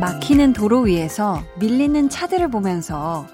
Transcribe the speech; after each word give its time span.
막히는 0.00 0.52
도로 0.52 0.82
위에서 0.82 1.42
밀리는 1.58 2.08
차들을 2.08 2.48
보면서 2.48 3.26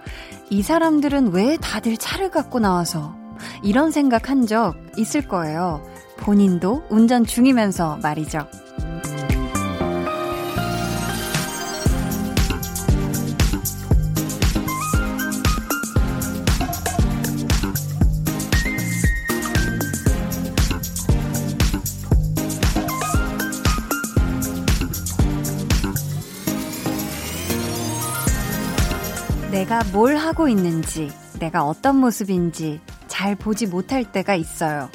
이 0.48 0.62
사람들은 0.62 1.32
왜 1.32 1.56
다들 1.58 1.96
차를 1.96 2.30
갖고 2.30 2.58
나와서 2.58 3.14
이런 3.62 3.90
생각 3.90 4.30
한 4.30 4.46
적 4.46 4.74
있을 4.96 5.26
거예요. 5.26 5.82
본인도 6.18 6.84
운전 6.90 7.24
중이면서 7.24 7.98
말이죠. 8.02 8.46
뭘 29.92 30.16
하고 30.16 30.48
있는지, 30.48 31.10
내가 31.38 31.64
어떤 31.64 31.96
모습인지 31.96 32.80
잘 33.06 33.34
보지 33.34 33.66
못할 33.66 34.10
때가 34.10 34.34
있어요. 34.34 34.88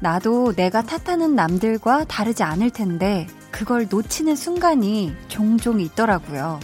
나도 0.00 0.54
내가 0.54 0.82
탓하는 0.82 1.34
남들과 1.34 2.04
다르지 2.04 2.42
않을 2.42 2.70
텐데, 2.70 3.26
그걸 3.50 3.86
놓치는 3.88 4.36
순간이 4.36 5.14
종종 5.28 5.80
있더라고요. 5.80 6.60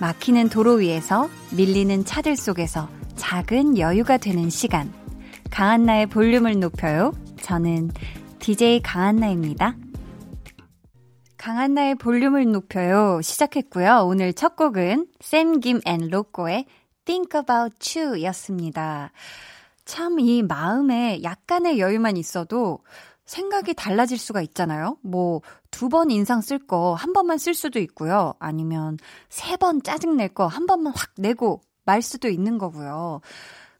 막히는 0.00 0.48
도로 0.48 0.74
위에서 0.74 1.28
밀리는 1.52 2.04
차들 2.04 2.36
속에서 2.36 2.88
작은 3.16 3.78
여유가 3.78 4.16
되는 4.16 4.50
시간. 4.50 4.92
강한나의 5.50 6.06
볼륨을 6.06 6.58
높여요. 6.58 7.12
저는 7.42 7.90
DJ 8.38 8.80
강한나입니다. 8.82 9.76
강한나의 11.36 11.94
볼륨을 11.94 12.50
높여요. 12.52 13.20
시작했고요. 13.22 14.04
오늘 14.04 14.32
첫 14.32 14.56
곡은 14.56 15.06
샘김 15.20 15.80
and 15.86 16.08
로꼬의 16.10 16.66
Think 17.10 17.40
About 17.40 17.98
You 17.98 18.22
였습니다. 18.22 19.10
참 19.84 20.20
이 20.20 20.44
마음에 20.44 21.20
약간의 21.24 21.80
여유만 21.80 22.16
있어도 22.16 22.78
생각이 23.24 23.74
달라질 23.74 24.16
수가 24.16 24.42
있잖아요. 24.42 24.96
뭐, 25.02 25.42
두 25.72 25.88
번 25.88 26.12
인상 26.12 26.40
쓸 26.40 26.60
거 26.64 26.94
한 26.94 27.12
번만 27.12 27.36
쓸 27.38 27.52
수도 27.54 27.80
있고요. 27.80 28.34
아니면 28.38 28.96
세 29.28 29.56
번 29.56 29.82
짜증낼 29.82 30.28
거 30.28 30.46
한 30.46 30.66
번만 30.66 30.92
확 30.94 31.10
내고 31.16 31.62
말 31.84 32.00
수도 32.00 32.28
있는 32.28 32.58
거고요. 32.58 33.22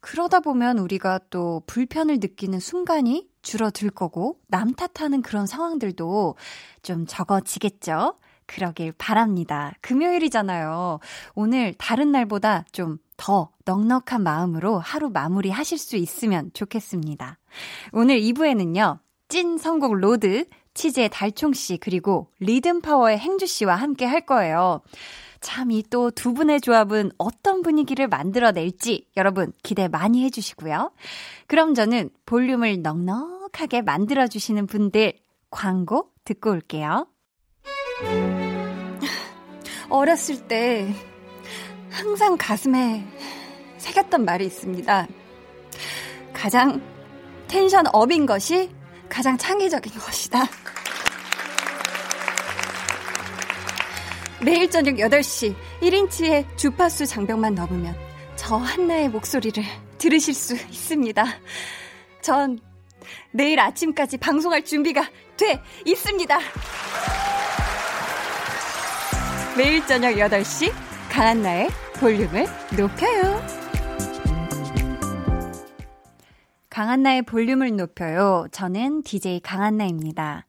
그러다 0.01 0.41
보면 0.41 0.79
우리가 0.79 1.21
또 1.31 1.63
불편을 1.69 2.17
느끼는 2.19 2.59
순간이 2.59 3.29
줄어들 3.43 3.91
거고 3.91 4.41
남 4.49 4.73
탓하는 4.75 5.23
그런 5.23 5.47
상황들도 5.47 6.35
좀 6.83 7.07
적어지겠죠? 7.07 8.17
그러길 8.47 8.91
바랍니다. 8.99 9.73
금요일이잖아요. 9.83 10.99
오늘 11.37 11.73
다른 11.79 12.11
날보다 12.11 12.65
좀 12.73 12.99
더 13.21 13.51
넉넉한 13.67 14.23
마음으로 14.23 14.79
하루 14.79 15.11
마무리 15.11 15.51
하실 15.51 15.77
수 15.77 15.97
있으면 15.97 16.51
좋겠습니다. 16.55 17.39
오늘 17.93 18.19
2부에는요, 18.19 18.99
찐 19.29 19.59
선곡 19.59 19.95
road, 19.97 20.47
치즈의 20.73 21.11
달총 21.11 21.53
씨, 21.53 21.77
그리고 21.77 22.29
리듬 22.41 22.81
파워의 22.81 23.19
행주 23.19 23.47
씨와 23.47 23.75
함께 23.75 24.07
할 24.07 24.25
거예요. 24.25 24.81
참 25.43 25.71
이 25.71 25.83
또 25.83 26.11
두 26.11 26.33
분의 26.33 26.63
조합은 26.63 27.13
어떤 27.19 27.61
분위기를 27.61 28.09
만들어낼지 28.09 29.07
여러분 29.19 29.53
기대 29.63 29.87
많이 29.89 30.25
해주시고요. 30.25 30.93
그럼 31.47 31.75
저는 31.75 32.09
볼륨을 32.25 32.81
넉넉하게 32.81 33.83
만들어주시는 33.83 34.67
분들 34.67 35.13
광고 35.51 36.11
듣고 36.25 36.51
올게요. 36.53 37.07
어렸을 39.91 40.47
때 40.49 40.95
항상 41.91 42.37
가슴에 42.37 43.05
새겼던 43.79 44.25
말이 44.25 44.47
있습니다. 44.47 45.07
가장 46.33 46.81
텐션 47.49 47.85
업인 47.93 48.27
것이 48.27 48.71
가장 49.09 49.37
창의적인 49.37 49.93
것이다. 49.93 50.45
매일 54.43 54.71
저녁 54.71 54.95
8시 54.95 55.55
1인치의 55.83 56.57
주파수 56.57 57.05
장벽만 57.05 57.55
넘으면 57.55 57.95
저 58.37 58.57
한나의 58.57 59.11
목소리를 59.11 59.63
들으실 59.99 60.33
수 60.33 60.55
있습니다. 60.55 61.25
전 62.23 62.59
내일 63.33 63.61
아침까지 63.61 64.17
방송할 64.17 64.65
준비가 64.65 65.03
돼 65.37 65.61
있습니다. 65.85 66.39
매일 69.59 69.87
저녁 69.87 70.13
8시 70.13 70.90
강한나의 71.11 71.69
볼륨을 71.99 72.47
높여요. 72.79 73.43
강한나의 76.71 77.23
볼륨을 77.23 77.77
높여요. 77.77 78.47
저는 78.53 79.03
DJ 79.03 79.41
강한나입니다. 79.41 80.47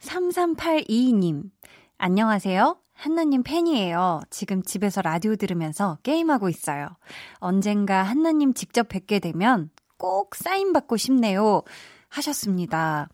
3382님, 0.00 1.50
안녕하세요. 1.96 2.76
한나님 2.92 3.42
팬이에요. 3.42 4.20
지금 4.28 4.62
집에서 4.62 5.00
라디오 5.00 5.34
들으면서 5.34 5.96
게임하고 6.02 6.50
있어요. 6.50 6.88
언젠가 7.36 8.02
한나님 8.02 8.52
직접 8.52 8.88
뵙게 8.88 9.18
되면 9.18 9.70
꼭 9.96 10.34
사인받고 10.34 10.98
싶네요. 10.98 11.62
하셨습니다. 12.10 13.08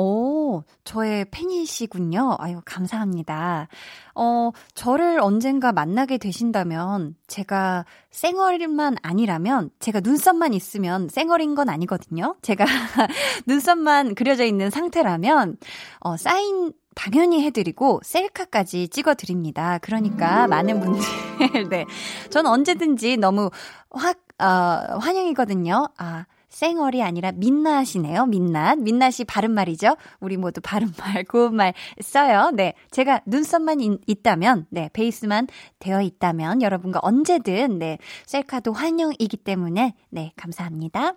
오, 0.00 0.62
저의 0.84 1.24
팬이시군요. 1.32 2.36
아유, 2.38 2.60
감사합니다. 2.64 3.66
어, 4.14 4.52
저를 4.72 5.18
언젠가 5.18 5.72
만나게 5.72 6.18
되신다면, 6.18 7.16
제가 7.26 7.84
쌩얼만 8.12 8.98
아니라면, 9.02 9.70
제가 9.80 9.98
눈썹만 9.98 10.54
있으면 10.54 11.08
쌩얼인 11.08 11.56
건 11.56 11.68
아니거든요. 11.68 12.36
제가 12.42 12.64
눈썹만 13.48 14.14
그려져 14.14 14.44
있는 14.44 14.70
상태라면, 14.70 15.56
어, 15.98 16.16
사인 16.16 16.72
당연히 16.94 17.44
해드리고 17.44 18.00
셀카까지 18.04 18.88
찍어드립니다. 18.90 19.78
그러니까 19.78 20.46
많은 20.46 20.78
분들 20.78 21.00
네, 21.70 21.86
전 22.30 22.46
언제든지 22.46 23.16
너무 23.16 23.50
확 23.90 24.18
어, 24.40 24.98
환영이거든요. 25.00 25.88
아 25.96 26.26
쌩얼이 26.48 27.02
아니라 27.02 27.32
민낯이네요. 27.32 28.26
민낯. 28.26 28.78
민낯이 28.78 29.24
바른말이죠. 29.26 29.96
우리 30.20 30.36
모두 30.36 30.60
바른말, 30.60 31.24
고운말 31.24 31.74
써요. 32.00 32.50
네. 32.54 32.74
제가 32.90 33.20
눈썹만 33.26 33.80
인, 33.80 33.98
있다면, 34.06 34.66
네. 34.70 34.90
베이스만 34.92 35.46
되어 35.78 36.00
있다면 36.00 36.62
여러분과 36.62 37.00
언제든, 37.02 37.78
네. 37.78 37.98
셀카도 38.26 38.72
환영이기 38.72 39.36
때문에, 39.38 39.94
네. 40.10 40.32
감사합니다. 40.36 41.14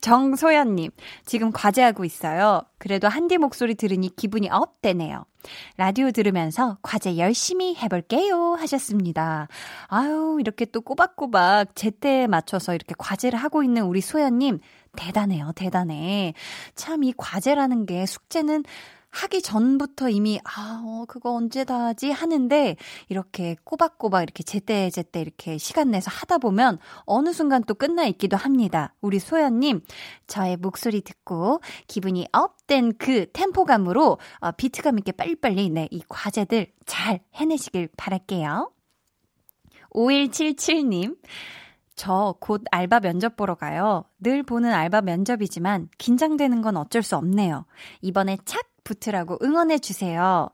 정소연님, 0.00 0.90
지금 1.24 1.50
과제하고 1.52 2.04
있어요. 2.04 2.62
그래도 2.78 3.08
한디 3.08 3.38
목소리 3.38 3.74
들으니 3.74 4.14
기분이 4.14 4.48
업되네요. 4.50 5.24
라디오 5.76 6.10
들으면서 6.10 6.78
과제 6.82 7.16
열심히 7.18 7.74
해볼게요. 7.76 8.54
하셨습니다. 8.54 9.48
아유, 9.88 10.36
이렇게 10.40 10.64
또 10.64 10.80
꼬박꼬박 10.80 11.74
제때에 11.74 12.26
맞춰서 12.26 12.74
이렇게 12.74 12.94
과제를 12.98 13.38
하고 13.38 13.62
있는 13.62 13.82
우리 13.84 14.00
소연님, 14.00 14.58
대단해요, 14.96 15.52
대단해. 15.54 16.34
참 16.74 17.04
이 17.04 17.14
과제라는 17.16 17.86
게 17.86 18.04
숙제는 18.06 18.64
하기 19.10 19.42
전부터 19.42 20.08
이미 20.08 20.40
아, 20.44 20.82
어, 20.84 21.04
그거 21.06 21.32
언제 21.34 21.64
다 21.64 21.86
하지 21.86 22.10
하는데 22.10 22.76
이렇게 23.08 23.56
꼬박꼬박 23.64 24.22
이렇게 24.22 24.42
제때 24.42 24.90
제때 24.90 25.20
이렇게 25.20 25.58
시간 25.58 25.90
내서 25.90 26.10
하다 26.10 26.38
보면 26.38 26.78
어느 27.04 27.32
순간 27.32 27.62
또 27.64 27.74
끝나 27.74 28.04
있기도 28.04 28.36
합니다. 28.36 28.94
우리 29.00 29.18
소연 29.18 29.60
님 29.60 29.80
저의 30.26 30.56
목소리 30.56 31.00
듣고 31.00 31.60
기분이 31.88 32.28
업된 32.32 32.96
그 32.98 33.30
템포감으로 33.32 34.18
어, 34.40 34.52
비트감 34.52 34.98
있게 34.98 35.12
빨리빨리 35.12 35.70
네, 35.70 35.88
이 35.90 36.02
과제들 36.08 36.72
잘 36.86 37.20
해내시길 37.34 37.88
바랄게요. 37.96 38.72
5177님 39.94 41.16
저곧 41.96 42.62
알바 42.70 43.00
면접 43.00 43.36
보러 43.36 43.54
가요. 43.56 44.04
늘 44.20 44.42
보는 44.42 44.72
알바 44.72 45.02
면접이지만 45.02 45.88
긴장되는 45.98 46.62
건 46.62 46.78
어쩔 46.78 47.02
수 47.02 47.16
없네요. 47.16 47.66
이번에 48.00 48.38
착 48.46 48.69
붙으라고 48.84 49.38
응원해주세요. 49.42 50.50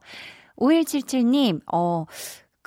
5177님, 0.57 1.61
어, 1.71 2.05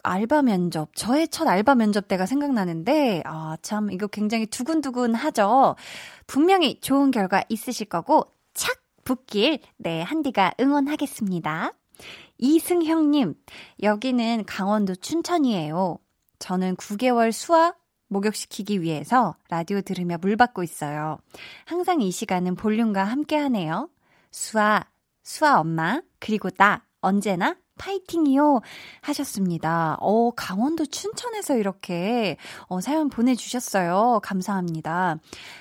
알바 0.02 0.42
면접, 0.42 0.94
저의 0.94 1.28
첫 1.28 1.46
알바 1.46 1.74
면접 1.74 2.08
때가 2.08 2.26
생각나는데, 2.26 3.22
아, 3.26 3.56
참, 3.62 3.90
이거 3.90 4.06
굉장히 4.06 4.46
두근두근 4.46 5.14
하죠? 5.14 5.76
분명히 6.26 6.80
좋은 6.80 7.10
결과 7.10 7.44
있으실 7.48 7.88
거고, 7.88 8.32
착 8.54 8.80
붙길, 9.04 9.60
네, 9.76 10.02
한디가 10.02 10.54
응원하겠습니다. 10.60 11.72
이승형님, 12.38 13.34
여기는 13.82 14.44
강원도 14.46 14.94
춘천이에요. 14.94 15.98
저는 16.38 16.76
9개월 16.76 17.32
수아 17.32 17.74
목욕시키기 18.08 18.82
위해서 18.82 19.36
라디오 19.48 19.80
들으며 19.82 20.18
물 20.18 20.36
받고 20.36 20.62
있어요. 20.62 21.18
항상 21.64 22.00
이 22.00 22.10
시간은 22.10 22.56
볼륨과 22.56 23.04
함께 23.04 23.36
하네요. 23.36 23.88
수아, 24.30 24.84
수아 25.22 25.60
엄마, 25.60 26.00
그리고 26.18 26.50
나, 26.50 26.84
언제나 27.00 27.56
파이팅이요. 27.78 28.60
하셨습니다. 29.00 29.96
어, 30.00 30.30
강원도 30.32 30.84
춘천에서 30.84 31.56
이렇게, 31.56 32.36
어, 32.68 32.80
사연 32.80 33.08
보내주셨어요. 33.08 34.20
감사합니다. 34.22 35.16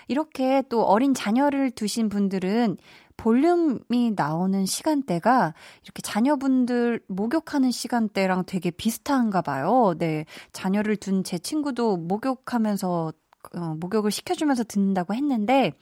이렇게 0.10 0.62
또 0.70 0.84
어린 0.84 1.14
자녀를 1.14 1.72
두신 1.72 2.10
분들은 2.10 2.78
볼륨이 3.16 4.14
나오는 4.16 4.66
시간대가 4.66 5.54
이렇게 5.84 6.02
자녀분들 6.02 7.02
목욕하는 7.08 7.70
시간대랑 7.70 8.46
되게 8.46 8.72
비슷한가 8.72 9.42
봐요. 9.42 9.94
네. 9.98 10.26
자녀를 10.54 10.96
둔 10.96 11.24
제 11.24 11.38
친구도 11.38 11.98
목욕하면서 11.98 13.12
어, 13.56 13.76
목욕을 13.80 14.12
시켜주면서 14.12 14.64
듣는다고 14.64 15.14
했는데, 15.14 15.74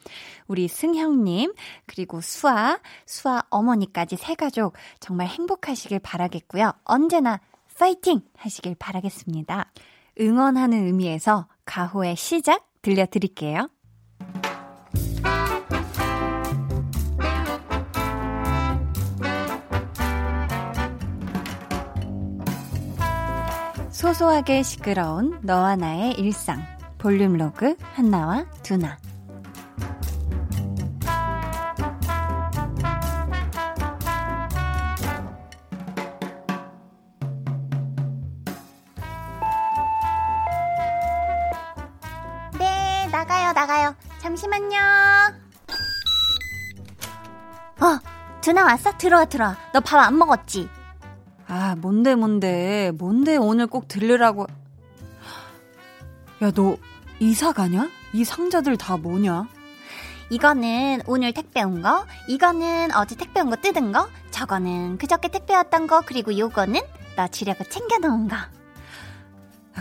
우리 0.47 0.67
승형님, 0.67 1.53
그리고 1.85 2.21
수아, 2.21 2.79
수아 3.05 3.43
어머니까지 3.49 4.15
세 4.17 4.35
가족 4.35 4.73
정말 4.99 5.27
행복하시길 5.27 5.99
바라겠고요. 5.99 6.73
언제나 6.83 7.39
파이팅! 7.77 8.21
하시길 8.35 8.75
바라겠습니다. 8.79 9.71
응원하는 10.19 10.85
의미에서 10.87 11.47
가호의 11.65 12.15
시작 12.15 12.65
들려드릴게요. 12.81 13.69
소소하게 23.91 24.63
시끄러운 24.63 25.39
너와 25.41 25.75
나의 25.75 26.13
일상. 26.13 26.76
볼륨 27.07 27.37
로그 27.37 27.77
한나와 27.93 28.43
두나. 28.63 28.97
네, 42.59 43.07
나가요, 43.11 43.53
나가요. 43.53 43.95
잠시만요. 44.19 44.77
어, 47.79 47.99
두나 48.41 48.63
왔어? 48.65 48.97
들어와, 48.97 49.25
들어와. 49.25 49.55
너 49.73 49.79
밥 49.81 49.99
안 49.99 50.17
먹었지? 50.17 50.69
아, 51.47 51.75
뭔데, 51.77 52.15
뭔데. 52.15 52.91
뭔데 52.97 53.37
오늘 53.37 53.67
꼭 53.67 53.87
들르라고. 53.87 54.47
야, 56.41 56.51
너 56.51 56.77
이사 57.19 57.51
가냐? 57.51 57.89
이 58.13 58.23
상자들 58.23 58.77
다 58.77 58.97
뭐냐? 58.97 59.47
이거는 60.29 61.01
오늘 61.07 61.33
택배 61.33 61.61
온 61.63 61.81
거, 61.81 62.05
이거는 62.27 62.93
어제 62.93 63.15
택배 63.15 63.39
온 63.41 63.49
거 63.49 63.55
뜯은 63.55 63.91
거, 63.91 64.07
저거는 64.31 64.97
그저께 64.97 65.29
택배 65.29 65.55
왔던 65.55 65.87
거, 65.87 66.01
그리고 66.05 66.37
요거는 66.37 66.81
너 67.15 67.27
주려고 67.29 67.63
챙겨놓은 67.63 68.27
거. 68.27 68.35
야, 68.35 68.49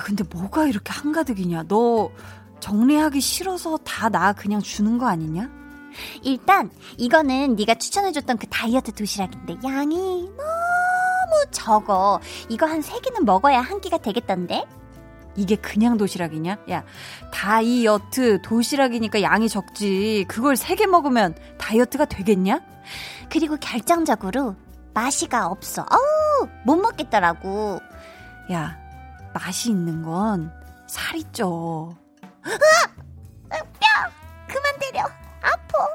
근데 0.05 0.25
뭐가 0.25 0.67
이렇게 0.67 0.93
한가득이냐? 0.93 1.65
너 1.69 2.11
정리하기 2.61 3.21
싫어서 3.21 3.77
다 3.79 4.09
나 4.09 4.33
그냥 4.33 4.61
주는 4.63 4.99
거 4.99 5.07
아니냐? 5.09 5.51
일단 6.23 6.71
이거는 6.97 7.57
네가 7.57 7.75
추천해줬던 7.75 8.37
그 8.39 8.47
다이어트 8.49 8.93
도시락인데 8.93 9.57
양이 9.65 10.29
너무 10.37 11.51
적어. 11.51 12.21
이거 12.49 12.67
한 12.67 12.83
세 12.83 13.01
개는 13.01 13.25
먹어야 13.25 13.61
한 13.61 13.81
끼가 13.81 13.99
되겠던데? 13.99 14.65
이게 15.37 15.57
그냥 15.57 15.97
도시락이냐? 15.97 16.59
야, 16.71 16.85
다이어트 17.33 18.41
도시락이니까 18.43 19.23
양이 19.23 19.49
적지. 19.49 20.25
그걸 20.29 20.57
세 20.57 20.75
개 20.77 20.87
먹으면 20.87 21.35
다이어트가 21.59 22.05
되겠냐? 22.07 22.61
그리고 23.31 23.57
결정적으로 23.57 24.57
맛이가 24.95 25.47
없어. 25.49 25.83
어우, 25.91 26.49
못 26.65 26.77
먹겠더라고. 26.77 27.81
야, 28.53 28.79
맛이 29.35 29.71
있는 29.71 30.03
건 30.03 30.53
살이 30.87 31.25
쪄. 31.33 31.95
으아! 32.47 33.59
뼈! 33.59 33.61
그만 34.47 34.79
때려. 34.81 35.03
아파. 35.43 35.89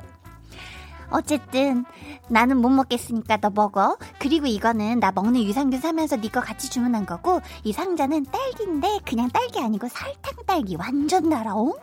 어쨌든 1.11 1.85
나는 2.29 2.57
못 2.57 2.69
먹겠으니까 2.69 3.37
너 3.37 3.49
먹어. 3.49 3.97
그리고 4.19 4.47
이거는 4.47 4.99
나 4.99 5.11
먹는 5.11 5.43
유산균 5.43 5.79
사면서 5.79 6.17
네 6.17 6.29
거 6.29 6.39
같이 6.39 6.69
주문한 6.69 7.05
거고 7.05 7.41
이 7.63 7.73
상자는 7.73 8.25
딸기인데 8.25 8.99
그냥 9.05 9.29
딸기 9.29 9.59
아니고 9.59 9.89
설탕 9.89 10.33
딸기 10.45 10.75
완전 10.77 11.29
달아. 11.29 11.53
어머. 11.53 11.73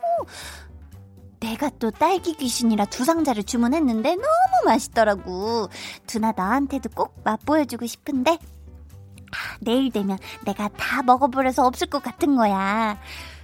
내가 1.39 1.69
또 1.79 1.89
딸기 1.91 2.33
귀신이라 2.35 2.85
두 2.85 3.05
상자를 3.05 3.43
주문했는데 3.43 4.15
너무 4.15 4.25
맛있더라고. 4.65 5.69
두나 6.07 6.33
나한테도 6.35 6.89
꼭 6.95 7.21
맛보여주고 7.23 7.85
싶은데 7.85 8.31
아, 8.31 9.57
내일 9.61 9.91
되면 9.91 10.17
내가 10.43 10.67
다 10.69 11.03
먹어버려서 11.03 11.65
없을 11.65 11.87
것 11.87 12.01
같은 12.01 12.35
거야. 12.35 12.97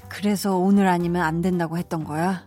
그래서 0.09 0.57
오늘 0.57 0.87
아니면 0.87 1.21
안 1.21 1.41
된다고 1.41 1.77
했던 1.77 2.03
거야? 2.03 2.43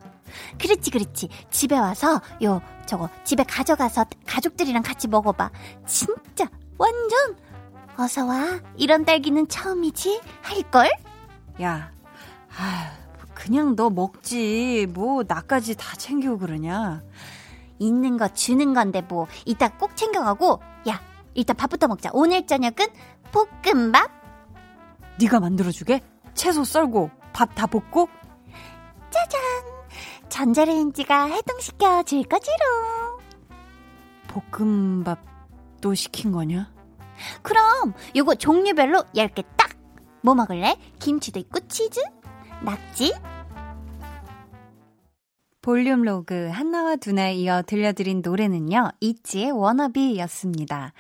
그렇지, 0.59 0.91
그렇지. 0.91 1.29
집에 1.51 1.79
와서, 1.79 2.21
요, 2.43 2.61
저거, 2.87 3.09
집에 3.25 3.45
가져가서 3.45 4.07
가족들이랑 4.27 4.83
같이 4.83 5.09
먹어봐. 5.09 5.51
진짜, 5.87 6.47
완전, 6.79 7.37
어서 7.97 8.25
와. 8.27 8.61
이런 8.77 9.05
딸기는 9.05 9.49
처음이지? 9.49 10.21
할 10.43 10.63
걸? 10.71 10.89
야, 11.63 11.91
아, 12.57 12.91
그냥 13.35 13.75
너 13.77 13.91
먹지. 13.91 14.87
뭐, 14.91 15.23
나까지 15.27 15.77
다 15.77 15.97
챙기고 15.97 16.39
그러냐? 16.39 17.03
있는 17.81 18.17
거 18.17 18.29
주는 18.29 18.75
건데 18.75 19.03
뭐, 19.03 19.27
이따 19.45 19.69
꼭 19.69 19.97
챙겨가고, 19.97 20.61
야, 20.89 21.01
일단 21.35 21.57
밥부터 21.57 21.87
먹자. 21.89 22.11
오늘 22.13 22.47
저녁은 22.47 22.75
볶음밥? 23.33 24.11
네가 25.21 25.41
만들어주게? 25.41 26.01
채소 26.35 26.65
썰고, 26.65 27.11
밥 27.33 27.55
다 27.55 27.67
볶고? 27.67 28.09
짜잔! 29.11 29.41
전자레인지가 30.29 31.25
해동시켜 31.27 32.03
줄 32.05 32.23
거지롱. 32.25 33.19
볶음밥도 34.53 35.95
시킨 35.95 36.33
거냐? 36.33 36.73
그럼 37.43 37.95
요거 38.17 38.37
종류별로 38.37 39.03
10개 39.15 39.45
딱. 39.57 39.71
뭐 40.23 40.35
먹을래? 40.35 40.77
김치도 40.99 41.39
있고 41.41 41.61
치즈, 41.69 42.01
낙지. 42.63 43.15
볼륨 45.63 46.03
로그 46.03 46.49
한나와 46.49 46.97
두나에 46.97 47.35
이어 47.35 47.63
들려드린 47.63 48.23
노래는요. 48.25 48.91
ITZY의 49.01 49.51
Wannabe였습니다. 49.51 50.93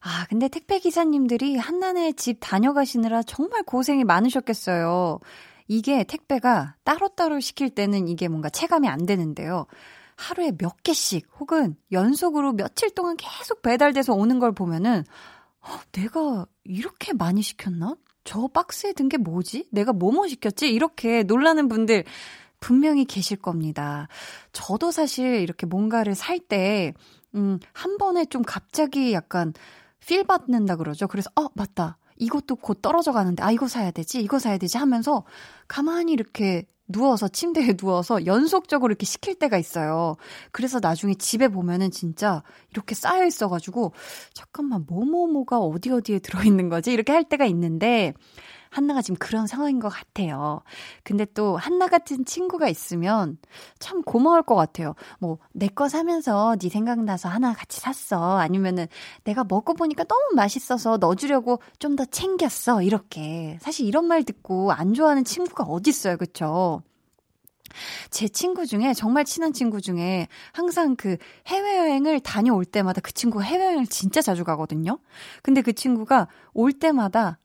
아, 0.00 0.26
근데 0.28 0.48
택배 0.48 0.78
기사님들이 0.78 1.56
한나네 1.56 2.12
집 2.12 2.38
다녀가시느라 2.40 3.22
정말 3.24 3.62
고생이 3.64 4.04
많으셨겠어요. 4.04 5.18
이게 5.68 6.02
택배가 6.04 6.76
따로따로 6.84 7.40
시킬 7.40 7.70
때는 7.70 8.08
이게 8.08 8.26
뭔가 8.28 8.48
체감이 8.48 8.88
안 8.88 9.06
되는데요. 9.06 9.66
하루에 10.16 10.52
몇 10.58 10.82
개씩 10.82 11.28
혹은 11.38 11.76
연속으로 11.92 12.52
며칠 12.52 12.90
동안 12.94 13.16
계속 13.16 13.62
배달돼서 13.62 14.14
오는 14.14 14.38
걸 14.40 14.52
보면은 14.52 15.04
어, 15.60 15.68
내가 15.92 16.46
이렇게 16.64 17.12
많이 17.12 17.42
시켰나? 17.42 17.96
저 18.24 18.48
박스에 18.48 18.92
든 18.92 19.08
게 19.08 19.16
뭐지? 19.16 19.68
내가 19.70 19.92
뭐뭐 19.92 20.26
시켰지? 20.28 20.68
이렇게 20.70 21.22
놀라는 21.22 21.68
분들 21.68 22.04
분명히 22.60 23.04
계실 23.04 23.36
겁니다. 23.36 24.08
저도 24.52 24.90
사실 24.90 25.36
이렇게 25.40 25.66
뭔가를 25.66 26.14
살 26.14 26.40
때, 26.40 26.92
음, 27.34 27.60
한 27.72 27.98
번에 27.98 28.24
좀 28.24 28.42
갑자기 28.42 29.12
약간 29.12 29.52
필 30.04 30.24
받는다 30.24 30.76
그러죠. 30.76 31.06
그래서, 31.06 31.30
어, 31.36 31.48
맞다. 31.54 31.98
이것도 32.18 32.56
곧 32.56 32.82
떨어져 32.82 33.12
가는데, 33.12 33.42
아, 33.42 33.50
이거 33.50 33.68
사야 33.68 33.90
되지? 33.90 34.20
이거 34.20 34.38
사야 34.38 34.58
되지? 34.58 34.78
하면서 34.78 35.24
가만히 35.68 36.12
이렇게 36.12 36.66
누워서, 36.88 37.28
침대에 37.28 37.74
누워서 37.76 38.26
연속적으로 38.26 38.90
이렇게 38.90 39.06
시킬 39.06 39.34
때가 39.34 39.58
있어요. 39.58 40.16
그래서 40.52 40.80
나중에 40.80 41.14
집에 41.14 41.48
보면은 41.48 41.90
진짜 41.90 42.42
이렇게 42.70 42.94
쌓여 42.94 43.26
있어가지고, 43.26 43.92
잠깐만, 44.32 44.84
뭐뭐뭐가 44.88 45.58
어디 45.60 45.90
어디에 45.90 46.18
들어 46.20 46.42
있는 46.42 46.68
거지? 46.68 46.92
이렇게 46.92 47.12
할 47.12 47.24
때가 47.24 47.44
있는데, 47.46 48.14
한나가 48.70 49.02
지금 49.02 49.16
그런 49.18 49.46
상황인 49.46 49.78
것 49.80 49.88
같아요. 49.88 50.60
근데 51.04 51.24
또 51.34 51.56
한나 51.56 51.88
같은 51.88 52.24
친구가 52.24 52.68
있으면 52.68 53.38
참 53.78 54.02
고마울 54.02 54.42
것 54.42 54.54
같아요. 54.54 54.94
뭐, 55.20 55.38
내 55.52 55.68
거 55.68 55.88
사면서 55.88 56.56
네 56.60 56.68
생각나서 56.68 57.28
하나 57.28 57.52
같이 57.52 57.80
샀어. 57.80 58.38
아니면은 58.38 58.86
내가 59.24 59.44
먹고 59.44 59.74
보니까 59.74 60.04
너무 60.04 60.34
맛있어서 60.34 60.96
넣어주려고 60.98 61.60
좀 61.78 61.96
더 61.96 62.04
챙겼어. 62.04 62.82
이렇게. 62.82 63.58
사실 63.60 63.86
이런 63.86 64.04
말 64.06 64.22
듣고 64.22 64.70
안 64.72 64.94
좋아하는 64.94 65.24
친구가 65.24 65.64
어딨어요. 65.64 66.16
그쵸? 66.16 66.82
제 68.10 68.28
친구 68.28 68.66
중에 68.66 68.94
정말 68.94 69.24
친한 69.24 69.52
친구 69.52 69.80
중에 69.80 70.28
항상 70.52 70.96
그 70.96 71.16
해외여행을 71.46 72.20
다녀올 72.20 72.64
때마다 72.64 73.00
그 73.00 73.12
친구가 73.12 73.44
해외여행을 73.44 73.86
진짜 73.86 74.20
자주 74.22 74.44
가거든요. 74.44 74.98
근데 75.42 75.62
그 75.62 75.72
친구가 75.72 76.28
올 76.54 76.72
때마다 76.72 77.38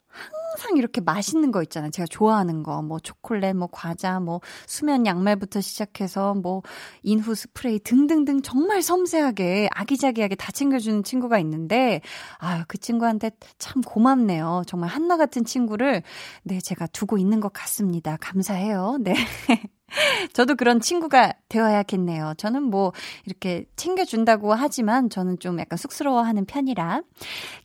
항상 0.53 0.77
이렇게 0.77 1.01
맛있는 1.01 1.51
거 1.51 1.63
있잖아요. 1.63 1.89
제가 1.89 2.05
좋아하는 2.05 2.61
거, 2.61 2.83
뭐 2.83 2.99
초콜릿, 2.99 3.55
뭐 3.55 3.67
과자, 3.71 4.19
뭐 4.19 4.39
수면 4.67 5.07
양말부터 5.07 5.61
시작해서 5.61 6.35
뭐 6.35 6.61
인후 7.01 7.33
스프레이 7.33 7.79
등등등 7.79 8.43
정말 8.43 8.83
섬세하게 8.83 9.69
아기자기하게 9.71 10.35
다 10.35 10.51
챙겨주는 10.51 11.03
친구가 11.03 11.39
있는데, 11.39 12.01
아유, 12.37 12.63
그 12.67 12.77
친구한테 12.77 13.31
참 13.57 13.81
고맙네요. 13.81 14.61
정말 14.67 14.89
한나 14.89 15.17
같은 15.17 15.43
친구를, 15.43 16.03
네, 16.43 16.59
제가 16.61 16.85
두고 16.87 17.17
있는 17.17 17.39
것 17.39 17.51
같습니다. 17.51 18.17
감사해요. 18.21 18.97
네. 19.01 19.15
저도 20.33 20.55
그런 20.55 20.79
친구가 20.79 21.33
되어야겠네요. 21.49 22.33
저는 22.37 22.63
뭐 22.63 22.93
이렇게 23.25 23.65
챙겨준다고 23.75 24.53
하지만 24.53 25.09
저는 25.09 25.39
좀 25.39 25.59
약간 25.59 25.77
쑥스러워하는 25.77 26.45
편이라. 26.45 27.01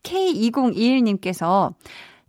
K2021님께서 0.02 1.74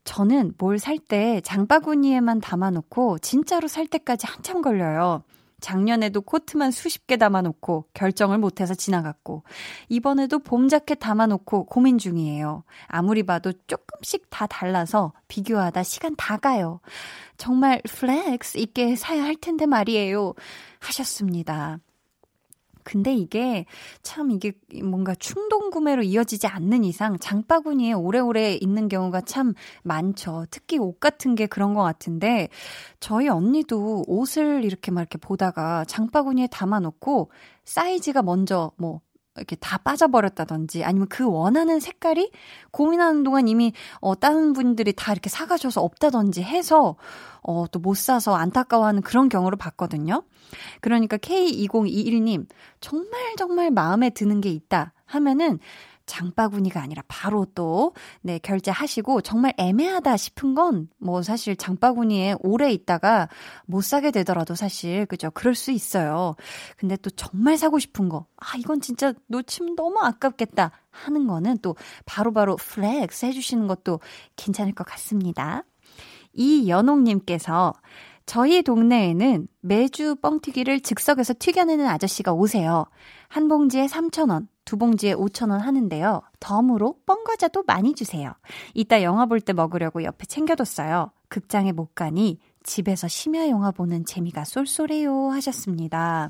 저는 0.10 0.56
뭘 0.58 0.80
살 0.80 0.98
때 0.98 1.40
장바구니에만 1.42 2.42
담아놓고 2.42 3.20
진짜로 3.20 3.68
살 3.68 3.86
때까지 3.86 4.26
한참 4.26 4.64
걸려요. 4.64 5.22
작년에도 5.60 6.22
코트만 6.22 6.72
수십 6.72 7.06
개 7.06 7.16
담아놓고 7.16 7.86
결정을 7.94 8.40
못해서 8.40 8.74
지나갔고, 8.74 9.44
이번에도 9.88 10.40
봄 10.40 10.68
자켓 10.68 10.98
담아놓고 10.98 11.66
고민 11.66 12.00
중이에요. 12.00 12.64
아무리 12.88 13.22
봐도 13.22 13.54
조금씩 13.68 14.32
다 14.32 14.48
달라서 14.48 15.14
비교하다 15.28 15.84
시간 15.84 16.16
다 16.16 16.38
가요. 16.38 16.80
정말 17.38 17.80
flex 17.84 18.58
있게 18.58 18.96
사야 18.96 19.24
할 19.24 19.36
텐데 19.36 19.68
말이에요. 19.68 20.34
하셨습니다. 20.80 21.78
근데 22.90 23.14
이게 23.14 23.68
참 24.02 24.32
이게 24.32 24.54
뭔가 24.84 25.14
충동 25.14 25.70
구매로 25.70 26.02
이어지지 26.02 26.48
않는 26.48 26.84
이상 26.84 27.20
장바구니에 27.20 27.94
오래오래 27.94 28.56
있는 28.56 28.90
경우가 28.90 29.22
참 29.22 29.54
많죠. 29.84 30.48
특히 30.50 30.80
옷 30.80 31.00
같은 31.00 31.36
게 31.36 31.46
그런 31.46 31.76
것 31.76 31.84
같은데 31.84 32.50
저희 33.00 33.28
언니도 33.28 34.06
옷을 34.08 34.66
이렇게 34.66 34.90
막 34.90 35.02
이렇게 35.02 35.20
보다가 35.20 35.86
장바구니에 35.86 36.48
담아놓고 36.48 37.30
사이즈가 37.64 38.24
먼저 38.24 38.72
뭐 38.76 39.02
이렇게 39.40 39.56
다 39.56 39.78
빠져버렸다든지 39.80 40.84
아니면 40.84 41.08
그 41.10 41.26
원하는 41.26 41.80
색깔이 41.80 42.32
고민하는 42.72 43.24
동안 43.24 43.48
이미 43.48 43.74
어 44.02 44.16
다른 44.16 44.54
분들이 44.54 44.94
다 44.94 45.12
이렇게 45.12 45.30
사가셔서 45.30 45.82
없다든지 45.82 46.44
해서 46.44 46.96
어 47.42 47.66
또 47.72 47.80
못 47.80 47.96
사서 47.98 48.36
안타까워하는 48.36 49.02
그런 49.02 49.30
경우를 49.30 49.58
봤거든요. 49.58 50.24
그러니까 50.82 51.18
K2021님 51.18 52.48
정말 52.82 53.36
정말 53.38 53.72
마음에 53.72 54.10
드는 54.10 54.42
게 54.42 54.50
있다 54.50 54.94
하면은 55.06 55.60
장바구니가 56.10 56.82
아니라 56.82 57.04
바로 57.08 57.46
또, 57.56 57.94
네, 58.22 58.40
결제하시고 58.40 59.22
정말 59.22 59.54
애매하다 59.58 60.18
싶은 60.18 60.56
건 60.56 60.90
뭐 60.98 61.22
사실 61.22 61.56
장바구니에 61.56 62.36
오래 62.42 62.72
있다가 62.72 63.30
못 63.66 63.82
사게 63.84 64.12
되더라도 64.12 64.56
사실, 64.56 65.06
그죠? 65.06 65.32
그럴 65.32 65.56
수 65.56 65.72
있어요. 65.72 66.36
근데 66.78 66.96
또 66.98 67.10
정말 67.10 67.58
사고 67.58 67.80
싶은 67.80 68.10
거, 68.10 68.26
아, 68.38 68.58
이건 68.58 68.82
진짜 68.82 69.14
놓치면 69.28 69.76
너무 69.76 70.00
아깝겠다 70.02 70.72
하는 70.92 71.28
거는 71.28 71.58
또 71.62 71.76
바로바로 72.06 72.58
flex 72.58 73.26
해주시는 73.28 73.68
것도 73.68 74.00
괜찮을 74.36 74.74
것 74.74 74.84
같습니다. 74.86 75.64
이연옥님께서 76.34 77.74
저희 78.26 78.62
동네에는 78.62 79.48
매주 79.62 80.16
뻥튀기를 80.22 80.82
즉석에서 80.82 81.34
튀겨내는 81.40 81.88
아저씨가 81.88 82.32
오세요. 82.34 82.86
한 83.28 83.48
봉지에 83.48 83.88
3,000원, 83.88 84.48
두 84.70 84.78
봉지에 84.78 85.16
5,000원 85.16 85.58
하는데요. 85.58 86.22
덤으로 86.40 87.00
뻥과자도 87.08 87.64
많이 87.66 87.96
주세요. 87.96 88.34
이따 88.76 89.02
영화 89.02 89.26
볼 89.26 89.40
때 89.42 89.52
먹으려고 89.52 90.04
옆에 90.04 90.28
챙겨뒀어요. 90.28 91.10
극장에 91.28 91.72
못 91.72 91.96
가니 91.96 92.38
집에서 92.62 93.08
심야 93.08 93.50
영화 93.50 93.72
보는 93.72 94.06
재미가 94.06 94.44
쏠쏠해요 94.44 95.32
하셨습니다. 95.32 96.30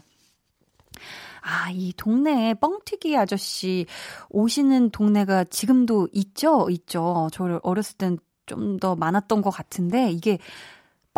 아, 1.41 1.69
이 1.71 1.91
동네에 1.97 2.53
뻥튀기 2.53 3.17
아저씨 3.17 3.87
오시는 4.29 4.91
동네가 4.91 5.43
지금도 5.43 6.07
있죠? 6.13 6.69
있죠. 6.69 7.27
저 7.33 7.59
어렸을 7.61 7.97
땐 7.97 8.17
좀 8.45 8.79
더 8.79 8.95
많았던 8.95 9.43
것 9.43 9.51
같은데 9.51 10.11
이게 10.11 10.39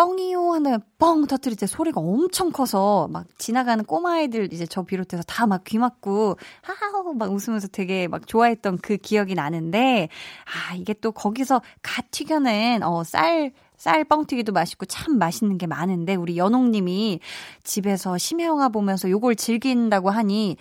뻥이요 0.06 0.54
하는 0.54 0.80
뻥 0.98 1.28
터뜨릴 1.28 1.56
때 1.58 1.68
소리가 1.68 2.02
엄청 2.02 2.52
커서 2.52 3.08
막 3.12 3.28
지나가는 3.38 3.84
꼬마아이들 3.86 4.52
이제 4.52 4.66
저 4.66 4.82
비롯해서 4.82 5.22
다 5.24 5.46
막 5.46 5.64
귀 5.64 5.78
막고 5.78 6.38
하하호 6.64 7.14
막 7.14 7.32
웃으면서 7.32 7.68
되게 7.68 8.08
막 8.08 8.26
좋아했던 8.26 8.80
그 8.80 8.98
기억이 8.98 9.36
나는데 9.36 10.10
아 10.46 10.74
이게 10.76 10.94
또 10.96 11.12
거기서 11.12 11.62
갓 11.84 12.06
튀겨낸 12.10 12.82
어쌀 12.84 13.52
쌀 13.78 14.04
뻥튀기도 14.04 14.52
맛있고 14.54 14.86
참 14.88 15.18
맛있는 15.20 15.58
게 15.60 15.68
많은데 15.68 16.16
우리 16.16 16.38
연옥님이 16.38 17.20
집에서 17.64 18.18
심야 18.18 18.46
영화 18.46 18.70
보면서 18.70 19.08
요걸 19.10 19.36
즐긴다고 19.36 20.10
하니 20.10 20.58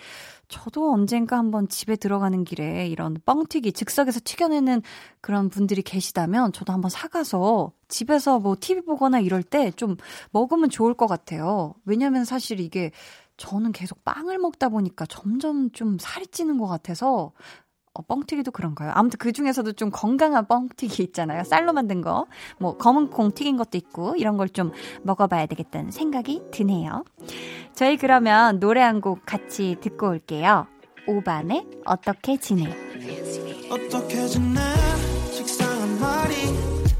저도 0.51 0.91
언젠가 0.93 1.37
한번 1.37 1.67
집에 1.69 1.95
들어가는 1.95 2.43
길에 2.43 2.87
이런 2.87 3.17
뻥튀기, 3.25 3.71
즉석에서 3.71 4.19
튀겨내는 4.23 4.81
그런 5.21 5.49
분들이 5.49 5.81
계시다면 5.81 6.51
저도 6.51 6.73
한번 6.73 6.89
사가서 6.91 7.71
집에서 7.87 8.39
뭐 8.39 8.55
TV 8.59 8.83
보거나 8.83 9.19
이럴 9.19 9.43
때 9.43 9.71
좀 9.71 9.95
먹으면 10.31 10.69
좋을 10.69 10.93
것 10.93 11.07
같아요. 11.07 11.73
왜냐면 11.85 12.25
사실 12.25 12.59
이게 12.59 12.91
저는 13.37 13.71
계속 13.71 14.03
빵을 14.03 14.37
먹다 14.37 14.69
보니까 14.69 15.05
점점 15.07 15.71
좀 15.71 15.97
살이 15.99 16.27
찌는 16.27 16.57
것 16.57 16.67
같아서 16.67 17.31
어, 17.93 18.01
뻥튀기도 18.03 18.51
그런가요? 18.51 18.91
아무튼 18.95 19.17
그 19.19 19.31
중에서도 19.33 19.73
좀 19.73 19.89
건강한 19.91 20.47
뻥튀기 20.47 21.03
있잖아요. 21.03 21.43
쌀로 21.43 21.73
만든 21.73 22.01
거. 22.01 22.25
뭐, 22.57 22.77
검은 22.77 23.09
콩 23.09 23.31
튀긴 23.33 23.57
것도 23.57 23.77
있고, 23.77 24.15
이런 24.17 24.37
걸 24.37 24.47
좀 24.51 24.71
먹어봐야 25.03 25.45
되겠다는 25.45 25.91
생각이 25.91 26.41
드네요. 26.51 27.03
저희 27.73 27.95
그러면 27.97 28.59
노래 28.59 28.81
한 28.81 29.01
곡 29.01 29.25
같이 29.25 29.75
듣고 29.81 30.09
올게요. 30.09 30.67
오반의 31.07 31.65
어떻게 31.85 32.37
지내? 32.37 32.69
어떻게 33.69 34.27
지내? 34.27 34.59
식상한 35.31 35.99
말이 35.99 36.35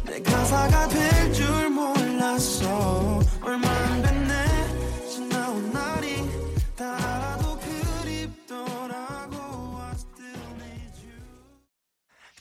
내 0.06 0.22
가사가 0.22 0.88
될 0.88 1.34
줄 1.34 1.70
몰랐어. 1.70 3.20
얼마 3.44 3.68
안 3.70 3.91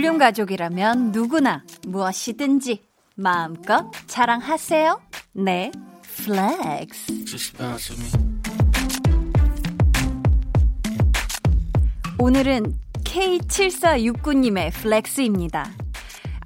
볼륨 0.00 0.16
가족이라면 0.16 1.12
누구나 1.12 1.62
무엇이든지 1.86 2.82
마음껏 3.16 3.90
자랑하세요. 4.06 4.98
네, 5.34 5.70
flex. 6.24 7.26
오늘은 12.18 12.78
K7469님의 13.04 14.72
flex입니다. 14.72 15.70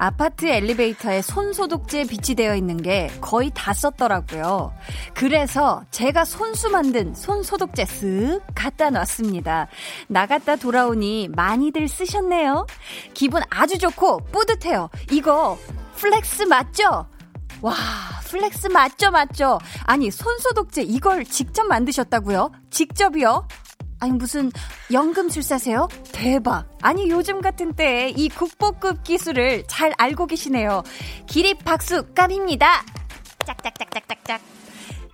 아파트 0.04 0.44
엘리베이터에 0.44 1.22
손 1.22 1.54
소독제 1.54 2.04
비치 2.04 2.36
되어 2.36 2.54
있는 2.54 2.76
게 2.76 3.10
거의 3.22 3.50
다 3.54 3.72
썼더라고요. 3.72 4.74
그래서 5.14 5.82
제가 5.90 6.26
손수 6.26 6.68
만든 6.68 7.14
손 7.14 7.42
소독제 7.42 7.84
쓱 7.84 8.42
갖다 8.54 8.90
놨습니다. 8.90 9.68
나갔다 10.08 10.56
돌아오니 10.56 11.28
많이들 11.34 11.88
쓰셨네요. 11.88 12.66
기분 13.14 13.42
아주 13.48 13.78
좋고 13.78 14.18
뿌듯해요. 14.30 14.90
이거 15.10 15.58
flex 15.96 16.42
맞죠? 16.42 17.06
와, 17.62 17.74
flex 18.26 18.66
맞죠, 18.66 19.10
맞죠? 19.10 19.58
아니, 19.84 20.10
손소독제 20.10 20.82
이걸 20.82 21.24
직접 21.24 21.64
만드셨다고요? 21.64 22.52
직접이요? 22.68 23.48
아니 24.04 24.12
무슨 24.12 24.52
연금술사세요? 24.92 25.88
대박. 26.12 26.68
아니 26.82 27.08
요즘 27.08 27.40
같은 27.40 27.72
때에 27.72 28.10
이 28.10 28.28
국보급 28.28 29.02
기술을 29.02 29.64
잘 29.66 29.94
알고 29.96 30.26
계시네요. 30.26 30.82
기립 31.26 31.64
박수 31.64 32.04
감입니다. 32.14 32.84
짝짝짝짝짝짝. 33.46 34.42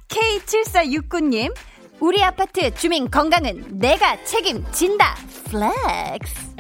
K7469님, 0.09 1.55
우리 2.01 2.21
아파트 2.25 2.75
주민 2.75 3.09
건강은 3.09 3.79
내가 3.79 4.25
책임진다. 4.25 5.15
flex. 5.45 6.57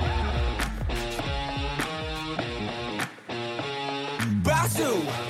박수. 4.44 5.29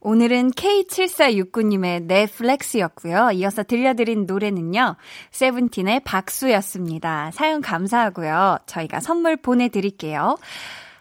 오늘은 0.00 0.52
K7469님의 0.52 2.04
네 2.04 2.20
flex였고요. 2.20 3.32
이어서 3.34 3.62
들려드린 3.62 4.24
노래는요. 4.26 4.96
세븐틴의 5.30 6.00
박수였습니다. 6.00 7.30
사연 7.32 7.60
감사하고요. 7.60 8.58
저희가 8.66 9.00
선물 9.00 9.36
보내드릴게요. 9.36 10.38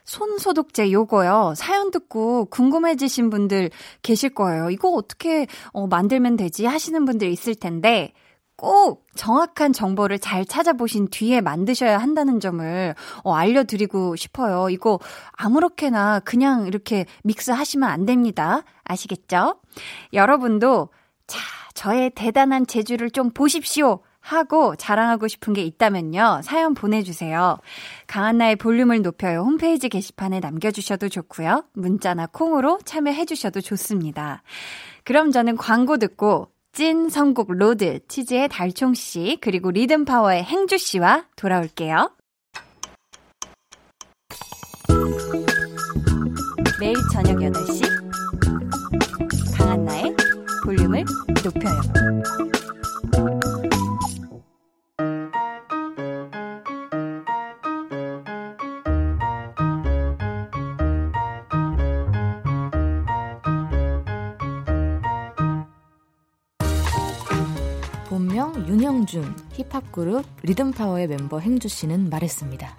손 0.04 0.38
소독제 0.38 0.92
요거요. 0.92 1.54
사연 1.56 1.92
듣고 1.92 2.46
궁금해지신 2.46 3.30
분들 3.30 3.70
계실 4.02 4.32
거예요. 4.34 4.70
이거 4.70 4.90
어떻게 4.90 5.48
어, 5.72 5.88
만들면 5.88 6.36
되지 6.36 6.66
하시는 6.66 7.06
분들 7.06 7.30
있을 7.30 7.56
텐데 7.56 8.12
꼭 8.60 9.08
정확한 9.16 9.72
정보를 9.72 10.20
잘 10.20 10.44
찾아보신 10.44 11.08
뒤에 11.08 11.40
만드셔야 11.40 11.98
한다는 11.98 12.42
점을 12.42 12.94
어, 13.24 13.34
알려드리고 13.34 14.18
싶어요. 14.18 14.70
이거 14.70 15.00
아무렇게나 15.32 16.20
그냥 16.20 16.68
이렇게 16.68 17.06
믹스하시면 17.24 17.88
안 17.88 18.06
됩니다. 18.06 18.64
아시겠죠? 18.84 19.62
여러분도 20.12 20.90
자, 21.26 21.40
저의 21.74 22.12
대단한 22.14 22.68
재주를 22.68 23.12
좀 23.12 23.30
보십시오. 23.30 24.02
하고 24.20 24.76
자랑하고 24.76 25.30
싶은 25.30 25.54
게 25.54 25.64
있다면요. 25.64 26.42
사연 26.44 26.74
보내주세요. 26.74 27.60
강한나의 28.08 28.58
볼륨을 28.58 29.02
높여요. 29.02 29.40
홈페이지 29.40 29.88
게시판에 29.88 30.42
남겨주셔도 30.42 31.08
좋고요. 31.08 31.64
문자나 31.72 32.28
콩으로 32.28 32.80
참여해주셔도 32.84 33.62
좋습니다. 33.62 34.44
그럼 35.06 35.32
저는 35.32 35.56
광고 35.56 35.98
듣고 35.98 36.52
찐 36.72 37.10
선곡 37.10 37.52
road, 37.52 38.00
치즈의 38.08 38.48
달총씨, 38.50 39.40
그리고 39.42 39.72
리듬파워의 39.72 40.44
행주씨와 40.44 41.26
돌아올게요. 41.36 42.12
매일 46.80 46.96
저녁 47.12 47.38
8시 47.38 47.82
강한나의 49.58 50.16
볼륨을 50.64 51.04
높여요. 51.44 51.82
본명 68.40 68.66
윤영준, 68.70 69.36
힙합 69.52 69.92
그룹 69.92 70.24
리듬파워의 70.44 71.08
멤버 71.08 71.40
행주 71.40 71.68
씨는 71.68 72.10
말했습니다. 72.10 72.74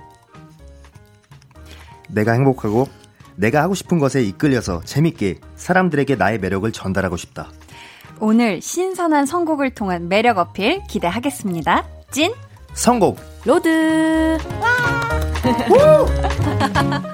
내가 2.09 2.33
행복하고 2.33 2.89
내가 3.37 3.61
하고 3.63 3.75
싶은 3.75 3.99
것에 3.99 4.23
이끌려서 4.23 4.81
재밌게 4.85 5.41
사람들에게 5.57 6.17
나의 6.17 6.39
매력을 6.39 6.73
전달하고 6.73 7.19
싶다. 7.19 7.51
오늘 8.21 8.63
신선한 8.63 9.27
선곡을 9.27 9.75
통한 9.75 10.09
매력 10.09 10.39
어필 10.39 10.83
기대하겠습니다. 10.89 11.87
찐 12.11 12.33
선곡 12.73 13.19
road! 13.45 14.39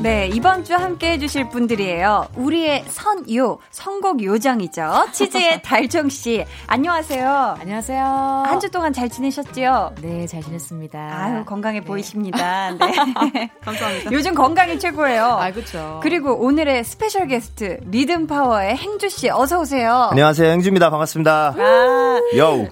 네, 0.00 0.28
이번 0.28 0.62
주 0.64 0.74
함께 0.74 1.12
해주실 1.12 1.48
분들이에요. 1.48 2.28
우리의 2.36 2.84
선요, 2.88 3.58
선곡 3.72 4.22
요정이죠. 4.22 5.06
치즈의 5.12 5.60
달총씨. 5.66 6.44
안녕하세요. 6.68 7.56
안녕하세요. 7.60 8.04
한 8.46 8.60
주 8.60 8.70
동안 8.70 8.92
잘 8.92 9.08
지내셨지요? 9.08 9.94
네, 10.00 10.26
잘 10.28 10.40
지냈습니다. 10.42 10.98
아유, 10.98 11.44
건강해 11.44 11.80
보이십니다. 11.80 12.70
네. 12.78 13.50
감사합니다. 13.60 14.12
요즘 14.12 14.34
건강이 14.34 14.78
최고예요. 14.78 15.24
아, 15.24 15.50
그쵸. 15.50 15.98
그리고 16.02 16.32
오늘의 16.44 16.84
special 16.84 17.26
guest, 17.26 17.78
리듬파워의 17.90 18.76
행주씨, 18.76 19.30
어서오세요. 19.30 20.08
안녕하세요 20.12 20.48
행주입니다 20.52 20.90
반갑습니다. 20.90 21.54
아, 21.58 22.20
요. 22.36 22.68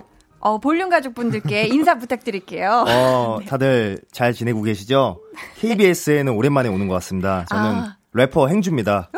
어, 0.46 0.58
볼륨 0.58 0.88
가족분들께 0.90 1.66
인사 1.66 1.96
부탁드릴게요. 1.98 2.84
어 2.86 3.38
다들 3.48 4.00
잘 4.12 4.32
지내고 4.32 4.62
계시죠? 4.62 5.20
KBS에는 5.58 6.32
오랜만에 6.32 6.68
오는 6.68 6.86
것 6.86 6.94
같습니다. 6.94 7.44
저는 7.48 7.64
아. 7.64 7.96
래퍼 8.12 8.46
행주입니다. 8.46 9.10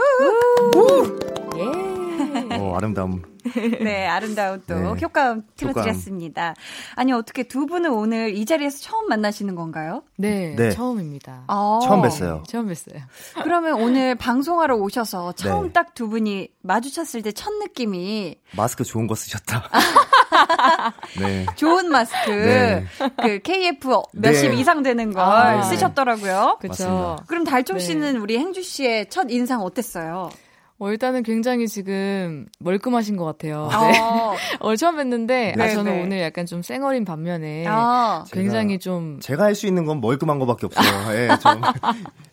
예. 1.58 2.56
어 2.58 2.74
아름다움. 2.76 3.22
네, 3.82 4.06
아름다운 4.06 4.62
또 4.66 4.74
네. 4.74 5.00
효과음 5.00 5.42
틀어드렸습니다. 5.56 6.54
아니, 6.96 7.12
어떻게 7.12 7.44
두 7.44 7.66
분은 7.66 7.90
오늘 7.90 8.34
이 8.36 8.44
자리에서 8.44 8.78
처음 8.78 9.08
만나시는 9.08 9.54
건가요? 9.54 10.02
네, 10.16 10.54
네. 10.56 10.70
처음입니다. 10.70 11.44
아, 11.46 11.78
처음 11.82 12.02
뵀어요. 12.02 12.46
처음 12.46 12.68
뵀어요. 12.68 13.00
그러면 13.42 13.74
오늘 13.80 14.14
방송하러 14.16 14.76
오셔서 14.76 15.32
처음 15.32 15.68
네. 15.68 15.72
딱두 15.72 16.08
분이 16.08 16.48
마주쳤을 16.62 17.22
때 17.22 17.32
첫 17.32 17.52
느낌이 17.54 18.36
마스크 18.56 18.84
좋은 18.84 19.06
거 19.06 19.14
쓰셨다. 19.14 19.68
네. 21.20 21.46
좋은 21.56 21.90
마스크, 21.90 22.30
네. 22.30 22.84
그 23.22 23.38
KF 23.40 24.02
몇십 24.12 24.50
네. 24.50 24.56
이상 24.56 24.82
되는 24.82 25.12
걸 25.12 25.22
아, 25.22 25.62
쓰셨더라고요. 25.62 26.58
그쵸. 26.60 26.68
맞습니다. 26.70 27.16
그럼 27.26 27.44
달총 27.44 27.78
네. 27.78 27.84
씨는 27.84 28.16
우리 28.18 28.38
행주 28.38 28.62
씨의 28.62 29.08
첫 29.10 29.26
인상 29.30 29.60
어땠어요? 29.62 30.30
어, 30.80 30.90
일단은 30.90 31.24
굉장히 31.24 31.66
지금 31.66 32.46
멀끔하신 32.60 33.16
것 33.16 33.24
같아요. 33.24 33.68
네. 33.68 33.98
어, 33.98 34.36
오늘 34.60 34.76
처음 34.76 34.94
뵀는데, 34.96 35.26
네, 35.26 35.54
아, 35.58 35.68
저는 35.70 35.92
네. 35.92 36.02
오늘 36.04 36.20
약간 36.20 36.46
좀 36.46 36.62
쌩얼인 36.62 37.04
반면에, 37.04 37.64
아, 37.66 38.24
굉장히 38.30 38.78
좀, 38.78 39.18
제가 39.20 39.42
할 39.42 39.54
수 39.56 39.66
있는 39.66 39.84
건 39.86 40.00
멀끔한 40.00 40.38
거밖에 40.38 40.66
없어요. 40.66 40.86
예, 41.18 41.28
좀 41.40 41.60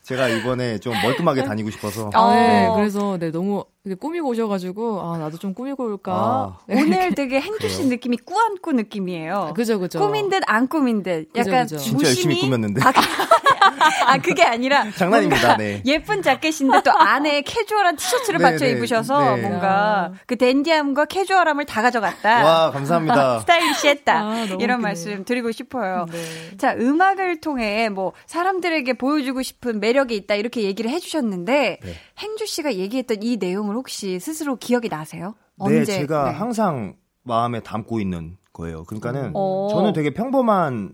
제가 0.06 0.28
이번에 0.30 0.78
좀 0.78 0.94
멀끔하게 1.02 1.44
다니고 1.46 1.72
싶어서. 1.72 2.12
어. 2.14 2.32
네, 2.32 2.70
그래서, 2.76 3.18
네, 3.20 3.32
너무 3.32 3.66
꾸미고 4.00 4.30
오셔가지고, 4.30 5.02
아, 5.02 5.18
나도 5.18 5.38
좀 5.40 5.54
꾸미고 5.56 5.84
올까. 5.84 6.12
아. 6.14 6.58
네. 6.68 6.82
오늘 6.82 7.14
되게 7.16 7.42
행주 7.42 7.68
씨 7.70 7.78
그래요? 7.78 7.90
느낌이 7.90 8.18
꾸안꾸 8.18 8.74
느낌이에요. 8.74 9.54
그죠, 9.56 9.80
그죠. 9.80 10.00
꾸민 10.00 10.30
듯 10.30 10.44
안 10.48 10.68
꾸민 10.68 11.02
듯 11.02 11.28
그죠, 11.34 11.50
약간 11.52 11.64
그죠. 11.64 11.78
진짜 11.78 12.08
열심히 12.08 12.40
꾸몄는데. 12.40 12.82
아, 12.84 12.92
아, 14.08 14.18
그게 14.20 14.44
아니라 14.44 14.86
장난입니다. 14.92 15.58
네. 15.58 15.82
예쁜 15.86 16.22
자켓인데 16.22 16.82
또 16.84 16.92
안에 16.92 17.42
캐주얼한 17.42 17.96
티셔츠를 17.96 18.40
네, 18.40 18.44
받쳐 18.44 18.66
네, 18.66 18.72
입으셔서 18.72 19.36
네. 19.36 19.42
뭔가 19.42 20.12
그 20.28 20.36
댄디함과 20.36 21.06
캐주얼함을 21.06 21.66
다 21.66 21.82
가져갔다. 21.82 22.44
와, 22.44 22.72
감사합니다. 22.72 23.40
스타일리시했다. 23.46 24.14
아, 24.14 24.36
이런 24.46 24.54
웃기네. 24.54 24.76
말씀 24.78 25.26
드리고 25.26 25.52
싶어요. 25.52 26.06
네. 26.12 26.58
자, 26.58 26.76
음악을 26.76 27.42
통해 27.42 27.90
뭐 27.90 28.14
사람들에게 28.28 28.94
보여주고 28.94 29.42
싶은 29.42 29.80
매력 29.80 29.95
이 29.96 30.16
있다 30.16 30.36
이렇게 30.36 30.64
얘기를 30.64 30.92
해주셨는데 30.92 31.80
네. 31.82 31.94
행주 32.20 32.46
씨가 32.46 32.76
얘기했던 32.76 33.24
이 33.24 33.38
내용을 33.38 33.76
혹시 33.76 34.20
스스로 34.20 34.58
기억이 34.58 34.90
나세요? 34.90 35.36
네, 35.58 35.80
언제? 35.80 36.00
제가 36.00 36.32
네. 36.32 36.38
항상 36.38 36.96
마음에 37.24 37.60
담고 37.62 38.00
있는 38.00 38.38
거예요. 38.54 38.84
그러니까는 38.84 39.32
어. 39.34 39.68
저는 39.72 39.94
되게 39.94 40.14
평범한 40.14 40.94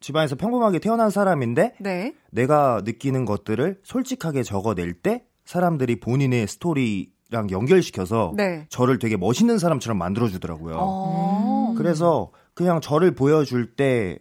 집안에서 0.00 0.36
평범하게 0.36 0.78
태어난 0.78 1.10
사람인데 1.10 1.74
네. 1.80 2.14
내가 2.30 2.82
느끼는 2.84 3.24
것들을 3.24 3.80
솔직하게 3.82 4.42
적어낼 4.42 4.94
때 4.94 5.24
사람들이 5.44 6.00
본인의 6.00 6.46
스토리랑 6.46 7.50
연결시켜서 7.50 8.32
네. 8.36 8.66
저를 8.68 8.98
되게 8.98 9.16
멋있는 9.16 9.58
사람처럼 9.58 9.98
만들어주더라고요. 9.98 10.76
어. 10.78 11.74
그래서 11.76 12.30
그냥 12.54 12.80
저를 12.80 13.14
보여줄 13.14 13.74
때 13.76 14.18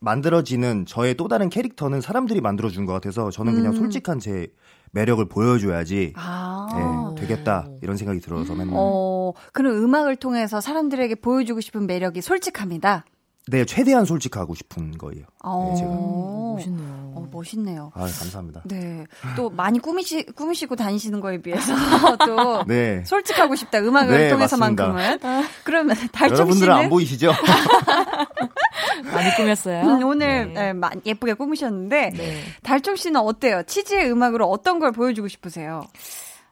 만들어지는 0.00 0.86
저의 0.86 1.14
또 1.14 1.28
다른 1.28 1.48
캐릭터는 1.48 2.00
사람들이 2.00 2.40
만들어준 2.40 2.86
것 2.86 2.92
같아서 2.92 3.30
저는 3.30 3.54
그냥 3.54 3.72
음. 3.72 3.78
솔직한 3.78 4.20
제 4.20 4.48
매력을 4.92 5.26
보여줘야지 5.28 6.14
아. 6.16 7.14
네, 7.16 7.20
되겠다 7.20 7.68
이런 7.82 7.96
생각이 7.96 8.20
들어서 8.20 8.54
맨날 8.54 8.74
어, 8.76 9.32
그런 9.52 9.76
음악을 9.76 10.16
통해서 10.16 10.60
사람들에게 10.60 11.16
보여주고 11.16 11.60
싶은 11.60 11.86
매력이 11.86 12.22
솔직합니다. 12.22 13.04
네 13.50 13.64
최대한 13.64 14.04
솔직하고 14.04 14.54
싶은 14.54 14.98
거예요. 14.98 15.24
어, 15.42 15.70
네, 15.70 15.76
제가. 15.76 15.90
멋있네요. 15.90 17.12
어, 17.14 17.28
멋있네요. 17.30 17.92
아 17.94 18.00
감사합니다. 18.00 18.62
네. 18.66 19.06
또 19.36 19.48
많이 19.48 19.78
꾸미시, 19.78 20.26
꾸미시고 20.34 20.76
다니시는 20.76 21.20
거에 21.20 21.40
비해서 21.40 21.72
또 22.26 22.64
네. 22.66 23.02
솔직하고 23.06 23.56
싶다. 23.56 23.78
음악을 23.78 24.18
네, 24.18 24.28
통해서만큼은. 24.28 25.18
그러면 25.64 25.96
달총 26.12 26.36
여러분들은 26.36 26.72
안 26.72 26.78
씨는 26.80 26.90
보이시죠? 26.90 27.32
많이 29.12 29.30
꾸몄어요. 29.36 29.82
음, 29.82 30.04
오늘 30.04 30.52
네. 30.52 30.60
네, 30.66 30.72
마- 30.72 30.90
예쁘게 31.04 31.34
꾸미셨는데 31.34 32.10
네. 32.10 32.40
달총 32.62 32.96
씨는 32.96 33.20
어때요? 33.20 33.62
치즈의 33.64 34.10
음악으로 34.10 34.46
어떤 34.48 34.78
걸 34.78 34.92
보여주고 34.92 35.28
싶으세요? 35.28 35.84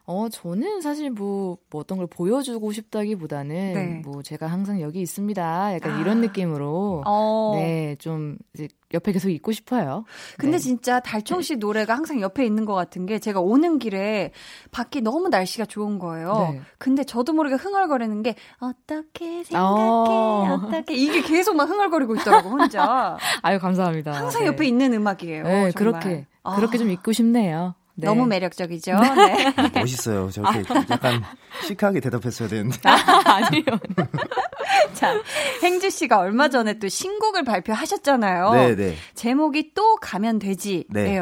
어, 0.09 0.29
저는 0.29 0.79
사실 0.79 1.09
뭐, 1.11 1.57
뭐 1.69 1.81
어떤 1.81 1.97
걸 1.97 2.07
보여주고 2.07 2.71
싶다기보다는 2.71 3.73
네. 3.73 4.01
뭐 4.05 4.23
제가 4.23 4.47
항상 4.47 4.79
여기 4.79 5.01
있습니다. 5.01 5.75
약간 5.75 5.91
아. 5.91 5.99
이런 5.99 6.21
느낌으로 6.21 7.03
어. 7.05 7.51
네, 7.57 7.97
좀 7.99 8.37
이제 8.53 8.69
옆에 8.93 9.11
계속 9.11 9.29
있고 9.29 9.51
싶어요. 9.51 10.05
근데 10.37 10.59
네. 10.59 10.63
진짜 10.63 11.01
달총 11.01 11.41
씨 11.41 11.57
노래가 11.57 11.93
항상 11.93 12.21
옆에 12.21 12.45
있는 12.45 12.63
것 12.63 12.73
같은 12.73 13.05
게 13.05 13.19
제가 13.19 13.41
오는 13.41 13.79
길에 13.79 14.31
밖이 14.71 15.01
너무 15.03 15.27
날씨가 15.27 15.65
좋은 15.65 15.99
거예요. 15.99 16.51
네. 16.53 16.61
근데 16.77 17.03
저도 17.03 17.33
모르게 17.33 17.55
흥얼거리는 17.55 18.23
게 18.23 18.35
어떻게 18.59 19.43
생각해 19.43 19.81
어. 19.81 20.59
어떻게 20.63 20.95
이게 20.95 21.21
계속 21.21 21.57
막 21.57 21.69
흥얼거리고 21.69 22.15
있더라고 22.15 22.49
혼자. 22.49 23.17
아유, 23.43 23.59
감사합니다. 23.59 24.13
항상 24.13 24.43
네. 24.43 24.47
옆에 24.47 24.65
있는 24.65 24.93
음악이에요. 24.93 25.43
네, 25.43 25.71
정말. 25.71 25.73
그렇게 25.73 26.27
아, 26.43 26.55
그렇게 26.55 26.77
좀 26.77 26.91
있고 26.91 27.11
싶네요. 27.11 27.75
네. 27.97 28.05
너무 28.05 28.27
매력적이죠. 28.27 28.93
네. 28.93 29.53
멋있어요. 29.73 30.29
저렇게 30.29 30.63
약간 30.89 31.23
시크하게 31.65 31.99
대답했어야 31.99 32.47
되는데. 32.47 32.77
아 32.83 33.49
니요. 33.49 33.63
자, 34.93 35.19
행주 35.63 35.89
씨가 35.89 36.19
얼마 36.19 36.49
전에 36.49 36.77
또 36.77 36.87
신곡을 36.87 37.43
발표하셨잖아요. 37.43 38.51
네, 38.53 38.75
네. 38.75 38.95
제목이 39.15 39.73
또 39.73 39.95
가면 39.95 40.37
되지예요. 40.39 40.85
네. 40.89 41.19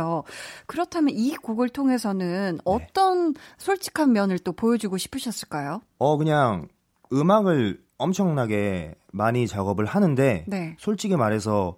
그렇다면 0.68 1.16
이 1.16 1.36
곡을 1.36 1.70
통해서는 1.70 2.60
어떤 2.66 3.34
솔직한 3.58 4.12
면을 4.12 4.38
또 4.40 4.52
보여주고 4.52 4.98
싶으셨을까요? 4.98 5.82
어 5.98 6.18
그냥 6.18 6.68
음악을 7.14 7.80
엄청나게 7.98 8.96
많이 9.14 9.48
작업을 9.48 9.86
하는데 9.86 10.44
네. 10.48 10.76
솔직히 10.78 11.16
말해서 11.16 11.78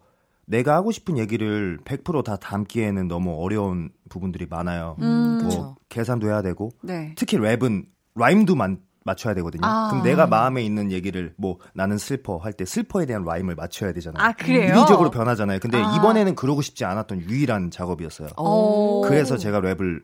내가 0.50 0.76
하고 0.76 0.92
싶은 0.92 1.18
얘기를 1.18 1.78
100%다 1.84 2.38
담기에는 2.38 3.08
너무 3.10 3.36
어려운 3.44 3.90
부분들이 4.10 4.48
많아요. 4.50 4.96
음, 5.02 5.40
뭐 5.42 5.50
그쵸. 5.50 5.76
계산도 5.90 6.28
해야 6.28 6.42
되고 6.42 6.70
네. 6.82 7.14
특히 7.18 7.38
랩은 7.38 7.86
rhyme도 8.16 8.56
만, 8.56 8.80
맞춰야 9.04 9.34
되거든요. 9.36 9.62
아. 9.66 9.90
그럼 9.90 10.04
내가 10.04 10.26
마음에 10.26 10.64
있는 10.64 10.92
얘기를 10.92 11.34
뭐 11.38 11.60
나는 11.74 11.98
슬퍼 11.98 12.38
할 12.38 12.54
때 12.54 12.64
슬퍼에 12.66 13.06
대한 13.06 13.24
rhyme을 13.24 13.56
맞춰야 13.56 13.92
되잖아요. 13.92 14.24
아, 14.26 14.32
그래요? 14.32 14.74
이리적으로 14.78 15.12
변하잖아요. 15.12 15.60
근데 15.60 15.82
아. 15.82 15.96
이번에는 15.98 16.36
그러고 16.36 16.62
싶지 16.62 16.86
않았던 16.86 17.22
유일한 17.30 17.70
작업이었어요. 17.70 18.30
오. 18.38 19.02
그래서 19.02 19.38
제가 19.38 19.60
랩을 19.62 20.02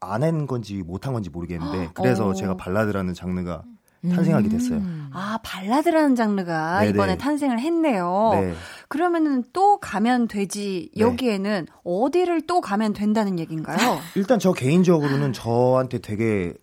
안 0.00 0.22
한 0.22 0.46
건지 0.46 0.84
못한 0.86 1.12
건지 1.12 1.28
모르겠는데 1.30 1.90
그래서 1.94 2.28
오. 2.28 2.32
제가 2.34 2.56
발라드라는 2.56 3.14
장르가 3.14 3.64
탄생하게 4.02 4.48
됐어요. 4.48 4.78
음. 4.78 5.10
아, 5.12 5.38
발라드라는 5.42 6.14
장르가 6.14 6.80
네네. 6.80 6.90
이번에 6.90 7.18
탄생을 7.18 7.58
했네요. 7.58 8.30
네. 8.34 8.54
그러면은 8.88 9.44
또 9.52 9.78
가면 9.78 10.28
되지 10.28 10.90
네. 10.94 11.00
여기에는 11.00 11.66
어디를 11.84 12.42
또 12.46 12.60
가면 12.60 12.92
된다는 12.92 13.38
얘기인가요? 13.38 13.98
일단 14.14 14.38
저 14.38 14.52
개인적으로는 14.52 15.32
저한테 15.32 15.98
되게 15.98 16.54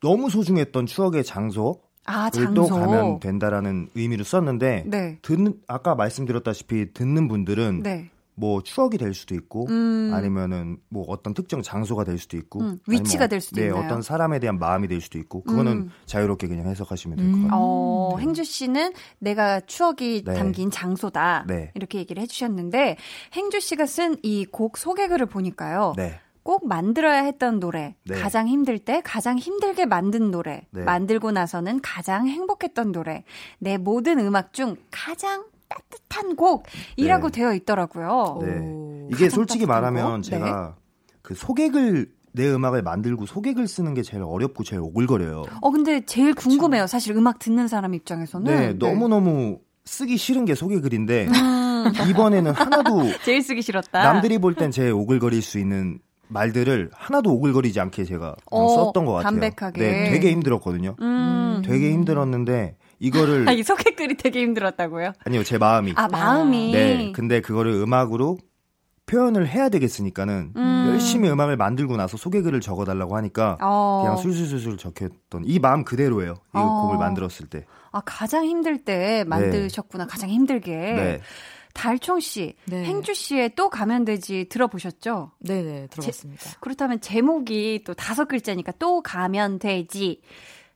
너무 0.00 0.28
소중했던 0.28 0.86
추억의 0.86 1.24
장소를 1.24 1.74
아, 2.06 2.28
장소. 2.28 2.54
또 2.54 2.66
가면 2.66 3.20
된다라는 3.20 3.88
의미로 3.94 4.22
썼는데 4.22 4.84
네. 4.86 5.18
듣는 5.22 5.54
아까 5.66 5.94
말씀드렸다시피 5.94 6.92
듣는 6.92 7.26
분들은 7.28 7.82
네. 7.82 8.10
뭐 8.36 8.62
추억이 8.62 8.98
될 8.98 9.14
수도 9.14 9.34
있고 9.34 9.66
음. 9.68 10.10
아니면은 10.12 10.78
뭐 10.88 11.04
어떤 11.08 11.34
특정 11.34 11.62
장소가 11.62 12.04
될 12.04 12.18
수도 12.18 12.36
있고 12.36 12.60
음, 12.60 12.78
위치가 12.88 13.24
아니면 13.24 13.28
될 13.28 13.40
수도 13.40 13.60
네, 13.60 13.68
있나요? 13.68 13.84
어떤 13.84 14.02
사람에 14.02 14.38
대한 14.40 14.58
마음이 14.58 14.88
될 14.88 15.00
수도 15.00 15.18
있고 15.18 15.42
그거는 15.44 15.72
음. 15.72 15.90
자유롭게 16.06 16.48
그냥 16.48 16.66
해석하시면 16.66 17.16
될것 17.16 17.34
음. 17.34 17.42
같아요. 17.44 17.60
어, 17.60 18.18
행주 18.18 18.42
씨는 18.44 18.92
내가 19.18 19.60
추억이 19.60 20.24
네. 20.24 20.34
담긴 20.34 20.70
장소다. 20.70 21.44
네. 21.46 21.70
이렇게 21.74 21.98
얘기를 21.98 22.22
해주셨는데, 22.22 22.96
행주 23.34 23.60
씨가 23.60 23.86
쓴 23.86 24.16
이 24.22 24.46
곡 24.50 24.76
소개글을 24.78 25.26
보니까요. 25.26 25.94
네. 25.96 26.20
꼭 26.42 26.66
만들어야 26.68 27.22
했던 27.22 27.58
노래, 27.58 27.94
네. 28.04 28.20
가장 28.20 28.46
힘들 28.46 28.78
때 28.78 29.00
가장 29.02 29.38
힘들게 29.38 29.86
만든 29.86 30.30
노래, 30.30 30.66
네. 30.72 30.82
만들고 30.82 31.30
나서는 31.32 31.80
가장 31.82 32.28
행복했던 32.28 32.92
노래, 32.92 33.24
내 33.58 33.78
모든 33.78 34.18
음악 34.18 34.52
중 34.52 34.76
가장 34.90 35.44
따뜻한 35.68 36.36
곡이라고 36.36 37.30
네. 37.30 37.40
되어 37.40 37.54
있더라고요. 37.54 38.38
네. 38.42 38.58
오. 38.58 39.08
이게 39.12 39.28
솔직히 39.28 39.66
말하면 39.66 40.16
거? 40.16 40.22
제가 40.22 40.76
그 41.22 41.34
소개글 41.34 42.12
내 42.32 42.50
음악을 42.50 42.82
만들고 42.82 43.26
소개글 43.26 43.68
쓰는 43.68 43.94
게 43.94 44.02
제일 44.02 44.22
어렵고 44.24 44.64
제일 44.64 44.82
오글거려요. 44.82 45.44
어, 45.60 45.70
근데 45.70 46.04
제일 46.04 46.34
궁금해요. 46.34 46.86
사실 46.86 47.16
음악 47.16 47.38
듣는 47.38 47.68
사람 47.68 47.94
입장에서는. 47.94 48.44
네, 48.52 48.72
너무 48.74 49.08
너무 49.08 49.58
쓰기 49.84 50.16
싫은 50.16 50.44
게 50.44 50.54
소개글인데 50.54 51.28
음. 51.28 51.84
이번에는 52.10 52.52
하나도 52.52 53.02
제일 53.24 53.42
쓰기 53.42 53.62
싫었다. 53.62 54.02
남들이 54.02 54.38
볼 54.38 54.54
땐제 54.54 54.90
오글거릴 54.90 55.42
수 55.42 55.58
있는 55.58 56.00
말들을 56.28 56.90
하나도 56.92 57.32
오글거리지 57.34 57.78
않게 57.80 58.04
제가 58.04 58.34
어, 58.50 58.68
썼던 58.68 59.04
것 59.04 59.12
같아요. 59.12 59.30
담백하게. 59.30 59.80
네, 59.80 60.10
되게 60.10 60.32
힘들었거든요. 60.32 60.96
음. 61.00 61.62
되게 61.64 61.92
힘들었는데 61.92 62.76
이거를 63.04 63.48
아, 63.48 63.52
이 63.52 63.62
소개글이 63.62 64.16
되게 64.16 64.40
힘들었다고요? 64.40 65.12
아니요 65.26 65.44
제 65.44 65.58
마음이 65.58 65.92
아, 65.96 66.08
마음이. 66.08 66.72
네 66.72 67.12
근데 67.12 67.40
그거를 67.40 67.72
음악으로 67.72 68.38
표현을 69.06 69.46
해야 69.46 69.68
되겠으니까는 69.68 70.52
음. 70.56 70.86
열심히 70.88 71.28
음악을 71.28 71.56
만들고 71.58 71.96
나서 71.96 72.16
소개글을 72.16 72.60
적어달라고 72.60 73.16
하니까 73.16 73.58
어. 73.60 74.00
그냥 74.02 74.16
술술술술 74.16 74.78
적혔던 74.78 75.42
이 75.44 75.58
마음 75.58 75.84
그대로예요. 75.84 76.32
이 76.32 76.58
어. 76.58 76.82
곡을 76.82 76.98
만들었을 76.98 77.48
때. 77.50 77.66
아, 77.92 78.00
가장 78.00 78.46
힘들 78.46 78.82
때 78.82 79.24
만드셨구나. 79.26 80.06
가장 80.06 80.30
힘들게. 80.30 80.70
네. 80.70 81.20
달총 81.74 82.20
씨, 82.20 82.54
네. 82.66 82.84
행주 82.84 83.14
씨의 83.14 83.56
또 83.56 83.68
가면 83.68 84.04
되지 84.04 84.48
들어보셨죠? 84.48 85.32
네네, 85.40 85.88
들어봤습니다. 85.88 86.42
그렇다면 86.60 87.00
제목이 87.00 87.82
또 87.84 87.94
다섯 87.94 88.26
글자니까 88.26 88.72
또 88.78 89.02
가면 89.02 89.58
되지. 89.58 90.22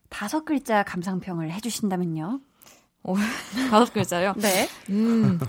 다섯 0.09 0.43
글자 0.45 0.83
감상평을 0.83 1.51
해주신다면요? 1.51 2.39
오, 3.03 3.15
다섯 3.71 3.93
글자요? 3.93 4.33
네. 4.37 4.67
음, 4.89 5.39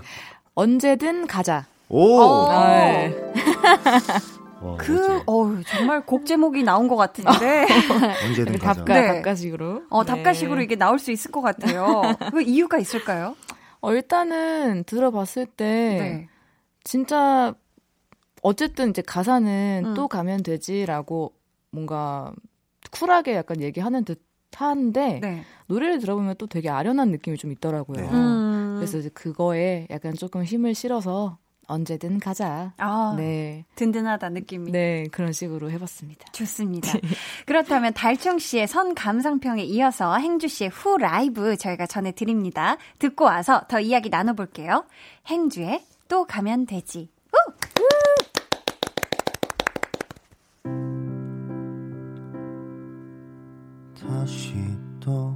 언제든 0.55 1.27
가자. 1.27 1.65
오. 1.89 2.21
어. 2.21 2.67
네. 2.69 3.33
와, 4.61 4.77
그. 4.77 5.21
어우, 5.25 5.63
정말 5.63 6.05
곡 6.05 6.25
제목이 6.25 6.63
나온 6.63 6.87
것 6.87 6.95
같은데. 6.95 7.67
언제든 8.25 8.59
가자. 8.59 8.73
답가, 8.75 8.93
네. 8.93 9.07
답가식으로. 9.07 9.83
어, 9.89 10.03
네. 10.03 10.07
답가식으로 10.13 10.61
이게 10.61 10.75
나올 10.75 10.99
수 10.99 11.11
있을 11.11 11.31
것 11.31 11.41
같아요. 11.41 12.01
그 12.31 12.41
이유가 12.41 12.77
있을까요? 12.77 13.35
어, 13.81 13.91
일단은 13.91 14.83
들어봤을 14.85 15.47
때 15.47 15.65
네. 15.65 16.29
진짜 16.83 17.53
어쨌든 18.43 18.91
이제 18.91 19.01
가사는 19.01 19.83
음. 19.85 19.93
또 19.95 20.07
가면 20.07 20.43
되지라고 20.43 21.33
뭔가 21.71 22.31
쿨하게 22.91 23.35
약간 23.35 23.61
얘기하는 23.61 24.05
듯 24.05 24.21
하는데 24.59 25.19
네. 25.21 25.43
노래를 25.67 25.99
들어보면 25.99 26.35
또 26.37 26.47
되게 26.47 26.69
아련한 26.69 27.09
느낌이 27.11 27.37
좀 27.37 27.51
있더라고요. 27.51 28.01
네. 28.01 28.09
음. 28.09 28.75
그래서 28.77 28.97
이제 28.97 29.09
그거에 29.09 29.87
약간 29.89 30.13
조금 30.13 30.43
힘을 30.43 30.73
실어서 30.75 31.37
언제든 31.67 32.19
가자. 32.19 32.73
아, 32.77 33.15
네. 33.17 33.63
든든하다 33.75 34.29
느낌이. 34.29 34.71
네, 34.71 35.05
그런 35.11 35.31
식으로 35.31 35.71
해봤습니다. 35.71 36.31
좋습니다. 36.33 36.91
그렇다면 37.45 37.93
달총 37.93 38.39
씨의 38.39 38.67
선 38.67 38.93
감상평에 38.93 39.63
이어서 39.63 40.17
행주 40.17 40.47
씨의 40.49 40.69
후 40.69 40.97
라이브 40.97 41.55
저희가 41.55 41.85
전해드립니다. 41.85 42.77
듣고 42.99 43.25
와서 43.25 43.61
더 43.69 43.79
이야기 43.79 44.09
나눠볼게요. 44.09 44.85
행주의 45.27 45.81
또 46.09 46.25
가면 46.25 46.65
되지. 46.65 47.09
다시 54.21 54.53
또 54.99 55.35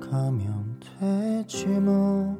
가면 0.00 0.80
되지 0.98 1.68
뭐. 1.68 2.36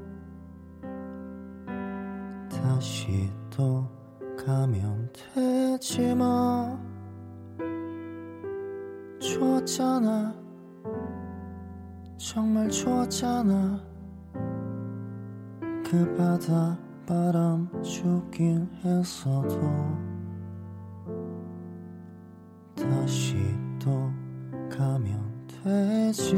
다시 2.51 3.31
또 3.49 3.89
가면 4.37 5.13
되지 5.13 6.17
뭐. 6.17 6.77
좋았잖아. 9.21 10.35
정말 12.17 12.69
좋았잖아. 12.69 13.81
그 15.85 16.15
바다 16.19 16.77
바람 17.07 17.71
죽긴 17.85 18.69
했어도 18.85 20.14
되지 26.15 26.37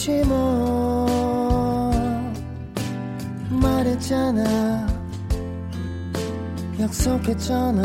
되지 0.00 0.24
뭐 0.24 1.92
말했잖아. 3.50 4.88
약속했잖아. 6.80 7.82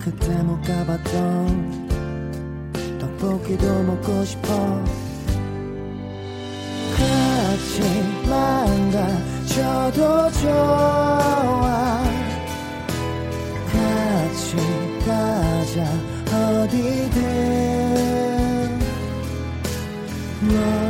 그때 0.00 0.28
못 0.42 0.58
가봤던 0.62 1.88
떡볶이도 2.98 3.82
먹고 3.82 4.24
싶어. 4.24 4.48
같이만 6.96 8.90
가져도 8.90 10.30
좋아. 10.40 12.02
같이 13.70 14.56
가자. 15.04 15.84
어디든 16.32 17.83
너 20.54 20.83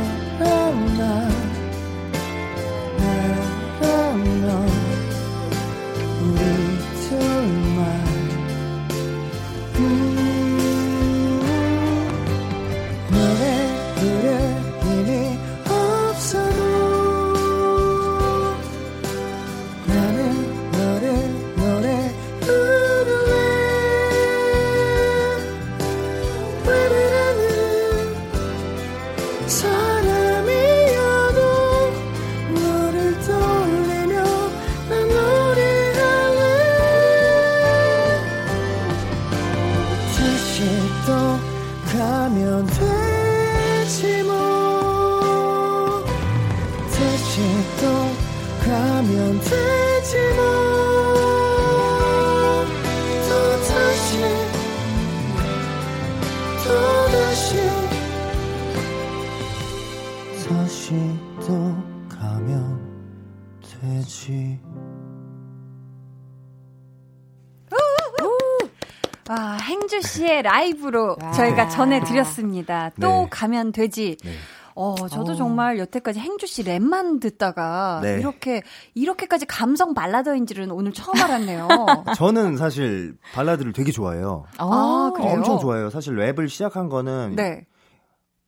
라이브로 70.45 71.17
와. 71.19 71.31
저희가 71.31 71.67
전해드렸습니다. 71.69 72.91
또 73.01 73.07
네. 73.07 73.27
가면 73.31 73.71
되지. 73.71 74.17
네. 74.23 74.31
어, 74.75 74.93
저도 75.07 75.31
어. 75.31 75.35
정말 75.35 75.79
여태까지 75.79 76.19
행주 76.19 76.45
씨 76.47 76.63
랩만 76.63 77.21
듣다가 77.21 78.01
네. 78.03 78.19
이렇게 78.19 78.61
이렇게까지 78.93 79.45
감성 79.45 79.93
발라더인지는 79.93 80.69
오늘 80.69 80.91
처음 80.91 81.15
알았네요. 81.17 81.67
저는 82.17 82.57
사실 82.57 83.17
발라드를 83.33 83.71
되게 83.73 83.91
좋아해요. 83.91 84.45
아, 84.57 85.11
그래요? 85.15 85.31
엄청 85.31 85.59
좋아해요. 85.59 85.89
사실 85.89 86.15
랩을 86.15 86.49
시작한 86.49 86.89
거는 86.89 87.35
네. 87.37 87.65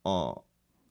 어 0.03 0.33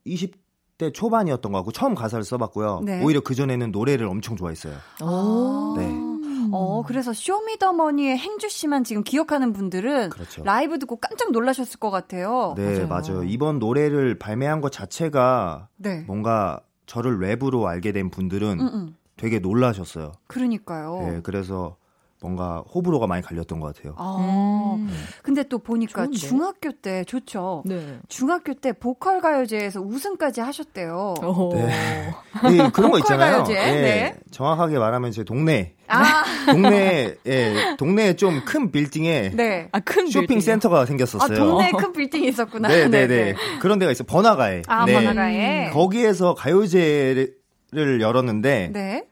20대 0.06 0.94
초반이었던 0.94 1.52
것 1.52 1.58
같고 1.58 1.70
처음 1.72 1.94
가사를 1.94 2.24
써봤고요. 2.24 2.80
네. 2.84 3.02
오히려 3.04 3.20
그 3.20 3.34
전에는 3.34 3.70
노래를 3.72 4.06
엄청 4.06 4.36
좋아했어요. 4.36 4.74
오. 5.02 5.74
네. 5.76 6.05
어, 6.52 6.82
그래서 6.86 7.12
쇼미더머니의 7.12 8.16
행주 8.18 8.48
씨만 8.48 8.84
지금 8.84 9.02
기억하는 9.02 9.52
분들은 9.52 10.10
그렇죠. 10.10 10.42
라이브 10.44 10.78
듣고 10.78 10.96
깜짝 10.96 11.32
놀라셨을 11.32 11.78
것 11.78 11.90
같아요. 11.90 12.54
네, 12.56 12.84
맞아요. 12.84 12.88
맞아요. 12.88 13.22
이번 13.24 13.58
노래를 13.58 14.18
발매한 14.18 14.60
것 14.60 14.72
자체가 14.72 15.68
네. 15.76 16.04
뭔가 16.06 16.60
저를 16.86 17.18
랩으로 17.18 17.64
알게 17.64 17.92
된 17.92 18.10
분들은 18.10 18.60
음, 18.60 18.66
음. 18.66 18.96
되게 19.16 19.38
놀라셨어요. 19.38 20.12
그러니까요. 20.26 21.00
네, 21.08 21.20
그래서 21.22 21.76
뭔가 22.22 22.64
호불호가 22.74 23.06
많이 23.06 23.22
갈렸던 23.22 23.60
것 23.60 23.74
같아요. 23.74 23.94
아, 23.98 24.74
음. 24.78 24.90
근데 25.22 25.42
또 25.44 25.58
보니까 25.58 26.04
좋은데? 26.04 26.18
중학교 26.18 26.72
때 26.72 27.04
좋죠. 27.04 27.62
네. 27.66 27.98
중학교 28.08 28.54
때 28.54 28.72
보컬 28.72 29.20
가요제에서 29.20 29.80
우승까지 29.80 30.40
하셨대요. 30.40 31.14
오. 31.22 31.52
네. 31.54 32.14
네, 32.50 32.70
그런 32.72 32.90
거 32.90 32.98
있잖아요. 32.98 33.44
가요제? 33.44 33.52
예, 33.52 33.80
네. 33.80 34.16
정확하게 34.30 34.78
말하면 34.78 35.12
제 35.12 35.24
동네, 35.24 35.75
아, 35.88 36.24
동네, 36.52 37.14
예, 37.26 37.54
동네에 37.78 38.16
좀 38.16 38.44
큰 38.44 38.70
빌딩에 38.70 39.30
네. 39.34 39.68
아, 39.72 39.80
큰 39.80 40.06
쇼핑 40.08 40.26
빌딩. 40.26 40.40
센터가 40.40 40.80
아, 40.80 40.86
생겼었어요. 40.86 41.38
동네에 41.38 41.70
큰 41.72 41.92
빌딩이 41.92 42.28
있었구나. 42.28 42.68
네, 42.68 42.88
네, 42.88 43.06
네. 43.06 43.34
그런 43.60 43.78
데가 43.78 43.92
있어. 43.92 44.02
요 44.02 44.06
번화가에. 44.06 44.62
아, 44.66 44.84
네. 44.84 44.92
번화가에. 44.94 45.70
거기에서 45.70 46.34
가요제를 46.34 48.00
열었는데 48.00 48.70
네. 48.72 49.04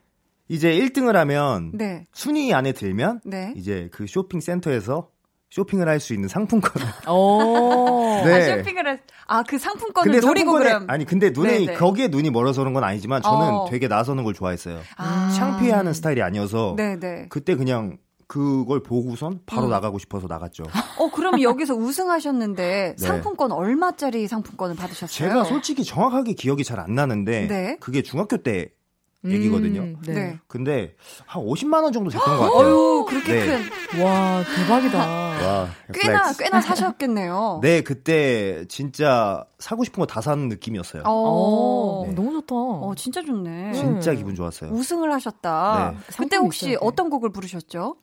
이제 0.49 0.73
1등을 0.77 1.13
하면 1.15 1.73
네. 1.75 2.07
순위 2.13 2.53
안에 2.53 2.73
들면 2.73 3.21
네. 3.25 3.53
이제 3.57 3.89
그 3.93 4.07
쇼핑 4.07 4.41
센터에서 4.41 5.09
쇼핑을 5.55 5.89
할 5.89 6.01
수 6.01 6.15
있는 6.15 6.29
상품권을 6.29 6.87
오. 7.09 8.19
네. 8.27 8.33
아, 8.53 8.57
쇼핑을 8.57 8.89
했, 8.91 9.01
아, 9.29 9.45
그 9.45 9.57
상품권을 9.57 10.21
노리고 10.21 10.53
상품권에- 10.59 10.63
그럼. 10.65 10.87
아니 10.91 11.05
근데 11.05 11.31
눈에 11.31 11.59
네네. 11.61 11.75
거기에 11.75 12.09
눈이 12.09 12.31
멀어서 12.31 12.61
그런 12.63 12.75
건 12.75 12.83
아니지만 12.83 13.23
저는 13.23 13.49
어. 13.55 13.67
되게 13.71 13.87
나서는 13.87 14.25
걸 14.25 14.35
좋아했어요. 14.35 14.81
아. 14.97 15.33
창피해 15.37 15.71
하는 15.71 15.93
스타일이 15.93 16.23
아니어서 16.23 16.75
네네. 16.77 17.27
그때 17.29 17.55
그냥 17.55 17.99
그걸 18.27 18.83
보고선 18.83 19.41
바로 19.47 19.67
음. 19.67 19.71
나가고 19.71 20.01
싶어서 20.01 20.27
나갔죠. 20.27 20.65
어, 20.99 21.11
그럼 21.13 21.41
여기서 21.41 21.75
우승하셨는데 21.75 22.97
네. 22.99 23.07
상품권 23.07 23.53
얼마짜리 23.53 24.27
상품권을 24.27 24.75
받으셨어요? 24.75 25.07
제가 25.29 25.45
솔직히 25.45 25.85
정확하게 25.85 26.33
기억이 26.33 26.65
잘 26.65 26.81
안 26.81 26.97
나는데 26.97 27.47
네. 27.47 27.77
그게 27.79 28.03
중학교 28.03 28.39
때 28.39 28.71
얘기거든요. 29.25 29.81
음, 29.83 29.97
네. 30.07 30.13
네. 30.15 30.39
근데 30.47 30.95
한 31.27 31.43
50만 31.43 31.83
원 31.83 31.93
정도 31.93 32.11
됐던 32.11 32.37
것 32.39 32.43
같아요. 32.45 32.67
어유 32.67 33.05
그렇게 33.09 33.33
네. 33.35 33.47
큰. 33.91 34.03
와, 34.05 34.43
대박이다. 34.57 34.99
와, 34.99 35.69
꽤나, 35.93 36.23
flex. 36.23 36.43
꽤나 36.45 36.61
사셨겠네요. 36.61 37.61
네, 37.65 37.81
그때 37.83 38.65
진짜 38.69 39.45
사고 39.59 39.85
싶은 39.85 40.01
거 40.01 40.07
다 40.07 40.21
사는 40.21 40.49
느낌이었어요. 40.49 41.03
어, 41.07 41.13
오, 41.13 42.05
네. 42.07 42.15
너무 42.15 42.33
좋다. 42.33 42.55
어, 42.55 42.93
진짜 42.97 43.23
좋네. 43.23 43.73
진짜 43.73 44.11
음. 44.13 44.17
기분 44.17 44.35
좋았어요. 44.35 44.71
우승을 44.71 45.13
하셨다. 45.13 45.95
네. 45.95 46.15
그때 46.19 46.37
혹시 46.37 46.71
돼. 46.71 46.77
어떤 46.81 47.09
곡을 47.11 47.31
부르셨죠? 47.33 47.97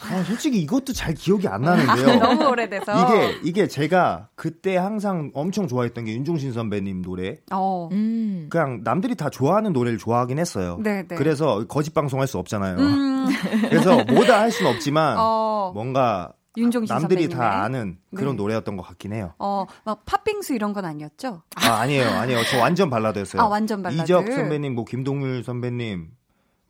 아, 0.00 0.22
솔직히 0.22 0.60
이것도 0.60 0.92
잘 0.92 1.14
기억이 1.14 1.48
안 1.48 1.62
나는데요. 1.62 2.18
너무 2.20 2.46
오래돼서. 2.46 2.92
이게 3.04 3.38
이게 3.42 3.68
제가 3.68 4.28
그때 4.34 4.76
항상 4.76 5.30
엄청 5.34 5.66
좋아했던 5.66 6.04
게 6.04 6.12
윤종신 6.14 6.52
선배님 6.52 7.02
노래. 7.02 7.36
어. 7.52 7.88
음. 7.92 8.46
그냥 8.50 8.82
남들이 8.84 9.14
다 9.16 9.28
좋아하는 9.30 9.72
노래를 9.72 9.98
좋아하긴 9.98 10.38
했어요. 10.38 10.78
네, 10.82 11.04
네. 11.06 11.16
그래서 11.16 11.66
거짓 11.66 11.92
방송할 11.94 12.26
수 12.28 12.38
없잖아요. 12.38 12.76
음, 12.78 13.26
그래서 13.68 14.04
뭐다 14.04 14.38
할 14.40 14.50
수는 14.50 14.70
없지만 14.70 15.16
어. 15.18 15.72
뭔가 15.74 16.32
윤종신 16.56 16.92
남들이 16.92 17.24
선배님의. 17.24 17.36
다 17.36 17.62
아는 17.62 17.98
그런 18.14 18.36
네. 18.36 18.42
노래였던 18.42 18.76
것 18.76 18.82
같긴 18.84 19.12
해요. 19.12 19.32
어, 19.38 19.64
막 19.84 20.04
팥빙수 20.06 20.54
이런 20.54 20.72
건 20.72 20.84
아니었죠? 20.84 21.42
아, 21.56 21.72
아니에요, 21.80 22.08
아니에요. 22.08 22.40
저 22.50 22.58
완전 22.58 22.90
발라드였어요. 22.90 23.42
아, 23.42 23.46
완전 23.46 23.82
발라드. 23.82 24.02
이적 24.02 24.26
선배님, 24.32 24.74
뭐 24.74 24.84
김동률 24.84 25.44
선배님, 25.44 26.08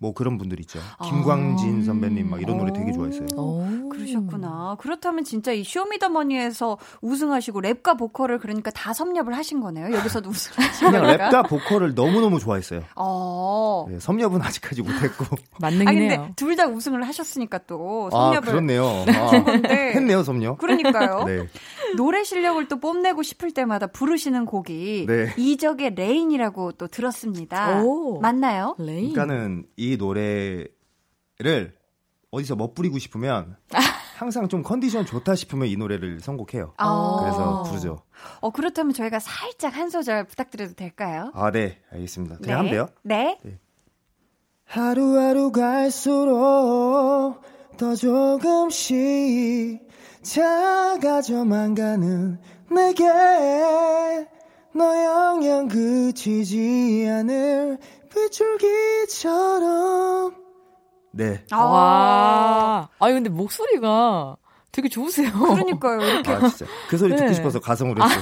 뭐 0.01 0.15
그런 0.15 0.39
분들 0.39 0.61
있죠. 0.61 0.79
김광진 1.05 1.85
선배님 1.85 2.31
막 2.31 2.41
이런 2.41 2.59
노래 2.59 2.73
되게 2.73 2.93
좋아했어요. 2.93 3.27
오. 3.37 3.89
그러셨구나. 3.89 4.77
그렇다면 4.79 5.25
진짜 5.25 5.51
이 5.53 5.65
쇼미더머니에서 5.65 6.79
우승하시고 7.01 7.61
랩과 7.63 7.99
보컬을 7.99 8.39
그러니까 8.39 8.71
다 8.71 8.93
섭렵을 8.93 9.37
하신 9.37 9.61
거네요. 9.61 9.93
여기서도 9.97 10.31
우승하신 10.31 10.91
그냥. 10.93 11.17
랩과 11.19 11.49
보컬을 11.49 11.95
너무너무 11.95 12.39
좋아했어요. 12.39 12.83
어. 12.95 13.87
네, 13.91 13.99
섭렵은 13.99 14.41
아직까지 14.41 14.83
못했고. 14.83 15.25
아 15.35 15.59
만능이네요. 15.63 16.09
근데 16.21 16.33
둘다 16.37 16.67
우승을 16.69 17.03
하셨으니까 17.07 17.59
또 17.67 18.09
아, 18.13 18.17
섭렵을 18.35 18.41
그렇네요. 18.43 18.85
아. 19.09 19.31
했네요, 19.69 20.23
섭렵. 20.23 20.59
그러니까요. 20.59 21.25
네. 21.25 21.49
노래 21.97 22.25
실력을 22.25 22.67
또 22.69 22.79
뽐내고 22.81 23.23
싶을 23.23 23.53
때마다 23.53 23.87
부르시는 23.87 24.45
곡이 24.47 25.07
네. 25.07 25.35
이적의 25.37 25.95
Rain이라고 25.95 26.73
또 26.73 26.87
들었습니다. 26.89 27.83
오. 27.83 28.21
맞나요? 28.21 28.75
Rain. 28.79 29.13
그러니까는 29.13 29.67
이 29.77 29.97
노래를 29.97 30.69
어디서 32.31 32.57
멋부리고 32.57 32.99
싶으면 32.99 33.57
항상 34.19 34.49
좀 34.49 34.63
컨디션 34.63 35.07
좋다 35.07 35.35
싶으면 35.37 35.69
이 35.69 35.77
노래를 35.77 36.21
선곡해요. 36.21 36.75
아. 36.77 37.19
그래서 37.21 37.63
부르죠. 37.63 38.03
어, 38.41 38.51
그렇다면 38.51 38.93
저희가 38.93 39.21
살짝 39.21 39.77
한 39.77 39.91
소절 39.91 40.25
부탁드려도 40.25 40.75
될까요? 40.75 41.31
아, 41.35 41.51
네. 41.53 41.81
알겠습니다. 41.93 42.39
제가 42.43 42.47
네. 42.47 42.53
하면 42.53 42.71
돼요? 42.71 42.89
네. 43.03 43.39
하루하루 44.65 45.51
갈수록 45.53 47.41
더 47.79 47.95
조금씩 47.95 49.88
작아져만 50.23 51.75
가는 51.75 52.39
내게 52.71 53.05
너 54.75 54.85
영영 55.05 55.69
그치지 55.69 57.07
않을 57.11 57.79
빗줄기처럼 59.09 60.35
네. 61.13 61.43
아, 61.51 61.57
와. 61.65 62.89
아니 63.01 63.15
근데 63.15 63.31
목소리가 63.31 64.37
되게 64.71 64.89
좋으세요. 64.89 65.33
그러니까요. 65.33 66.01
이렇게 66.03 66.31
아 66.31 66.41
진짜 66.49 66.67
그 66.89 66.97
소리 66.99 67.11
네. 67.13 67.17
듣고 67.17 67.33
싶어서 67.33 67.59
가성으로 67.59 68.03
했어요. 68.05 68.21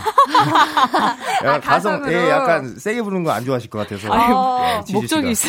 약간 1.44 1.60
가성, 1.60 2.00
가성으로. 2.00 2.12
예, 2.12 2.30
약간 2.30 2.76
세게 2.78 3.02
부르는 3.02 3.24
거 3.24 3.32
안 3.32 3.44
좋아하실 3.44 3.68
것 3.68 3.78
같아서. 3.80 4.08
어, 4.10 4.60
네, 4.62 4.80
지지 4.84 4.92
목적이. 4.94 5.30
있어. 5.32 5.48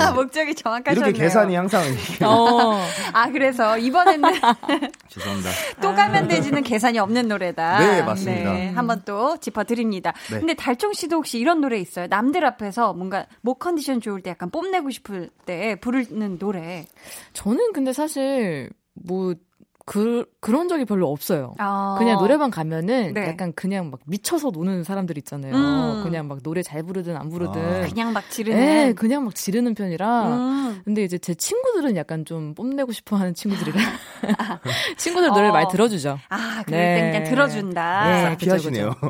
아, 0.00 0.12
목적이 0.12 0.54
정확하셨네요. 0.54 1.08
이렇게 1.10 1.24
계산이 1.24 1.54
항상 1.54 1.82
어. 2.24 2.80
아, 3.12 3.30
그래서 3.30 3.78
이번에는 3.78 4.30
죄송합니다. 5.08 5.50
또 5.80 5.94
가면 5.94 6.28
되지는 6.28 6.62
계산이 6.62 6.98
없는 6.98 7.28
노래다. 7.28 7.78
네, 7.78 8.02
맞습니다. 8.02 8.52
네, 8.52 8.68
한번 8.70 9.02
또 9.04 9.38
짚어드립니다. 9.38 10.12
네. 10.30 10.38
근데 10.38 10.54
달총 10.54 10.92
씨도 10.92 11.16
혹시 11.16 11.38
이런 11.38 11.60
노래 11.60 11.78
있어요? 11.78 12.06
남들 12.08 12.44
앞에서 12.44 12.92
뭔가 12.92 13.26
목 13.40 13.58
컨디션 13.58 14.00
좋을 14.00 14.20
때 14.22 14.30
약간 14.30 14.50
뽐내고 14.50 14.90
싶을 14.90 15.30
때 15.46 15.76
부르는 15.80 16.38
노래. 16.38 16.86
저는 17.32 17.72
근데 17.72 17.92
사실 17.92 18.70
뭐 18.94 19.34
그, 19.86 20.24
그런 20.40 20.68
적이 20.68 20.86
별로 20.86 21.10
없어요. 21.10 21.54
아. 21.58 21.96
그냥 21.98 22.18
노래방 22.18 22.50
가면은 22.50 23.12
네. 23.12 23.28
약간 23.28 23.52
그냥 23.54 23.90
막 23.90 24.00
미쳐서 24.06 24.50
노는 24.50 24.82
사람들 24.82 25.18
있잖아요. 25.18 25.54
음. 25.54 26.02
그냥 26.02 26.26
막 26.26 26.42
노래 26.42 26.62
잘 26.62 26.82
부르든 26.82 27.16
안 27.16 27.28
부르든. 27.28 27.84
아. 27.84 27.86
그냥 27.86 28.12
막 28.14 28.30
지르는. 28.30 28.58
예, 28.58 28.94
그냥 28.94 29.24
막 29.24 29.34
지르는 29.34 29.74
편이라. 29.74 30.28
음. 30.28 30.80
근데 30.84 31.04
이제 31.04 31.18
제 31.18 31.34
친구들은 31.34 31.96
약간 31.96 32.24
좀 32.24 32.54
뽐내고 32.54 32.92
싶어 32.92 33.16
하는 33.16 33.34
친구들이라. 33.34 33.78
친구들 34.96 35.28
노래를 35.28 35.50
어. 35.50 35.52
많이 35.52 35.68
들어주죠. 35.70 36.18
아, 36.30 36.62
그럴 36.64 36.80
네. 36.80 36.94
때 36.94 37.10
그냥 37.10 37.24
들어준다. 37.24 38.08
네. 38.08 38.22
싹 38.22 38.38
피하시네요. 38.38 38.94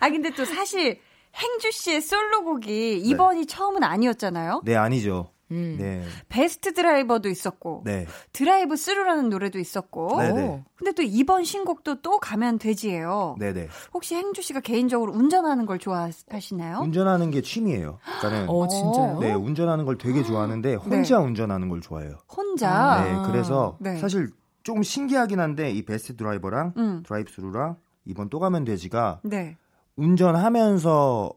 아, 0.00 0.10
근데 0.10 0.30
또 0.30 0.44
사실 0.44 1.00
행주 1.34 1.70
씨의 1.72 2.00
솔로곡이 2.00 3.00
이번이 3.00 3.46
처음은 3.46 3.82
아니었잖아요. 3.82 4.62
네, 4.64 4.76
아니죠. 4.76 5.30
음. 5.50 5.76
네. 5.78 6.02
Best 6.28 6.74
Driver도 6.74 7.28
있었고, 7.28 7.82
네. 7.84 8.06
Drive 8.32 8.76
Thru라는 8.76 9.28
노래도 9.28 9.58
있었고, 9.58 10.20
네, 10.20 10.30
오. 10.30 10.34
네. 10.34 10.64
근데 10.76 10.92
또 10.92 11.02
이번 11.02 11.44
신곡도 11.44 12.02
또 12.02 12.18
가면 12.18 12.58
되지예요. 12.58 13.36
네, 13.38 13.52
네. 13.52 13.68
혹시 13.94 14.14
행주 14.14 14.42
씨가 14.42 14.60
개인적으로 14.60 15.12
운전하는 15.12 15.66
걸 15.66 15.78
좋아하시나요? 15.78 16.78
운전하는 16.80 17.30
게 17.30 17.40
취미예요. 17.40 17.98
그러니까는 18.02 18.48
어, 18.48 18.68
진짜요? 18.68 19.18
네, 19.20 19.32
운전하는 19.32 19.84
걸 19.84 19.98
되게 19.98 20.22
좋아하는데 20.22 20.74
혼자 20.74 21.18
운전하는 21.18 21.68
걸 21.68 21.80
좋아해요. 21.80 22.18
혼자. 22.28 23.04
네, 23.04 23.30
그래서 23.30 23.76
네. 23.80 23.96
사실 23.98 24.30
조금 24.62 24.82
신기하긴 24.82 25.38
한데 25.38 25.70
이 25.70 25.84
Best 25.84 26.16
Driver랑 26.16 26.74
음. 26.76 27.02
Drive 27.06 27.30
Thru랑 27.30 27.76
이번 28.04 28.28
또 28.28 28.38
가면 28.40 28.64
되지가 28.64 29.20
네. 29.22 29.56
운전하면서 29.96 31.32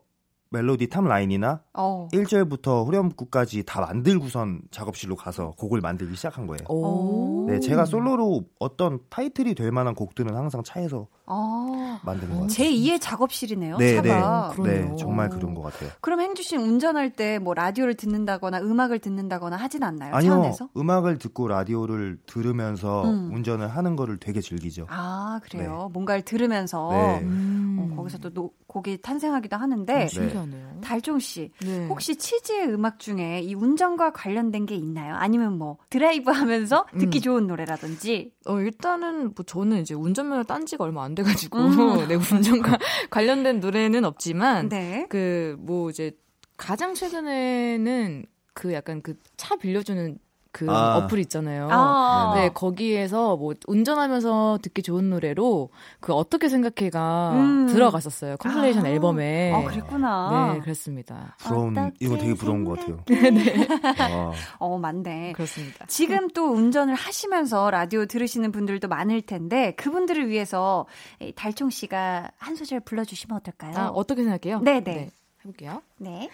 멜로디 0.51 0.87
top 0.89 1.03
line이나 1.05 1.61
어. 1.75 2.07
1절부터 2.11 2.85
후렴구까지 2.87 3.63
다 3.67 3.81
만들고선 3.81 4.61
작업실로 4.71 5.15
가서 5.15 5.51
곡을 5.57 5.79
만들기 5.79 6.15
시작한 6.15 6.47
거예요. 6.47 6.59
오. 6.69 7.45
네, 7.47 7.59
제가 7.59 7.85
솔로로 7.85 8.43
어떤 8.59 8.99
타이틀이 9.09 9.53
될 9.53 9.71
만한 9.71 9.93
곡들은 9.93 10.35
항상 10.35 10.63
차에서 10.63 11.07
어. 11.27 11.99
만드는 12.03 12.29
것 12.33 12.35
같아요. 12.41 12.47
제 12.47 12.71
2의 12.71 12.99
작업실이네요. 12.99 13.77
네, 13.77 13.95
차가. 13.97 14.53
네. 14.63 14.81
네, 14.85 14.95
정말 14.95 15.29
그런 15.29 15.53
것 15.53 15.61
같아요. 15.61 15.91
그럼 16.01 16.21
행주 16.21 16.41
씨는 16.41 16.63
운전할 16.63 17.11
때 17.13 17.29
뭐 17.39 17.53
라디오를 17.53 17.93
듣는다거나 17.93 18.59
음악을 18.59 18.99
듣는다거나 18.99 19.55
하진 19.55 19.83
않나요? 19.83 20.11
차 20.11 20.17
아니요, 20.17 20.33
안에서? 20.33 20.69
음악을 20.75 21.19
듣고 21.19 21.47
라디오를 21.47 22.17
들으면서 22.25 23.03
음. 23.05 23.31
운전을 23.33 23.67
하는 23.67 23.95
거를 23.95 24.17
되게 24.17 24.41
즐기죠. 24.41 24.87
아, 24.89 25.39
그래요. 25.43 25.89
뭔가를 25.93 26.23
들으면서 26.23 26.89
네. 26.91 27.19
음. 27.21 27.77
어, 27.91 27.95
거기서 27.95 28.17
또 28.17 28.33
노- 28.33 28.51
곡이 28.67 29.01
탄생하기도 29.01 29.55
하는데 29.55 29.93
네. 29.93 30.07
신기하네요. 30.43 30.81
달총 30.81 31.19
씨 31.19 31.51
네. 31.61 31.87
혹시 31.87 32.15
치즈의 32.15 32.67
음악 32.73 32.99
중에 32.99 33.41
이 33.41 33.53
운전과 33.53 34.11
관련된 34.13 34.65
게 34.65 34.75
있나요? 34.75 35.15
아니면 35.15 35.57
뭐 35.57 35.77
드라이브 35.89 36.31
하면서 36.31 36.85
듣기 36.97 37.19
음. 37.19 37.21
좋은 37.21 37.47
노래라든지 37.47 38.33
어, 38.45 38.59
일단은 38.59 39.33
뭐 39.35 39.45
저는 39.45 39.81
이제 39.81 39.93
운전면허 39.93 40.43
딴 40.43 40.65
지가 40.65 40.83
얼마 40.83 41.03
안 41.03 41.15
돼가지고 41.15 41.57
음. 41.59 42.07
네, 42.07 42.15
운전과 42.15 42.77
관련된 43.11 43.59
노래는 43.59 44.05
없지만 44.05 44.69
네. 44.69 45.05
그뭐 45.09 45.89
이제 45.89 46.11
가장 46.57 46.93
최근에는 46.93 48.25
그 48.53 48.73
약간 48.73 49.01
그 49.01 49.15
차 49.37 49.55
빌려주는 49.55 50.17
그 50.51 50.65
아. 50.69 50.97
어플 50.97 51.19
있잖아요. 51.19 51.69
아. 51.71 52.33
네, 52.35 52.49
거기에서 52.49 53.37
뭐 53.37 53.53
운전하면서 53.67 54.59
듣기 54.61 54.81
좋은 54.81 55.09
노래로 55.09 55.69
그 55.99 56.13
어떻게 56.13 56.49
생각해가 56.49 57.33
음. 57.33 57.67
들어갔었어요. 57.67 58.37
compilation 58.37 58.85
아. 58.85 58.89
앨범에. 58.89 59.53
어, 59.53 59.63
그랬구나. 59.65 60.53
네, 60.53 60.59
그랬습니다. 60.61 61.35
부러운 61.39 61.91
이거 61.99 62.17
되게 62.17 62.33
부러운 62.33 62.65
것 62.65 62.79
같아요. 62.79 63.03
네, 63.07 63.67
아, 63.99 64.31
어, 64.57 64.77
맞네. 64.79 65.33
그렇습니다. 65.33 65.85
지금 65.87 66.27
또 66.29 66.51
운전을 66.51 66.95
하시면서 66.95 67.69
라디오 67.69 68.05
들으시는 68.05 68.51
분들도 68.51 68.87
많을 68.87 69.21
텐데 69.21 69.73
그분들을 69.77 70.29
위해서 70.29 70.87
이 71.19 71.31
달총 71.31 71.69
씨가 71.69 72.31
한 72.37 72.55
소절 72.55 72.79
불러 72.79 73.03
주시면 73.03 73.37
어떨까요? 73.37 73.77
아, 73.77 73.87
어떻게 73.89 74.23
생각해요? 74.23 74.61
네 74.61 74.81
네. 74.81 75.09
해볼게요. 75.41 75.81
네. 75.97 76.29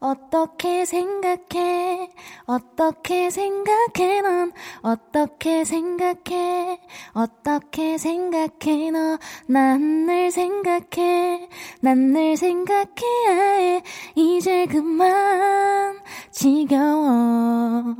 어떻게 0.00 0.84
생각해? 0.84 2.08
어떻게 2.46 3.30
생각해? 3.30 4.20
넌 4.22 4.52
어떻게 4.82 5.64
생각해? 5.64 6.78
어떻게 7.14 7.98
생각해? 7.98 8.90
너 8.92 9.18
난 9.48 10.06
늘 10.06 10.30
생각해. 10.30 11.48
난 11.80 12.12
늘 12.12 12.36
생각해. 12.36 12.86
아예 13.28 13.82
이제 14.14 14.66
그만 14.66 15.98
지겨워. 16.30 17.96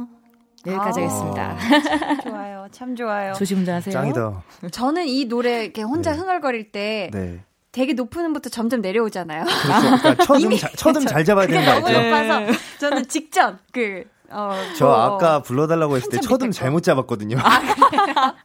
여기까지 0.67 1.01
아. 1.01 1.03
하겠습니다. 1.05 1.59
참 1.59 2.21
좋아요. 2.23 2.67
참 2.71 2.97
좋아요. 2.97 3.33
조심 3.35 3.59
운전하세요. 3.59 3.93
짱이다. 3.93 4.43
저는 4.71 5.07
이 5.09 5.25
노래 5.27 5.65
이렇게 5.65 5.83
혼자 5.83 6.13
네. 6.13 6.19
흥얼거릴 6.19 6.71
때 6.71 7.11
네. 7.13 7.41
되게 7.73 7.93
높은 7.93 8.25
음부터 8.27 8.51
점점 8.51 8.81
내려오잖아요. 8.81 9.45
그렇죠. 9.45 9.97
그러니까 10.01 10.15
첫음 10.25 10.57
잘, 10.57 10.73
첫음 10.73 11.07
잘 11.07 11.25
잡아야 11.25 11.47
거 11.47 11.61
너무? 11.61 11.91
높아서 11.93 12.59
저는 12.81 13.09
직전 13.09 13.59
그 13.73 14.05
어, 14.31 14.53
저 14.77 14.87
뭐, 14.87 14.95
아까 14.95 15.43
불러달라고 15.43 15.97
했을 15.97 16.11
때 16.11 16.21
첫음. 16.21 16.51
잘못 16.51 16.83
잡았거든요. 16.83 17.37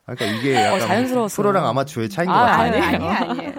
그러니까 0.06 0.26
이게 0.40 0.56
약간 0.56 0.80
자연스러웠어요. 0.80 1.36
프로랑 1.36 1.68
아마추어의 1.68 2.10
차이인 2.10 2.32
것 2.32 2.38
아, 2.38 2.46
같아요. 2.46 2.84
아니에요, 2.84 3.12
아니에요. 3.12 3.52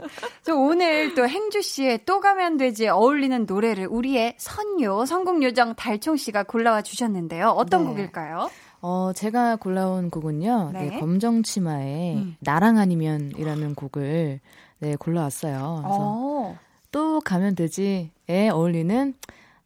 저 0.42 0.54
오늘 0.54 1.14
또 1.14 1.28
행주 1.28 1.60
씨의 1.60 2.00
또 2.06 2.20
가면 2.20 2.56
되지에 2.56 2.88
어울리는 2.88 3.44
노래를 3.46 3.88
우리의 3.88 4.36
선요, 4.38 5.04
선곡요정 5.04 5.74
달총 5.74 6.16
씨가 6.16 6.44
골라와 6.44 6.80
주셨는데요. 6.82 7.48
어떤 7.48 7.82
네. 7.82 7.88
곡일까요? 7.90 8.50
어, 8.80 9.12
제가 9.14 9.56
골라온 9.56 10.10
곡은요. 10.10 10.70
네. 10.72 10.90
네, 10.90 10.98
검정치마의 10.98 12.14
음. 12.16 12.36
나랑 12.40 12.78
아니면이라는 12.78 13.74
곡을 13.74 14.40
네, 14.80 14.96
골라왔어요. 14.96 15.80
그래서 15.82 15.98
어. 16.00 16.58
또 16.90 17.20
가면 17.20 17.54
되지에 17.54 18.10
어울리는 18.52 19.14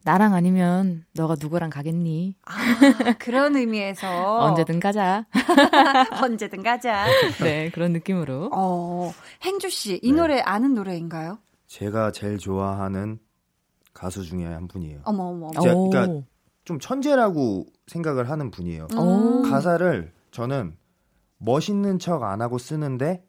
나랑 0.04 0.32
아니면 0.32 1.04
너가 1.12 1.36
누구랑 1.38 1.70
가겠니? 1.70 2.36
아, 2.46 3.12
그런 3.18 3.56
의미에서 3.56 4.06
언제든 4.40 4.80
가자. 4.80 5.26
언제든 6.22 6.62
가자. 6.62 7.06
네, 7.42 7.70
그런 7.70 7.92
느낌으로. 7.92 8.48
어, 8.52 9.12
행주 9.42 9.68
씨, 9.68 9.98
이 10.02 10.12
네. 10.12 10.16
노래 10.20 10.40
아는 10.40 10.74
노래인가요? 10.74 11.38
제가 11.66 12.12
제일 12.12 12.38
좋아하는 12.38 13.18
가수 13.92 14.22
중에 14.22 14.46
한 14.46 14.68
분이에요. 14.68 15.00
어머 15.04 15.24
어머. 15.24 15.50
제가. 15.60 15.74
그러니까 15.74 16.26
좀 16.64 16.78
천재라고 16.78 17.66
생각을 17.88 18.30
하는 18.30 18.50
분이에요. 18.50 18.86
오. 18.96 19.42
가사를 19.42 20.12
저는 20.30 20.76
멋있는 21.38 21.98
척 21.98 22.22
안 22.22 22.40
하고 22.40 22.56
쓰는데 22.58 23.24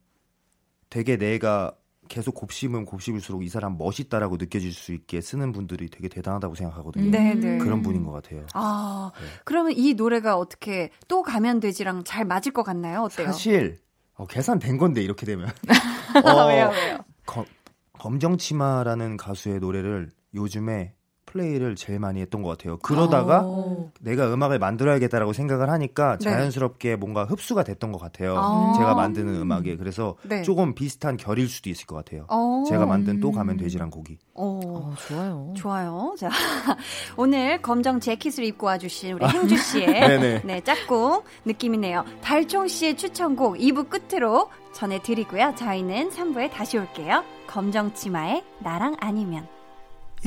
되게 0.90 1.18
내가 1.18 1.74
계속 2.08 2.34
곱씹으면 2.34 2.86
곱씹을수록 2.86 3.44
이 3.44 3.50
사람 3.50 3.78
멋있다라고 3.78 4.38
느껴질 4.38 4.74
수 4.74 4.94
있게 4.94 5.22
쓰는 5.22 5.52
분들이 5.52 5.90
되게 5.90 6.10
대단하다고 6.10 6.56
생각하거든요. 6.56 7.12
네, 7.12 7.36
네. 7.36 7.60
그런 7.60 7.84
분인 7.84 8.04
것 8.04 8.12
같아요. 8.12 8.46
아, 8.54 9.12
네. 9.22 9.28
그러면 9.46 9.74
이 9.76 9.94
노래가 9.94 10.38
어떻게 10.38 10.90
또 11.08 11.22
가면 11.22 11.60
되지랑 11.60 12.04
잘 12.04 12.26
맞을 12.26 12.52
것 12.52 12.64
같나요? 12.64 13.04
어때요? 13.04 13.28
사실 13.28 13.78
어, 14.16 14.26
계산된 14.26 14.78
건데 14.78 15.02
이렇게 15.02 15.26
되면 15.26 15.48
아, 16.26 16.30
어, 16.30 16.48
왜요, 16.48 16.72
왜요? 16.72 16.98
검, 17.28 17.46
검정치마라는 17.94 19.16
가수의 19.18 19.60
노래를 19.60 20.10
요즘에 20.34 20.96
플레이를 21.30 21.76
제일 21.76 22.00
많이 22.00 22.22
했던 22.22 22.42
것 22.42 22.50
같아요. 22.50 22.78
그러다가 22.80 23.44
오. 23.44 23.92
내가 24.00 24.34
음악을 24.34 24.60
만들어야겠다라고 24.60 25.34
생각을 25.34 25.70
하니까 25.70 26.18
네. 26.18 26.30
자연스럽게 26.30 26.96
뭔가 26.96 27.26
흡수가 27.26 27.64
됐던 27.64 27.92
것 27.92 28.00
같아요. 28.00 28.36
아. 28.38 28.74
제가 28.78 28.96
만드는 28.96 29.36
음악에 29.36 29.78
그래서 29.78 30.16
네. 30.24 30.42
조금 30.42 30.74
비슷한 30.74 31.18
결일 31.18 31.48
수도 31.48 31.70
있을 31.70 31.86
것 31.86 31.96
같아요. 31.96 32.26
어. 32.30 32.64
제가 32.68 32.86
만든 32.86 33.20
또 33.20 33.32
가면 33.32 33.58
되지란 33.58 33.92
곡이. 33.92 34.18
어. 34.34 34.60
어, 34.66 34.94
좋아요. 35.08 35.54
좋아요. 35.56 36.16
자, 36.18 36.30
오늘 37.16 37.62
검정 37.62 38.00
재킷을 38.00 38.44
입고 38.46 38.68
와주신 38.68 39.14
우리 39.14 39.26
행주 39.26 39.58
씨의 39.58 39.88
네네. 39.88 40.42
네, 40.46 40.62
짝꿍 40.62 41.22
느낌이네요. 41.46 42.06
달총 42.22 42.68
씨의 42.68 42.98
추천곡 42.98 43.58
2부 43.58 43.90
끝으로 43.90 44.50
전해드리고요. 44.74 45.54
저희는 45.56 46.10
3부에 46.10 46.52
다시 46.52 46.78
올게요. 46.78 47.24
검정 47.48 47.94
치마의 47.94 48.44
나랑 48.60 48.96
아니면. 49.00 49.48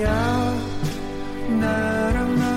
야 0.01 0.07
나랑 1.61 2.35
놀 2.37 2.52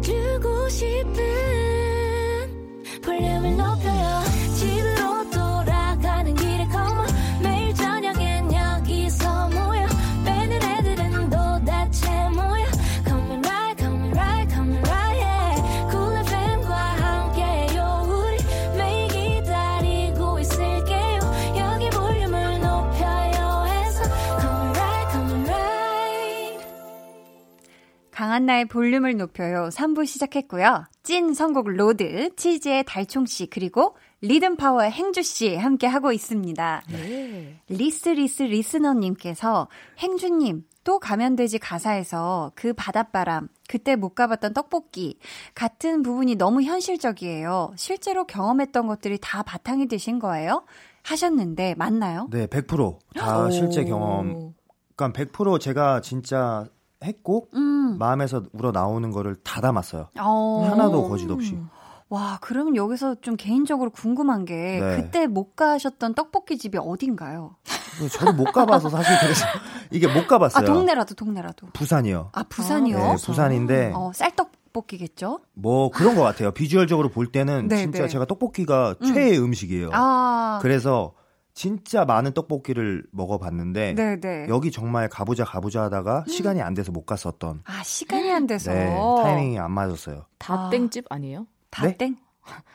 들려주고 0.00 0.68
싶은 0.68 1.65
강한나의 28.36 28.66
볼륨을 28.66 29.16
높여요. 29.16 29.68
3부 29.72 30.04
시작했고요. 30.04 30.84
찐 31.02 31.32
선곡 31.32 31.68
road, 31.68 32.34
치즈의 32.36 32.84
달총씨, 32.84 33.46
그리고 33.46 33.96
리듬 34.20 34.56
파워의 34.56 34.90
행주씨 34.90 35.56
함께 35.56 35.86
하고 35.86 36.12
있습니다. 36.12 36.82
네. 36.90 37.60
리스 37.68 38.10
리스 38.10 38.42
listener님께서 38.42 39.68
행주님 39.98 40.64
또 40.84 40.98
가면 40.98 41.36
되지 41.36 41.58
가사에서 41.58 42.52
그 42.54 42.74
바닷바람 42.74 43.48
그때 43.68 43.96
못 43.96 44.14
가봤던 44.14 44.52
떡볶이 44.52 45.18
같은 45.54 46.02
부분이 46.02 46.34
너무 46.36 46.62
현실적이에요. 46.62 47.72
실제로 47.76 48.26
경험했던 48.26 48.86
것들이 48.86 49.18
다 49.20 49.42
바탕이 49.42 49.88
되신 49.88 50.18
거예요? 50.18 50.64
하셨는데 51.04 51.74
맞나요? 51.76 52.28
네, 52.30 52.46
100%다 52.46 53.50
실제 53.50 53.84
경험. 53.84 54.54
그러니까 54.94 55.24
100% 55.24 55.60
제가 55.60 56.00
진짜 56.00 56.66
했고 57.04 57.48
음. 57.54 57.96
마음에서 57.98 58.42
우러 58.52 58.72
나오는 58.72 59.10
거를 59.10 59.36
다 59.36 59.60
담았어요. 59.60 60.08
어. 60.18 60.68
하나도 60.70 61.08
거짓 61.08 61.30
없이. 61.30 61.58
와, 62.08 62.38
그러면 62.40 62.76
여기서 62.76 63.16
좀 63.20 63.36
개인적으로 63.36 63.90
궁금한 63.90 64.44
게 64.44 64.54
네. 64.80 64.96
그때 64.96 65.26
못 65.26 65.56
가셨던 65.56 66.14
떡볶이 66.14 66.56
집이 66.56 66.78
어딘가요? 66.78 67.56
저도 68.12 68.32
못 68.32 68.52
가봐서 68.52 68.88
사실 68.90 69.16
그래서 69.20 69.44
이게 69.90 70.06
못 70.06 70.26
가봤어요. 70.28 70.62
아, 70.62 70.64
동네라도 70.66 71.14
동네라도. 71.14 71.68
부산이요. 71.72 72.30
아, 72.32 72.42
부산이요? 72.44 72.98
네, 72.98 73.16
부산인데 73.16 73.92
어, 73.94 74.12
쌀떡볶이겠죠? 74.14 75.40
뭐 75.54 75.90
그런 75.90 76.14
것 76.14 76.22
같아요. 76.22 76.52
비주얼적으로 76.52 77.08
볼 77.08 77.32
때는 77.32 77.68
네, 77.68 77.76
진짜 77.78 78.02
네. 78.02 78.08
제가 78.08 78.26
떡볶이가 78.26 78.96
최애 79.04 79.38
음 79.38 79.52
식이에요. 79.52 79.90
아. 79.92 80.58
그래서 80.62 81.12
진짜 81.56 82.04
많은 82.04 82.32
떡볶이를 82.34 83.04
먹어봤는데 83.12 83.94
네, 83.94 84.20
네. 84.20 84.46
여기 84.50 84.70
정말 84.70 85.08
가보자 85.08 85.44
가보자 85.44 85.84
하다가 85.84 86.24
시간이 86.28 86.60
안 86.60 86.74
돼서 86.74 86.92
못 86.92 87.06
갔었던 87.06 87.62
아, 87.64 87.82
시간이 87.82 88.30
안 88.30 88.46
돼서. 88.46 88.70
네, 88.70 88.94
타이밍이 89.22 89.58
안 89.58 89.72
맞았어요. 89.72 90.26
다땡집 90.36 91.06
아니에요? 91.08 91.46
다땡? 91.70 92.18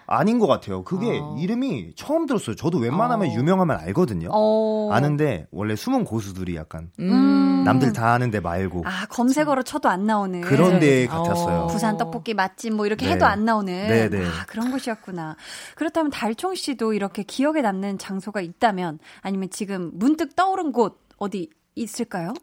아닌 0.07 0.39
것 0.39 0.47
같아요. 0.47 0.83
그게 0.83 1.19
어. 1.21 1.35
이름이 1.39 1.93
처음 1.95 2.25
들었어요. 2.25 2.55
저도 2.55 2.79
웬만하면 2.79 3.29
어. 3.29 3.33
유명하면 3.33 3.79
알거든요. 3.79 4.29
어. 4.31 4.89
아는데 4.91 5.47
원래 5.51 5.75
숨은 5.75 6.03
고수들이 6.03 6.55
약간 6.55 6.91
음. 6.99 7.63
남들 7.63 7.93
다 7.93 8.13
아는데 8.13 8.39
말고 8.39 8.83
아, 8.85 9.05
검색어로 9.07 9.63
쳐도 9.63 9.89
안 9.89 10.05
나오는. 10.05 10.41
그런 10.41 10.79
데 10.79 11.07
어. 11.07 11.23
같았어요. 11.23 11.67
부산 11.67 11.97
떡볶이 11.97 12.33
맛집 12.33 12.73
뭐 12.73 12.85
이렇게 12.85 13.05
네. 13.05 13.13
해도 13.13 13.25
안 13.25 13.45
나오는 13.45 13.73
네, 13.87 14.09
네. 14.09 14.25
아, 14.25 14.45
그런 14.47 14.71
곳이었구나. 14.71 15.37
그렇다면 15.75 16.11
달총 16.11 16.55
씨도 16.55 16.93
이렇게 16.93 17.23
기억에 17.23 17.61
남는 17.61 17.97
장소가 17.97 18.41
있다면 18.41 18.99
아니면 19.21 19.49
지금 19.49 19.91
문득 19.93 20.35
떠오른 20.35 20.71
곳 20.71 20.99
어디 21.17 21.49
있을까요? 21.75 22.33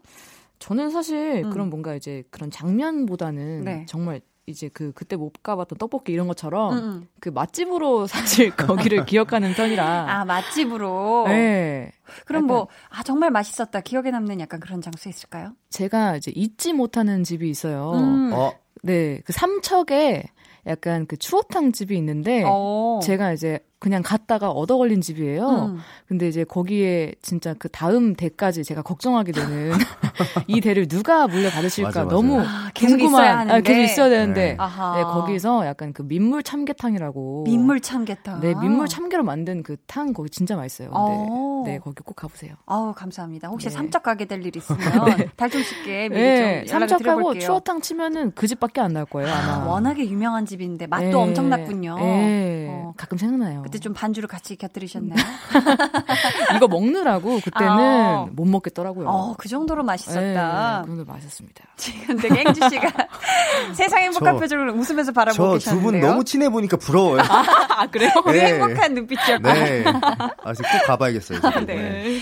저는 0.59 0.91
사실 0.91 1.43
음. 1.45 1.51
그런 1.51 1.71
뭔가 1.71 1.95
이제 1.95 2.25
그런 2.31 2.51
장면보다는 2.51 3.65
네. 3.65 3.87
정말 3.87 4.21
이제 4.49 4.69
그 4.73 4.93
그때 4.93 5.17
못 5.17 5.43
가봤던 5.43 5.79
떡볶이 5.79 6.13
이런 6.13 6.27
것처럼 6.27 6.73
음, 6.73 6.79
음. 6.79 7.09
그 7.21 7.29
맛집으로 7.29 8.07
사실 8.09 8.51
거기를 8.51 9.05
기억하는 9.07 9.53
편이라. 9.53 9.85
아, 9.85 10.25
맛집으로. 10.25 11.27
네. 11.29 11.93
그럼 12.25 12.47
뭐, 12.47 12.69
아, 12.89 13.03
정말 13.03 13.31
맛있었다. 13.31 13.81
기억에 13.83 14.11
남는 14.11 14.41
약간 14.41 14.61
그런 14.61 14.81
장소 14.81 15.09
있을까요? 15.09 15.53
제가 15.69 16.17
이제 16.17 16.33
잊지 16.35 16.73
못하는 16.73 17.23
집이 17.23 17.49
있어요. 17.51 17.93
음. 17.93 18.33
어, 18.33 18.53
네, 18.83 19.21
그 19.25 19.33
삼척에 19.33 20.25
약간 20.67 21.07
그 21.07 21.17
추어탕 21.17 21.73
집이 21.73 21.97
있는데 21.97 22.45
어. 22.47 23.01
제가 23.03 23.33
이제 23.33 23.61
그냥 23.81 24.03
갔다가 24.03 24.51
얻어 24.51 24.77
걸린 24.77 25.01
집이에요. 25.01 25.49
음. 25.49 25.79
근데 26.09 26.27
이제 26.29 26.43
거기에 26.43 27.15
진짜 27.23 27.55
그 27.57 27.69
다음 27.69 28.15
대까지 28.17 28.65
제가 28.65 28.83
걱정하게 28.83 29.31
되는 29.33 29.73
이 30.49 30.61
대를 30.61 30.89
누가 30.89 31.29
물려받으실까 31.29 31.89
맞아, 31.89 32.05
맞아. 32.05 32.15
너무 32.15 32.41
아, 32.41 32.71
계속 32.75 32.97
궁금한 32.97 33.23
있어야 33.23 33.39
하는데. 33.39 33.55
아, 33.55 33.61
계속 33.61 33.81
있어야 33.83 34.09
되는데 34.09 34.41
네. 34.41 34.57
네, 34.57 35.03
거기서 35.05 35.65
약간 35.67 35.93
그 35.93 36.03
민물 36.03 36.43
참게탕이라고 36.43 37.45
민물 37.45 37.81
참게탕. 37.81 38.41
네, 38.41 38.55
민물 38.61 38.89
참게로 38.89 39.23
만든 39.23 39.63
그 39.63 39.77
탕 39.87 40.13
거기 40.13 40.29
진짜 40.29 40.55
맛있어요. 40.57 40.91
어. 40.93 41.63
근데 41.65 41.73
네, 41.73 41.79
거기 41.79 42.03
꼭 42.05 42.15
가보세요. 42.17 42.55
아우, 42.67 42.93
감사합니다. 42.95 43.49
혹시 43.49 43.69
네. 43.69 43.75
삼척 43.75 44.03
가게 44.03 44.25
될 44.27 44.39
일 44.45 44.57
있으면 44.57 44.79
달총 45.37 45.63
씨께 45.63 46.09
미리 46.09 46.21
네, 46.21 46.65
좀 46.67 46.79
삼척하고. 46.81 47.39
추어탕 47.39 47.81
치면은 47.81 48.33
그 48.35 48.47
집밖에 48.47 48.81
안 48.81 48.93
나올 48.93 49.07
거예요. 49.07 49.33
아, 49.33 49.39
아마. 49.39 49.65
워낙에 49.67 50.05
유명한 50.09 50.47
집인데 50.47 50.87
맛도 50.89 51.07
네. 51.07 51.15
엄청났군요. 51.15 51.97
네, 51.99 52.67
어. 52.71 52.93
가끔 52.97 53.19
생각나요. 53.19 53.63
그때 53.69 53.79
좀 53.79 53.93
반주를 53.93 54.29
같이 54.29 54.57
곁들이셨나요? 54.57 55.19
이거 56.57 56.69
먹느라고 56.69 57.41
그때는 57.41 57.69
아. 57.71 58.27
못 58.33 58.47
먹겠더라고요. 58.47 59.09
어, 59.09 59.35
그 59.37 59.49
정도로 59.49 59.85
맛있었다. 59.85 60.21
네, 60.21 60.83
그 60.83 60.97
정도 60.97 61.05
맛있었습니다. 61.13 61.65
지금 61.77 62.17
되게 62.17 62.45
행주 62.47 62.61
씨가 62.69 62.91
세상 63.75 64.01
행복한 64.03 64.35
저- 64.35 64.41
표정을 64.41 64.71
웃으면서 64.71 65.13
바라보고 65.13 65.59
저두 65.59 65.77
계셨는데요. 65.77 66.01
분 66.01 66.11
너무 66.11 66.25
친해 66.25 66.49
보니까 66.49 66.77
부러워요. 66.79 67.21
아, 67.21 67.87
그래요? 67.87 68.11
되게 68.27 68.39
네. 68.39 68.47
행복한 68.55 68.95
눈빛이었고. 68.95 69.53
네. 69.53 69.85
아, 69.87 70.55
지금 70.55 70.71
꼭 70.71 70.87
가봐야겠어요. 70.87 71.41
지금. 71.41 71.67
네. 71.67 72.19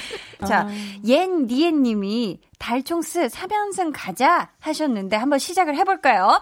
자, 0.47 0.69
옌 1.05 1.47
니엔 1.47 1.83
님이 1.83 2.41
달총스 2.59 3.29
3연승 3.29 3.93
가자 3.95 4.51
하셨는데 4.59 5.17
한번 5.17 5.39
시작을 5.39 5.77
해볼까요? 5.77 6.41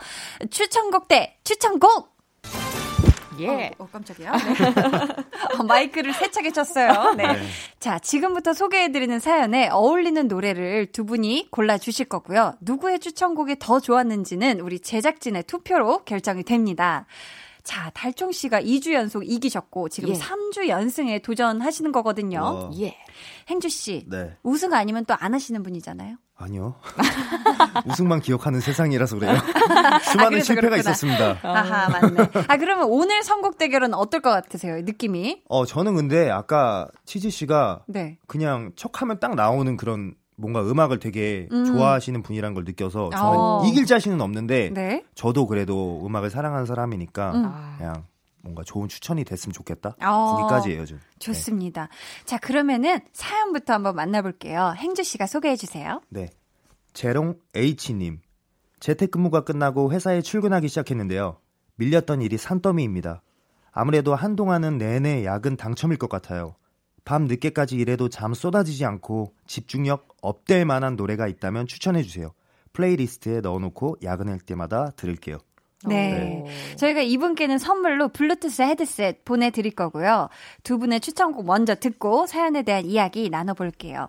추천곡 0.51 1.09
대 1.09 1.37
추천곡! 1.45 2.15
예. 3.41 3.67
어, 3.79 3.85
어, 3.85 3.89
깜짝이야. 3.93 4.33
네. 4.33 4.55
어, 5.59 5.63
마이크를 5.65 6.13
세차게 6.13 6.53
쳤어요. 6.53 7.15
네. 7.15 7.25
자, 7.79 7.99
지금부터 7.99 8.53
소개해드리는 8.53 9.19
사연에 9.19 9.69
어울리는 9.71 10.27
노래를 10.29 10.87
두 10.93 11.05
분이 11.05 11.49
골라주실 11.51 12.07
거고요. 12.07 12.55
누구의 12.61 12.99
추천곡이 13.01 13.57
더 13.59 13.81
좋았는지는 13.81 14.61
우리 14.61 14.79
제작진의 14.81 15.45
투표로 15.45 16.05
결정이 16.05 16.43
됩니다. 16.45 17.07
자, 17.63 17.91
달총 17.95 18.33
씨가 18.33 18.61
2주 18.61 18.93
연속 18.93 19.27
이기셨고 19.27 19.89
지금 19.89 20.11
예. 20.11 20.13
3주 20.15 20.69
연승에 20.69 21.21
도전하시는 21.21 21.93
거거든요. 21.93 22.41
어, 22.43 22.71
예. 22.79 22.95
행주 23.49 23.69
씨, 23.71 24.05
네. 24.09 24.37
우승 24.43 24.75
아니면 24.75 25.05
또 25.07 25.15
안 25.19 25.33
하시는 25.33 25.63
분이잖아요. 25.63 26.17
아니요. 26.37 26.75
우승만 27.87 28.21
기억하는 28.21 28.61
세상이라서 28.61 29.19
그래요. 29.19 29.35
수많은 30.03 30.31
그래서 30.31 30.45
실패가 30.47 30.71
그렇구나. 30.71 30.77
있었습니다. 30.79 31.39
아하, 31.43 31.89
맞네. 31.89 32.31
아, 32.49 32.57
그러면 32.57 32.87
오늘 32.91 33.23
선곡 33.23 33.57
대결은 33.57 33.95
어떨 33.95 34.21
것 34.21 34.31
같으세요? 34.31 34.81
느낌이? 34.83 35.43
어, 35.49 35.65
저는 35.65 35.95
근데 35.95 36.31
아까 36.31 36.89
치지 37.05 37.31
씨가 37.31 37.85
네. 37.87 38.19
그냥 38.27 38.73
척하면 38.77 39.21
딱 39.21 39.35
나오는 39.37 39.77
그런 39.77 40.15
뭔가 40.37 40.63
음악을 40.63 40.99
되게 40.99 41.49
음. 41.53 41.65
좋아하시는 41.65 42.23
분이란 42.23 42.55
걸 42.55 42.65
느껴서 42.65 43.11
저는 43.11 43.39
어. 43.39 43.63
이길 43.67 43.87
자신은 43.87 44.21
없는데 44.21 44.71
네. 44.75 45.05
저도 45.15 45.47
그래도 45.47 46.03
음악을 46.05 46.31
사랑하는 46.31 46.67
사람이니까 46.67 47.33
음. 47.33 47.53
그냥 47.79 48.05
뭔가 48.45 48.63
좋은 48.63 48.89
추천이 48.89 49.25
됐으면 49.25 49.53
좋겠다. 49.53 49.97
어. 50.03 50.37
거기까지예요, 50.37 50.85
좀. 50.85 51.01
좋습니다. 51.19 51.89
자, 52.27 52.39
그러면은 52.39 53.01
사연부터 53.13 53.73
한번 53.73 53.97
만나볼게요. 53.97 54.75
행주 54.77 55.03
씨가 55.03 55.27
소개해 55.27 55.57
주세요. 55.57 56.01
네. 56.11 56.29
제롱 56.93 57.39
H님. 57.55 58.21
재택근무가 58.81 59.45
끝나고 59.45 59.93
회사에 59.93 60.21
출근하기 60.21 60.69
시작했는데요. 60.69 61.39
밀렸던 61.77 62.21
일이 62.21 62.37
산더미입니다. 62.37 63.23
아무래도 63.73 64.15
한동안은 64.15 64.79
내내 64.79 65.25
야근 65.25 65.57
당첨일 65.57 65.97
것 65.97 66.09
같아요. 66.09 66.55
밤 67.05 67.25
늦게까지 67.25 67.77
일해도 67.77 68.09
잠 68.09 68.35
쏟아지지 68.35 68.85
않고 68.85 69.35
집중력 69.47 70.09
up될 70.23 70.65
만한 70.65 70.97
노래가 70.97 71.27
있다면 71.27 71.67
추천해 71.67 72.03
주세요. 72.03 72.33
playlist에 72.73 73.41
넣어놓고 73.41 73.97
야근할 74.03 74.39
때마다 74.39 74.91
들을게요. 74.93 75.39
네. 75.89 76.45
저희가 76.77 77.01
이분께는 77.03 77.59
선물로 77.59 78.09
블루투스 78.09 78.63
헤드셋 78.63 79.25
보내드릴 79.25 79.75
거고요. 79.75 80.29
두 80.63 80.79
분의 80.79 81.01
추천곡 81.01 81.47
먼저 81.47 81.75
듣고 81.75 82.27
사연에 82.27 82.63
대한 82.63 82.85
이야기 82.85 83.31
나눠볼게요. 83.31 84.09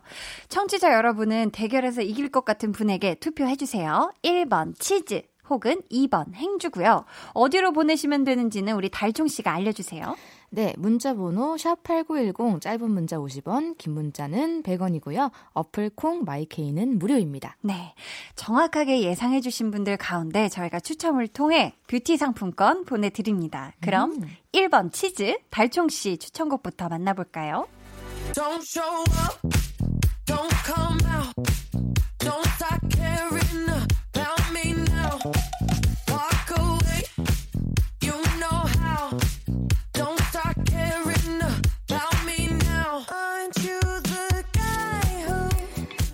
청취자 0.50 0.94
여러분은 0.94 1.52
대결에서 1.52 2.02
이길 2.02 2.30
것 2.30 2.46
같은 2.46 2.72
분에게 2.72 3.16
투표해주세요. 3.16 4.14
1번 4.24 4.78
치즈 4.80 5.22
혹은 5.50 5.82
2번 5.92 6.34
행주고요. 6.34 7.06
어디로 7.34 7.72
보내시면 7.74 8.24
되는지는 8.24 8.76
우리 8.76 8.90
달총 8.90 9.28
씨가 9.28 9.54
알려주세요. 9.54 10.16
네, 10.50 10.74
문자 10.78 11.14
번호 11.14 11.56
샵8910 11.56 12.62
짧은 12.62 12.90
문자 12.90 13.18
50원, 13.18 13.78
긴 13.78 13.94
문자는 13.94 14.64
100원이고요. 14.64 15.32
어플 15.54 15.92
콩 15.96 16.24
마이케이는 16.24 16.98
무료입니다. 16.98 17.58
네. 17.62 17.94
정확하게 18.36 19.02
예상해 19.02 19.42
주신 19.42 19.72
분들 19.72 19.98
가운데 19.98 20.48
저희가 20.48 20.80
추첨을 20.80 21.28
통해 21.28 21.74
뷰티 21.88 22.18
상품권 22.18 22.86
보내 22.86 23.10
드립니다. 23.10 23.74
그럼 23.82 24.22
1번 24.54 24.94
치즈 24.94 25.38
달총 25.50 25.90
씨 25.90 26.18
추천곡부터 26.18 26.88
만나 26.90 27.14
볼까요? 27.14 27.68
Don't 28.34 28.66
show 35.06 35.30
up, 35.30 35.36
don't 35.56 36.48
come 36.48 36.66
out, 36.66 36.66
don't 36.66 36.66
start 36.66 36.66
caring 36.66 36.66
about 36.66 36.66
me 36.66 36.68
now. 36.68 36.82
Walk 36.82 36.82
away, 36.88 37.04
you 38.02 38.16
know 38.40 38.60
how. 38.80 39.18
Don't 39.94 40.20
start 40.30 40.56
caring 40.66 41.42
about 41.42 42.26
me 42.26 42.48
now. 42.66 43.06
Aren't 43.10 43.58
you 43.64 43.80
the 44.04 44.44
guy 44.54 45.24
who? 45.28 45.50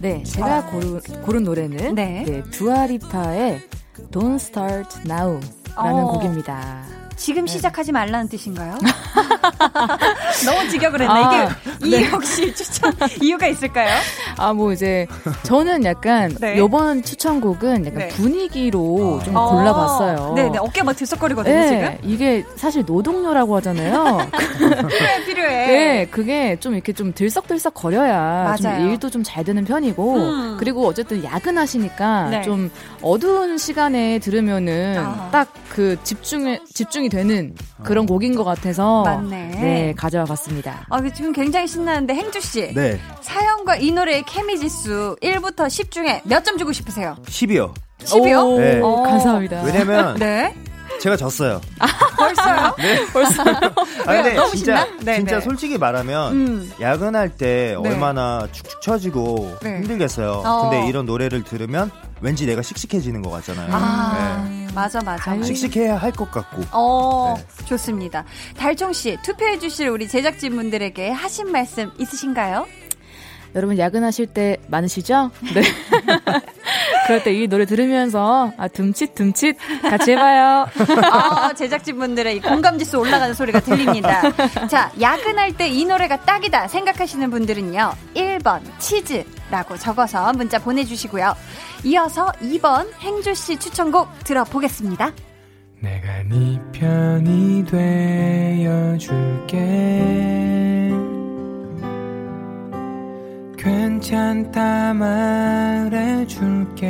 네, 0.02 0.24
제가 0.24 0.66
고른, 0.72 1.00
고른 1.24 1.44
노래는 1.44 1.96
네. 1.96 2.24
네, 2.26 2.44
두아리파의 2.52 3.62
Don't 4.12 4.36
Start 4.36 5.00
Now 5.06 5.39
라는 5.76 6.04
어. 6.04 6.12
곡입니다. 6.12 7.01
지금 7.22 7.45
시작하지 7.45 7.91
말라는 7.91 8.28
뜻인가요? 8.30 8.80
너무 10.43 10.67
직역을 10.69 11.01
했네. 11.01 11.13
아, 11.13 11.49
이게 11.86 11.99
이 11.99 12.03
혹시 12.05 12.53
추천 12.55 12.91
이유가 13.22 13.45
있을까요? 13.45 13.95
아, 14.38 14.53
뭐 14.53 14.74
이제 14.74 15.05
저는 15.43 15.86
약간 15.86 16.36
네. 16.39 16.57
요번 16.57 17.03
추천곡은 17.03 17.86
약간 17.86 17.99
네. 17.99 18.07
분위기로 18.07 19.22
좀 19.24 19.36
어, 19.36 19.51
골라봤어요. 19.51 20.34
네네 20.34 20.57
어깨 20.57 20.82
막 20.82 20.93
들썩거리거든요 20.95 21.53
네, 21.53 21.67
지금. 21.67 22.11
이게 22.11 22.43
사실 22.55 22.84
노동요라고 22.88 23.55
하잖아요. 23.57 24.28
필요해 24.57 25.26
필요해. 25.26 25.67
네, 25.67 26.07
그게 26.09 26.55
좀 26.59 26.74
이렇게 26.74 26.91
좀 26.91 27.13
들썩들썩 27.13 27.76
거려야 27.76 28.55
좀. 28.57 28.72
일도 28.89 29.09
좀 29.09 29.22
잘 29.22 29.43
되는 29.43 29.63
편이고, 29.63 30.15
음. 30.15 30.57
그리고 30.59 30.88
어쨌든 30.88 31.24
야근하시니까 31.24 32.30
네. 32.32 32.41
좀 32.41 32.72
어두운 33.02 33.58
시간에 33.58 34.20
들으면은 34.20 34.97
아. 34.99 35.30
딱그 35.32 35.97
집중에, 36.04 36.60
집중이 36.74 37.10
되는 37.10 37.56
그런 37.84 38.06
곡인 38.06 38.36
것 38.36 38.43
같아서, 38.43 39.04
맞네. 39.04 39.47
네, 39.62 39.93
가져와 39.97 40.26
봤습니다. 40.26 40.86
아, 40.89 41.02
그 41.02 41.12
지금 41.14 41.32
굉장히 41.34 41.68
신나는데 41.68 42.14
행주 42.14 42.39
씨 42.41 42.74
네. 42.74 42.99
사연과 43.22 43.78
이 43.78 43.91
노래의 43.91 44.24
케미 44.26 44.60
지수 44.60 45.16
1부터 45.22 45.70
10 45.70 45.89
중에 45.91 46.22
몇 46.26 46.41
점 46.43 46.58
주고 46.58 46.72
싶으세요? 46.74 47.16
10이요. 47.26 47.74
10이요? 48.04 48.43
오, 48.45 48.60
네. 48.60 48.80
감사합니다. 48.82 49.62
왜냐면 49.64 50.16
네. 50.18 50.56
제가 50.99 51.16
졌어요. 51.18 51.62
벌써요? 52.18 52.76
벌써. 53.14 53.41
아, 53.43 54.14
근데 54.14 54.34
너무 54.34 54.56
진짜, 54.56 54.86
신나? 54.86 54.97
네, 55.04 55.16
진짜 55.18 55.36
네. 55.39 55.41
솔직히 55.41 55.78
말하면 55.78 56.34
음. 56.34 56.72
야근할 56.82 57.30
때 57.30 57.76
네. 57.82 57.89
얼마나 57.89 58.47
축축 58.52 58.82
처지고 58.82 59.58
네. 59.64 59.78
힘들겠어요. 59.78 60.41
어. 60.45 60.70
근데 60.70 60.88
이런 60.88 61.06
노래를 61.06 61.43
들으면 61.43 61.89
왠지 62.22 62.45
내가 62.45 62.61
씩씩해지는 62.61 63.22
것 63.22 63.32
같잖아요. 63.32 63.69
아, 63.74 64.45
네. 64.47 64.67
맞아, 64.74 65.01
맞아. 65.01 65.41
씩씩해야 65.43 65.97
할 65.97 66.11
것 66.11 66.30
같고. 66.32 66.63
어, 66.72 67.36
네. 67.38 67.65
좋습니다. 67.65 68.24
달총 68.57 68.93
씨, 68.93 69.17
투표해주실 69.24 69.88
우리 69.89 70.07
제작진분들에게 70.07 71.09
하신 71.11 71.51
말씀 71.51 71.91
있으신가요? 71.97 72.67
여러분 73.53 73.78
야근하실 73.78 74.28
때 74.28 74.57
많으시죠? 74.67 75.30
네. 75.53 75.61
그럴 77.07 77.22
때 77.24 77.34
이 77.34 77.47
노래 77.47 77.65
들으면서 77.65 78.53
아 78.57 78.67
둠칫 78.69 79.13
둠칫 79.15 79.57
같이 79.82 80.11
해봐요. 80.11 80.67
아, 81.11 81.51
제작진분들의 81.53 82.38
이 82.38 82.39
공감지수 82.39 82.97
올라가는 82.97 83.34
소리가 83.34 83.59
들립니다. 83.59 84.22
자, 84.69 84.89
야근할 85.01 85.57
때 85.57 85.67
이 85.67 85.84
노래가 85.84 86.22
딱이다 86.24 86.67
생각하시는 86.69 87.30
분들은요. 87.30 87.93
1번 88.15 88.61
치즈 88.80 89.26
라고 89.52 89.78
적어서 89.78 90.32
문자 90.34 90.58
보내주시고요. 90.60 91.36
이어서 91.84 92.28
2번 92.41 92.88
행주씨 93.02 93.58
추천곡 93.58 94.24
들어보겠습니다. 94.24 95.12
내가 95.82 96.24
네 96.30 96.60
편이 96.72 97.66
되어줄게 98.62 99.58
괜찮다 103.58 104.93
말해줄게 104.93 106.88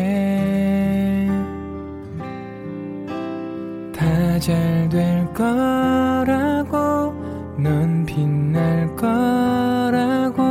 다 3.93 4.39
잘 4.39 4.89
될 4.89 5.25
거라고 5.33 7.13
넌 7.57 8.05
빛날 8.05 8.87
거라고 8.95 10.41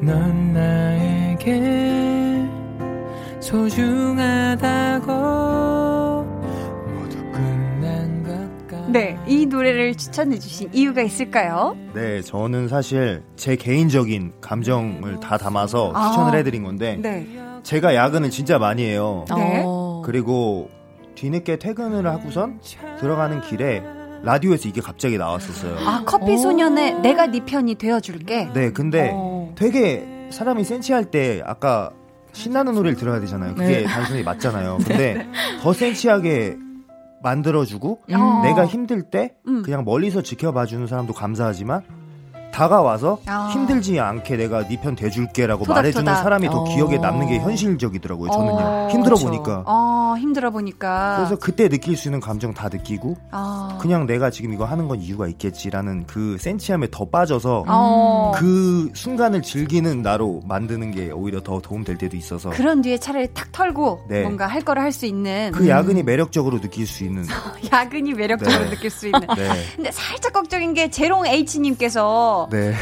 넌 0.00 0.39
나에게 1.50 2.48
소중하다고 3.40 5.12
모두 6.94 7.16
끝난 7.32 8.22
것 8.22 8.68
같아 8.68 8.86
네, 8.88 9.18
이 9.26 9.46
노래를 9.46 9.96
추천해 9.96 10.38
주신 10.38 10.70
이유가 10.72 11.02
있을까요? 11.02 11.76
네, 11.94 12.22
저는 12.22 12.68
사실 12.68 13.24
제 13.36 13.56
개인적인 13.56 14.34
감정을 14.40 15.18
다 15.20 15.36
담아서 15.36 15.92
아. 15.94 16.10
추천을 16.10 16.38
해드린 16.38 16.62
건데 16.62 16.96
네. 17.00 17.26
제가 17.62 17.94
야근을 17.94 18.30
진짜 18.30 18.58
많이 18.58 18.84
해요. 18.84 19.24
네. 19.36 19.62
어. 19.64 20.02
그리고 20.04 20.70
뒤늦게 21.14 21.58
퇴근을 21.58 22.06
하고선 22.06 22.60
들어가는 23.00 23.42
길에 23.42 23.82
라디오에서 24.22 24.68
이게 24.68 24.80
갑자기 24.80 25.18
나왔었어요. 25.18 25.76
아, 25.86 26.02
커피 26.06 26.38
소년의 26.38 27.00
내가 27.00 27.26
네 27.26 27.40
편이 27.44 27.74
되어줄게. 27.76 28.50
네, 28.54 28.70
근데 28.70 29.10
어. 29.12 29.52
되게 29.56 30.19
사람이 30.30 30.64
센치할 30.64 31.06
때 31.06 31.42
아까 31.44 31.90
신나는 32.32 32.74
노래를 32.74 32.96
들어야 32.96 33.20
되잖아요. 33.20 33.54
그게 33.54 33.80
네. 33.80 33.84
단순히 33.84 34.22
맞잖아요. 34.22 34.78
근데 34.78 35.26
더 35.62 35.72
센치하게 35.72 36.56
만들어주고 37.22 38.00
어. 38.12 38.40
내가 38.44 38.66
힘들 38.66 39.02
때 39.02 39.34
음. 39.46 39.62
그냥 39.62 39.84
멀리서 39.84 40.22
지켜봐주는 40.22 40.86
사람도 40.86 41.12
감사하지만 41.12 41.82
다가와서 42.52 43.18
아. 43.26 43.48
힘들지 43.52 43.98
않게 44.00 44.36
내가 44.36 44.66
네편 44.68 44.96
대줄게라고 44.96 45.64
토닥토닥. 45.64 45.76
말해주는 45.76 46.14
사람이 46.16 46.48
더 46.48 46.60
어. 46.62 46.64
기억에 46.64 46.98
남는 46.98 47.28
게 47.28 47.38
현실적이더라고요. 47.38 48.30
저는요. 48.30 48.58
어, 48.58 48.88
힘들어 48.90 49.16
그쵸. 49.16 49.26
보니까. 49.26 49.62
어, 49.66 50.14
힘들어 50.18 50.50
보니까. 50.50 51.16
그래서 51.18 51.36
그때 51.36 51.68
느낄 51.68 51.96
수 51.96 52.08
있는 52.08 52.20
감정 52.20 52.52
다 52.54 52.68
느끼고 52.70 53.16
아. 53.30 53.78
그냥 53.80 54.06
내가 54.06 54.30
지금 54.30 54.52
이거 54.52 54.64
하는 54.64 54.88
건 54.88 55.00
이유가 55.00 55.26
있겠지라는 55.28 56.04
그 56.06 56.36
센치함에 56.38 56.88
더 56.90 57.04
빠져서 57.08 57.64
어. 57.68 58.32
그 58.36 58.90
순간을 58.94 59.42
즐기는 59.42 60.02
나로 60.02 60.40
만드는 60.44 60.90
게 60.90 61.10
오히려 61.10 61.40
더 61.40 61.60
도움 61.60 61.84
될 61.84 61.96
때도 61.98 62.16
있어서 62.16 62.50
그런 62.50 62.82
뒤에 62.82 62.98
차라리 62.98 63.28
탁 63.32 63.50
털고 63.52 64.04
네. 64.08 64.22
뭔가 64.22 64.46
할 64.46 64.60
거를 64.62 64.82
할 64.82 64.90
수 64.90 65.06
있는 65.06 65.52
그 65.54 65.68
야근이 65.68 66.02
매력적으로 66.02 66.60
느낄 66.60 66.84
수 66.84 67.04
있는 67.04 67.24
야근이 67.72 68.12
매력적으로 68.14 68.64
네. 68.64 68.70
느낄 68.70 68.90
수 68.90 69.06
있는. 69.06 69.20
네. 69.20 69.48
근데 69.76 69.92
살짝 69.92 70.32
걱정인 70.32 70.74
게 70.74 70.90
제롱 70.90 71.26
H님께서 71.26 72.39
네. 72.50 72.74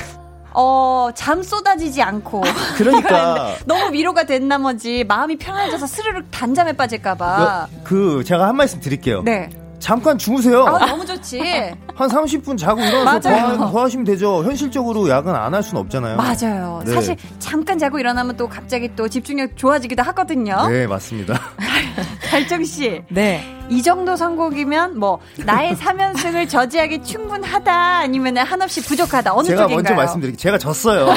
어, 0.53 1.11
잠 1.15 1.43
쏟아지지 1.43 2.03
않고 2.03 2.43
그러니까 2.77 3.55
너무 3.67 3.93
위로가 3.93 4.25
된 4.25 4.49
나머지 4.49 5.05
마음이 5.05 5.37
편해져서 5.37 5.87
스르륵 5.87 6.31
단잠에 6.31 6.73
빠질까봐. 6.73 7.69
그 7.85 8.25
제가 8.25 8.49
한 8.49 8.57
말씀 8.57 8.81
드릴게요. 8.81 9.23
네. 9.25 9.51
잠깐 9.89 10.19
주무세요. 10.19 10.67
아, 10.67 10.85
너무 10.85 11.07
좋지. 11.07 11.41
한 11.41 12.09
30분 12.11 12.59
자고 12.59 12.79
일어나서. 12.83 13.21
더, 13.21 13.31
하- 13.35 13.57
더 13.57 13.85
하시면 13.85 14.05
되죠. 14.05 14.45
현실적으로 14.45 15.09
야근 15.09 15.35
안 15.35 15.55
할 15.55 15.63
수는 15.63 15.81
없잖아요. 15.81 16.17
맞아요. 16.19 16.83
네. 16.85 16.93
사실 16.93 17.17
잠깐 17.39 17.79
자고 17.79 17.99
일어나면 17.99 18.37
또 18.37 18.47
갑자기 18.51 18.95
또 18.95 19.09
집중력 19.09 19.57
좋아지기도 19.57 20.03
하거든요. 20.03 20.69
네, 20.69 20.87
맞습니다. 20.87 21.41
달정 22.31 22.63
씨, 22.65 23.01
네. 23.09 23.43
이 23.71 23.83
정도 23.83 24.15
선곡이면 24.15 24.99
뭐 24.99 25.21
나의 25.47 25.75
3연승을 25.75 26.51
저지하기 26.51 27.03
충분하다 27.03 27.73
아니면 28.01 28.37
한없이 28.37 28.83
부족하다 28.85 29.35
어느 29.35 29.47
제가 29.47 29.63
쪽인가요? 29.63 29.77
먼저 29.77 29.95
말씀드릴게요. 29.95 30.37
제가 30.37 30.59
졌어요. 30.59 31.09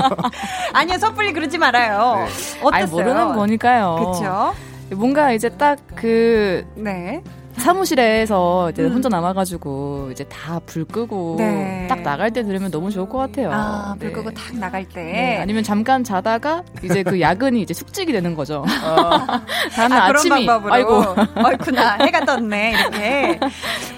아니요, 0.72 0.96
섣불리 0.96 1.34
그러지 1.34 1.58
말아요. 1.58 2.26
어땠어요? 2.62 2.70
아니 2.72 2.86
모르는 2.86 3.34
거니까요. 3.34 4.12
그쵸? 4.14 4.54
뭔가 4.96 5.32
이제 5.32 5.50
딱그 5.50 6.64
네. 6.76 7.22
사무실에서 7.58 8.70
이제 8.70 8.82
음. 8.82 8.92
혼자 8.92 9.08
남아가지고 9.08 10.08
이제 10.12 10.24
다 10.24 10.58
불 10.66 10.84
끄고 10.84 11.36
네. 11.38 11.86
딱 11.88 12.02
나갈 12.02 12.30
때 12.32 12.42
들으면 12.42 12.70
너무 12.70 12.90
좋을 12.90 13.08
것 13.08 13.18
같아요. 13.18 13.50
아, 13.52 13.94
불 13.98 14.08
네. 14.08 14.12
끄고 14.14 14.30
탁 14.32 14.56
나갈 14.56 14.86
때. 14.88 15.02
네, 15.02 15.38
아니면 15.38 15.62
잠깐 15.62 16.02
자다가 16.04 16.62
이제 16.82 17.02
그 17.02 17.20
야근이 17.20 17.62
이제 17.62 17.72
숙직이 17.72 18.12
되는 18.12 18.34
거죠. 18.34 18.64
다음날 19.74 20.00
아, 20.02 20.06
그런 20.08 20.16
아침이 20.16 20.46
방법으로. 20.46 20.72
아이고 20.74 21.04
어이쿠나, 21.44 21.96
해가 22.00 22.24
떴네, 22.24 22.72
이렇게. 22.72 23.40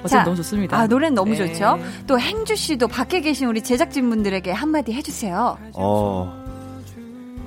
어쨌든 0.01 0.09
자, 0.09 0.23
너무 0.25 0.37
좋습니다. 0.37 0.77
아, 0.79 0.87
노래는 0.87 1.15
너무 1.15 1.33
네. 1.33 1.47
좋죠? 1.47 1.79
또 2.07 2.19
행주 2.21 2.55
씨도 2.55 2.89
밖에 2.89 3.21
계신 3.21 3.49
우리 3.49 3.63
제작진 3.63 4.09
분들에게 4.11 4.53
한마디 4.53 4.93
해주세요. 4.93 5.59
어, 5.75 6.45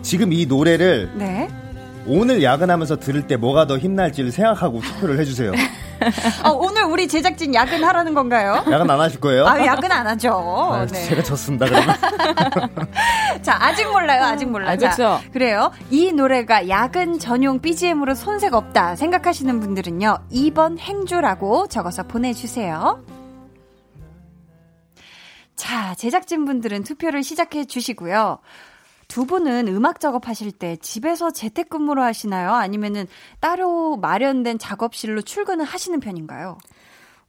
지금 0.01 0.33
이 0.33 0.45
노래를 0.45 1.11
네. 1.15 1.47
오늘 2.05 2.43
야근하면서 2.43 2.97
들을 2.97 3.27
때 3.27 3.37
뭐가 3.37 3.65
더 3.67 3.77
힘날지를 3.77 4.31
생각하고 4.31 4.81
투표를 4.81 5.19
해주세요. 5.19 5.51
어, 6.43 6.49
오늘 6.51 6.83
우리 6.83 7.07
제작진 7.07 7.53
야근하라는 7.53 8.13
건가요? 8.13 8.63
야근 8.69 8.89
안 8.89 8.99
하실 8.99 9.21
거예요? 9.21 9.47
아, 9.47 9.65
야근 9.65 9.89
안 9.91 10.05
하죠. 10.07 10.33
아, 10.73 10.85
네. 10.85 11.01
제가 11.03 11.23
졌습니다. 11.23 11.65
그러면. 11.65 11.95
자, 13.41 13.57
아직 13.59 13.85
몰라요. 13.89 14.23
아직 14.23 14.45
몰라. 14.45 14.71
아, 14.71 14.77
자, 14.77 14.89
그쵸. 14.89 15.19
그래요. 15.31 15.71
이 15.89 16.11
노래가 16.11 16.67
야근 16.67 17.19
전용 17.19 17.59
BGM으로 17.59 18.15
손색 18.15 18.53
없다 18.53 18.97
생각하시는 18.97 19.59
분들은요. 19.61 20.17
2번 20.31 20.79
행주라고 20.79 21.67
적어서 21.67 22.03
보내주세요. 22.03 23.01
자, 25.55 25.95
제작진분들은 25.95 26.83
투표를 26.83 27.23
시작해 27.23 27.63
주시고요. 27.63 28.39
두 29.07 29.25
분은 29.25 29.67
음악 29.67 29.99
작업하실 29.99 30.51
때 30.53 30.75
집에서 30.77 31.31
재택근무로 31.31 32.01
하시나요? 32.01 32.51
아니면은 32.51 33.05
따로 33.39 33.97
마련된 33.97 34.59
작업실로 34.59 35.21
출근을 35.21 35.65
하시는 35.65 35.99
편인가요? 35.99 36.57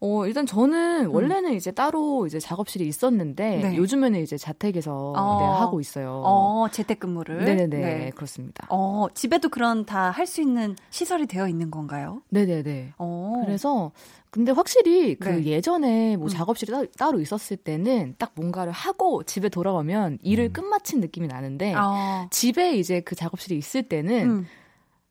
어, 0.01 0.27
일단 0.27 0.45
저는 0.45 1.07
원래는 1.07 1.55
이제 1.55 1.71
따로 1.71 2.27
이제 2.27 2.39
작업실이 2.39 2.87
있었는데 2.87 3.57
음. 3.57 3.61
네. 3.63 3.77
요즘에는 3.77 4.21
이제 4.21 4.37
자택에서 4.37 5.13
어. 5.17 5.37
네, 5.39 5.47
하고 5.47 5.81
있어요. 5.81 6.21
어, 6.27 6.67
재택근무를. 6.71 7.45
네네네 7.45 7.69
네. 7.69 8.11
그렇습니다. 8.15 8.67
어, 8.69 9.07
집에도 9.15 9.49
그런 9.49 9.87
다 9.87 10.11
할 10.11 10.27
수 10.27 10.43
있는 10.43 10.77
시설이 10.91 11.27
되어 11.27 11.49
있는 11.49 11.71
건가요? 11.71 12.21
네네네. 12.29 12.95
어. 12.99 13.41
그래서 13.47 13.93
근데 14.35 14.51
확실히 14.51 15.15
그 15.15 15.29
네. 15.29 15.45
예전에 15.45 16.17
뭐 16.17 16.27
음. 16.27 16.29
작업실이 16.29 16.73
따, 16.73 16.83
따로 16.99 17.21
있었을 17.21 17.57
때는 17.57 18.17
딱 18.19 18.33
뭔가를 18.35 18.73
하고 18.73 19.23
집에 19.23 19.49
돌아오면 19.49 20.19
일을 20.23 20.47
음. 20.47 20.53
끝마친 20.53 20.99
느낌이 20.99 21.29
나는데 21.29 21.73
어. 21.77 22.27
집에 22.33 22.77
이제 22.77 23.01
그 23.01 23.15
작업실이 23.15 23.57
있을 23.57 23.85
때는 23.85 24.29
음. 24.31 24.47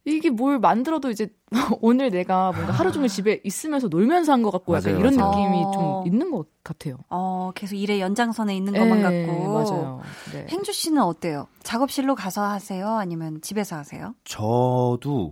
이게 0.03 0.29
뭘 0.29 0.59
만들어도 0.59 1.09
이제 1.09 1.29
오늘 1.79 2.09
내가 2.11 2.51
뭔가 2.51 2.73
하루 2.73 2.91
종일 2.91 3.07
집에 3.07 3.39
있으면서 3.45 3.87
놀면서 3.87 4.33
한 4.33 4.43
것 4.43 4.51
같고 4.51 4.75
약간 4.75 4.91
맞아요, 4.91 4.99
이런 4.99 5.15
맞아요. 5.15 5.31
느낌이 5.31 5.63
어. 5.67 5.71
좀 6.03 6.07
있는 6.13 6.29
것 6.29 6.47
같아요. 6.61 6.97
어, 7.09 7.51
계속 7.55 7.75
일의 7.77 8.01
연장선에 8.01 8.53
있는 8.53 8.73
것만 8.73 9.03
네, 9.03 9.25
같고. 9.25 9.53
맞아요. 9.53 10.01
네. 10.33 10.47
행주 10.49 10.73
씨는 10.73 11.01
어때요? 11.01 11.47
작업실로 11.63 12.15
가서 12.15 12.43
하세요? 12.43 12.89
아니면 12.89 13.39
집에서 13.41 13.77
하세요? 13.77 14.13
저도 14.25 15.31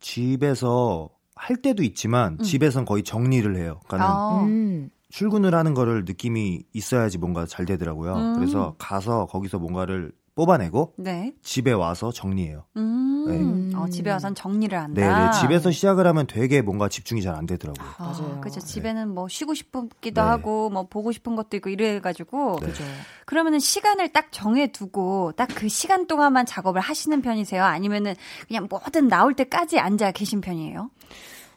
집에서 0.00 1.10
할 1.36 1.56
때도 1.56 1.82
있지만 1.82 2.38
음. 2.40 2.42
집에선 2.42 2.84
거의 2.84 3.02
정리를 3.04 3.56
해요. 3.56 3.80
그러니까 3.86 4.16
어. 4.16 4.44
음. 4.44 4.90
출근을 5.10 5.54
하는 5.54 5.74
거를 5.74 6.04
느낌이 6.04 6.64
있어야지 6.72 7.18
뭔가 7.18 7.46
잘 7.46 7.64
되더라고요. 7.64 8.14
음. 8.16 8.34
그래서 8.34 8.74
가서 8.78 9.26
거기서 9.26 9.58
뭔가를 9.58 10.12
뽑아내고 10.36 10.92
네. 10.98 11.32
집에 11.42 11.72
와서 11.72 12.12
정리해요. 12.12 12.64
음. 12.76 13.70
네. 13.70 13.76
어, 13.76 13.88
집에 13.88 14.10
와선 14.12 14.34
정리를 14.34 14.78
한다. 14.78 15.00
네, 15.00 15.08
네. 15.08 15.40
집에서 15.40 15.70
시작을 15.72 16.06
하면 16.06 16.26
되게 16.28 16.62
뭔가 16.62 16.88
집중이 16.88 17.22
잘 17.22 17.34
안 17.34 17.44
되더라고요. 17.46 17.88
아, 17.98 18.04
맞아요. 18.04 18.40
그죠. 18.40 18.60
집에는 18.60 19.08
뭐 19.12 19.26
쉬고 19.28 19.54
싶기도 19.54 20.20
네. 20.22 20.26
하고, 20.26 20.70
뭐 20.70 20.86
보고 20.86 21.10
싶은 21.10 21.34
것도 21.36 21.56
있고 21.56 21.70
이래가지고. 21.70 22.58
네. 22.60 22.66
그죠. 22.66 22.84
그러면은 23.24 23.58
시간을 23.58 24.12
딱 24.12 24.30
정해두고, 24.30 25.32
딱 25.32 25.48
그 25.56 25.68
시간 25.68 26.06
동안만 26.06 26.44
작업을 26.46 26.80
하시는 26.82 27.20
편이세요? 27.22 27.64
아니면은 27.64 28.14
그냥 28.46 28.68
뭐든 28.70 29.08
나올 29.08 29.32
때까지 29.34 29.78
앉아 29.78 30.12
계신 30.12 30.40
편이에요? 30.42 30.90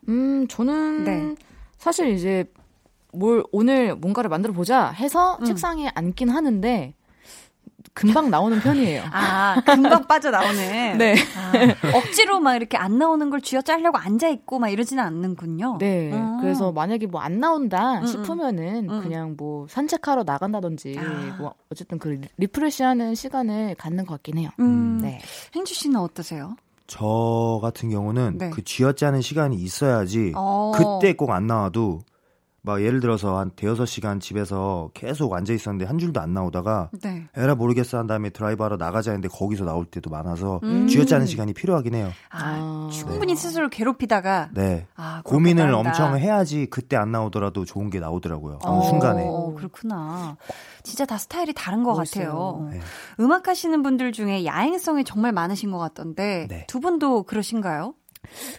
음, 0.08 0.48
저는 0.48 1.04
네. 1.04 1.36
사실 1.78 2.10
이제 2.14 2.46
뭘 3.12 3.44
오늘 3.52 3.96
뭔가를 3.96 4.30
만들어 4.30 4.54
보자 4.54 4.90
해서 4.92 5.38
음. 5.42 5.46
책상에 5.46 5.90
앉긴 5.94 6.30
하는데 6.30 6.94
금방 8.00 8.30
나오는 8.30 8.60
편이에요. 8.60 9.04
아, 9.12 9.62
금방 9.66 10.08
빠져나오는. 10.08 10.98
네. 10.98 11.16
아, 11.36 11.98
억지로 11.98 12.40
막 12.40 12.56
이렇게 12.56 12.78
안 12.78 12.98
나오는 12.98 13.30
걸 13.30 13.42
쥐어 13.42 13.62
짜려고 13.62 13.98
앉아있고 13.98 14.58
막 14.60 14.70
이러지는 14.70 15.04
않는군요. 15.04 15.78
네. 15.80 16.12
음. 16.14 16.38
그래서 16.42 16.72
만약에 16.72 17.06
뭐 17.06 17.20
안 17.20 17.40
나온다 17.42 18.00
음, 18.00 18.06
싶으면은 18.08 18.90
음. 18.90 19.02
그냥 19.02 19.36
뭐 19.38 19.68
산책하러 19.70 20.24
나간다든지 20.24 20.96
아. 20.98 21.36
뭐 21.38 21.54
어쨌든 21.70 22.00
그 22.00 22.22
refresh 22.38 22.82
하는 22.84 23.14
시간을 23.14 23.76
갖는 23.76 24.06
것 24.06 24.14
같긴 24.16 24.38
해요. 24.38 24.50
음. 24.60 25.00
네. 25.02 25.20
행주 25.54 25.74
씨는 25.74 26.00
어떠세요? 26.00 26.56
저 26.88 27.60
같은 27.62 27.90
경우는 27.90 28.38
네. 28.40 28.50
그 28.50 28.64
쥐어짜는 28.64 29.22
시간이 29.22 29.58
있어야지 29.58 30.32
어. 30.36 30.72
그때 30.76 31.14
꼭 31.14 31.30
안 31.32 31.46
나와도 31.46 32.00
막 32.62 32.82
예를 32.82 33.00
들어서 33.00 33.38
한 33.38 33.52
대여섯 33.52 33.88
시간 33.88 34.20
집에서 34.20 34.92
계속 34.94 35.34
앉아 35.34 35.54
있었는데 35.54 35.86
한 35.86 35.98
줄도 35.98 36.20
안 36.20 36.34
나오다가 36.34 36.90
네. 37.02 37.26
에라 37.36 37.56
모르겠어 37.56 37.98
한 37.98 38.08
다음에 38.08 38.30
드라이브 38.30 38.64
하러 38.64 38.78
나가자 38.78 39.12
했는데 39.12 39.30
거기서 39.30 39.66
나올 39.66 39.86
때도 39.86 40.10
많아서 40.10 40.60
음. 40.64 40.88
쥐어짜는 40.88 41.26
시간이 41.26 41.54
필요하긴 41.54 41.96
해요. 41.96 42.12
아, 42.30 42.40
아. 42.40 42.90
충분히 42.92 43.36
스스로 43.36 43.70
괴롭히다가 43.70 44.50
네. 44.54 44.86
아, 44.96 45.22
고민을. 45.24 45.74
엄청 45.74 46.18
해야지 46.18 46.68
그때 46.70 46.98
안 46.98 47.12
나오더라도 47.12 47.66
좋은 47.66 47.90
게 47.90 48.00
나오더라고요. 48.00 48.60
어느 48.64 48.80
어, 48.80 48.82
순간에. 48.84 49.24
그렇구나. 49.56 50.38
진짜 50.84 51.06
다 51.06 51.18
스타일이 51.18 51.54
다른 51.54 51.84
것 51.84 51.94
같아요. 51.94 52.68
네. 52.72 52.80
음악 53.20 53.48
하시는 53.48 53.82
분들 53.82 54.12
중에 54.12 54.46
야행성이 54.46 55.04
정말 55.04 55.32
많으신 55.32 55.72
것 55.72 55.78
같던데 55.78 56.48
네. 56.50 56.66
두 56.68 56.80
분도 56.80 57.24
그러신가요? 57.24 57.94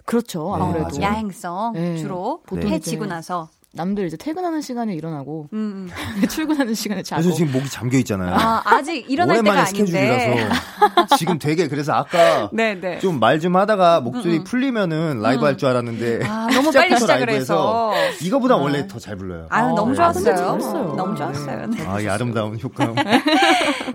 그렇죠. 0.05 0.57
네, 0.57 0.63
아무래도 0.63 0.99
맞아요. 0.99 1.03
야행성 1.03 1.73
네. 1.75 1.97
주로 1.97 2.43
보통 2.47 2.71
해지고 2.71 3.07
나서. 3.07 3.49
남들 3.73 4.05
이제 4.07 4.17
퇴근하는 4.17 4.61
시간에 4.63 4.95
일어나고 4.95 5.49
음, 5.53 5.89
음. 5.89 6.27
출근하는 6.29 6.75
시간에 6.75 7.03
자고. 7.05 7.23
그래서 7.23 7.37
지금 7.37 7.53
목이 7.53 7.69
잠겨 7.71 7.99
있잖아요. 7.99 8.35
아, 8.35 8.63
아직 8.65 9.09
일어날 9.09 9.37
때가 9.37 9.51
오랜만에 9.51 9.61
아닌데. 9.69 9.87
스케줄이라서 9.87 11.17
지금 11.17 11.39
되게 11.39 11.69
그래서 11.69 11.93
아까 11.93 12.51
네, 12.53 12.75
네. 12.81 12.99
좀말좀 12.99 13.55
하다가 13.55 14.01
목소리 14.01 14.39
음, 14.39 14.41
음. 14.41 14.45
풀리면은 14.45 15.21
라이브 15.23 15.45
할 15.45 15.57
줄 15.57 15.69
알았는데 15.69 16.21
아, 16.25 16.49
너무 16.53 16.71
빨리 16.75 16.97
시작을 16.97 17.27
라이브해서 17.27 17.93
해서. 17.93 18.25
이거보다 18.25 18.55
아. 18.55 18.59
원래 18.59 18.87
더 18.89 18.99
잘 18.99 19.17
불러요. 19.17 19.47
어, 19.51 19.61
너무 19.77 19.91
네. 19.91 19.97
좋았어요. 19.97 20.25
잘했어요. 20.37 20.95
너무 20.97 21.17
좋았어요. 21.17 21.67
네. 21.69 21.87
아, 21.87 22.01
이 22.01 22.09
아름다운 22.09 22.59
효과음. 22.61 22.95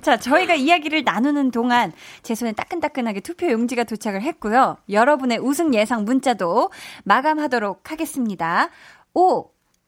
자, 0.02 0.18
저희가 0.18 0.56
이야기를 0.56 1.04
나누는 1.04 1.52
동안 1.52 1.92
제 2.24 2.34
손에 2.34 2.54
따끈따끈하게 2.54 3.20
투표 3.20 3.52
용지가 3.52 3.84
도착을 3.84 4.22
했고요. 4.22 4.78
여러분의 4.90 5.40
우승 5.40 5.74
예상 5.74 6.06
문자도 6.06 6.70
마감하도록 7.04 7.92
하겠습니다. 7.92 8.70
5, 9.14 9.46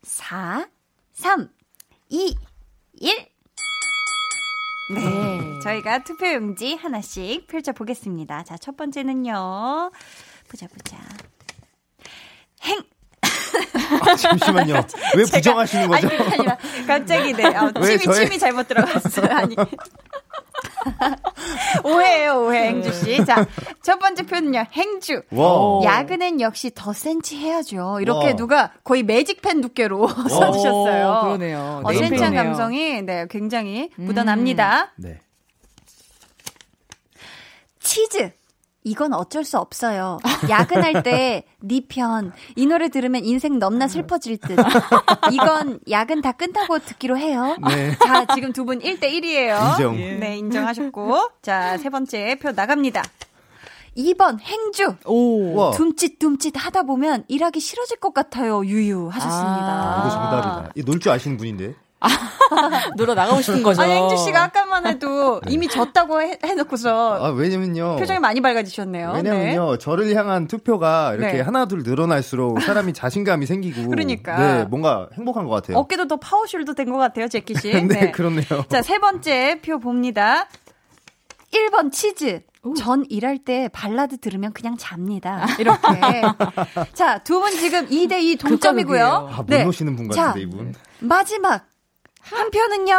4, 0.07 0.67
3, 1.13 1.49
2, 2.09 2.35
1. 2.93 3.27
네. 4.95 5.59
저희가 5.61 6.03
투표 6.05 6.31
용지 6.33 6.75
하나씩 6.75 7.45
펼쳐보겠습니다. 7.47 8.43
자, 8.45 8.57
첫 8.57 8.77
번째는요. 8.77 9.91
보자, 10.49 10.65
보자. 10.67 10.97
행! 12.63 12.81
아, 14.01 14.15
잠시만요. 14.15 14.75
왜 15.17 15.23
부정하시는 15.25 15.87
거죠? 15.89 16.07
아니, 16.07 16.17
아니라, 16.17 16.57
갑자기, 16.87 17.33
네. 17.33 17.45
아, 17.53 17.69
왜 17.75 17.97
침이, 17.97 18.05
저의- 18.15 18.25
침이 18.27 18.39
잘못 18.39 18.67
들어갔어요. 18.67 19.27
아니. 19.35 19.55
오해예요, 21.83 22.45
오해, 22.45 22.67
행주 22.69 22.91
씨. 22.93 23.23
자, 23.25 23.45
첫 23.83 23.99
번째 23.99 24.23
표는요, 24.23 24.65
행주. 24.71 25.21
와. 25.31 25.83
야근은 25.83 26.41
역시 26.41 26.71
더 26.73 26.93
센치 26.93 27.37
해야죠. 27.37 27.99
이렇게 28.01 28.27
와. 28.27 28.35
누가 28.35 28.71
거의 28.83 29.03
매직펜 29.03 29.61
두께로 29.61 30.07
써주셨어요. 30.29 31.07
어, 31.07 31.21
그러네요. 31.23 31.81
어, 31.83 31.91
네, 31.91 31.97
센치한. 31.97 32.35
감성이 32.35 33.01
네, 33.01 33.27
굉장히 33.29 33.89
묻어납니다. 33.95 34.91
네. 34.97 35.19
치즈. 37.79 38.31
이건 38.83 39.13
어쩔 39.13 39.43
수 39.43 39.57
없어요. 39.57 40.17
야근할 40.49 41.03
때 41.03 41.43
네 41.61 41.81
편 41.89 42.31
이 42.55 42.65
노래 42.65 42.87
들으면 42.89 43.25
인생 43.25 43.59
넘나 43.59 43.87
슬퍼질 43.87 44.37
듯. 44.37 44.57
이건 45.31 45.79
야근 45.89 46.21
다 46.21 46.31
끝나고 46.31 46.79
듣기로 46.79 47.17
해요. 47.17 47.57
네. 47.67 47.97
자, 47.97 48.25
지금 48.33 48.53
두 48.53 48.63
분 48.65 48.79
1대 48.79 49.03
1이에요. 49.03 49.71
인정. 49.71 49.95
네, 49.95 50.37
인정하셨고. 50.37 51.29
자, 51.41 51.77
세 51.77 51.89
번째 51.89 52.37
표 52.41 52.51
나갑니다. 52.51 53.03
2번 53.97 54.39
행주. 54.41 54.95
오. 55.05 55.55
와. 55.55 55.71
둠칫둠칫 55.71 56.53
하다 56.55 56.83
보면 56.83 57.23
일하기 57.27 57.59
싫어질 57.59 57.97
것 57.99 58.13
같아요. 58.13 58.63
유유 58.65 59.07
하셨습니다. 59.07 59.99
이거 60.01 60.09
정답이다. 60.11 60.71
놀 60.85 60.99
줄 60.99 61.11
아시는 61.11 61.37
분인데. 61.37 61.73
놀러 62.95 63.13
나가고 63.15 63.41
싶은 63.41 63.63
거죠. 63.63 63.81
아니, 63.81 63.93
행주 63.93 64.17
씨가 64.17 64.43
아까만 64.45 64.85
해도 64.87 65.41
이미 65.47 65.67
졌다고 65.67 66.21
해, 66.21 66.37
해놓고서 66.43 67.25
아, 67.25 67.29
왜냐면요. 67.29 67.95
표정이 67.97 68.19
많이 68.19 68.39
밝아지셨네요. 68.41 69.13
왜냐면요, 69.15 69.77
저를 69.77 70.15
향한 70.15 70.47
투표가 70.47 71.15
이렇게 71.15 71.33
네. 71.37 71.41
하나 71.41 71.65
둘 71.65 71.83
늘어날수록 71.83 72.61
사람이 72.61 72.93
자신감이 72.93 73.45
생기고, 73.45 73.89
그러니까. 73.91 74.37
네, 74.37 74.63
뭔가 74.65 75.09
행복한 75.17 75.45
것 75.45 75.51
같아요. 75.51 75.77
어깨도 75.77 76.07
더 76.07 76.17
power 76.17 76.39
shoulder 76.39 76.73
된 76.73 76.87
것 76.87 76.97
같아요, 76.97 77.27
제키 77.27 77.53
씨. 77.55 77.71
네, 77.87 78.11
그렇네요. 78.11 78.65
자, 78.69 78.81
세 78.81 78.97
번째 78.99 79.59
표 79.61 79.79
봅니다. 79.79 80.47
1번 81.53 81.91
치즈. 81.91 82.41
전 82.77 83.05
일할 83.09 83.37
때 83.37 83.69
발라드 83.71 84.17
들으면 84.17 84.51
그냥 84.53 84.75
잡니다. 84.77 85.45
이렇게. 85.57 86.21
자, 86.93 87.17
두 87.19 87.39
분 87.39 87.51
지금 87.51 87.87
2대2 87.87 88.37
동점이고요. 88.39 89.29
아, 89.31 89.41
못 89.41 89.63
노시는 89.63 89.95
분 89.95 90.09
자, 90.11 90.27
같은데, 90.27 90.41
이분. 90.41 90.73
마지막 90.99 91.65
한 92.31 92.51
표는요. 92.51 92.93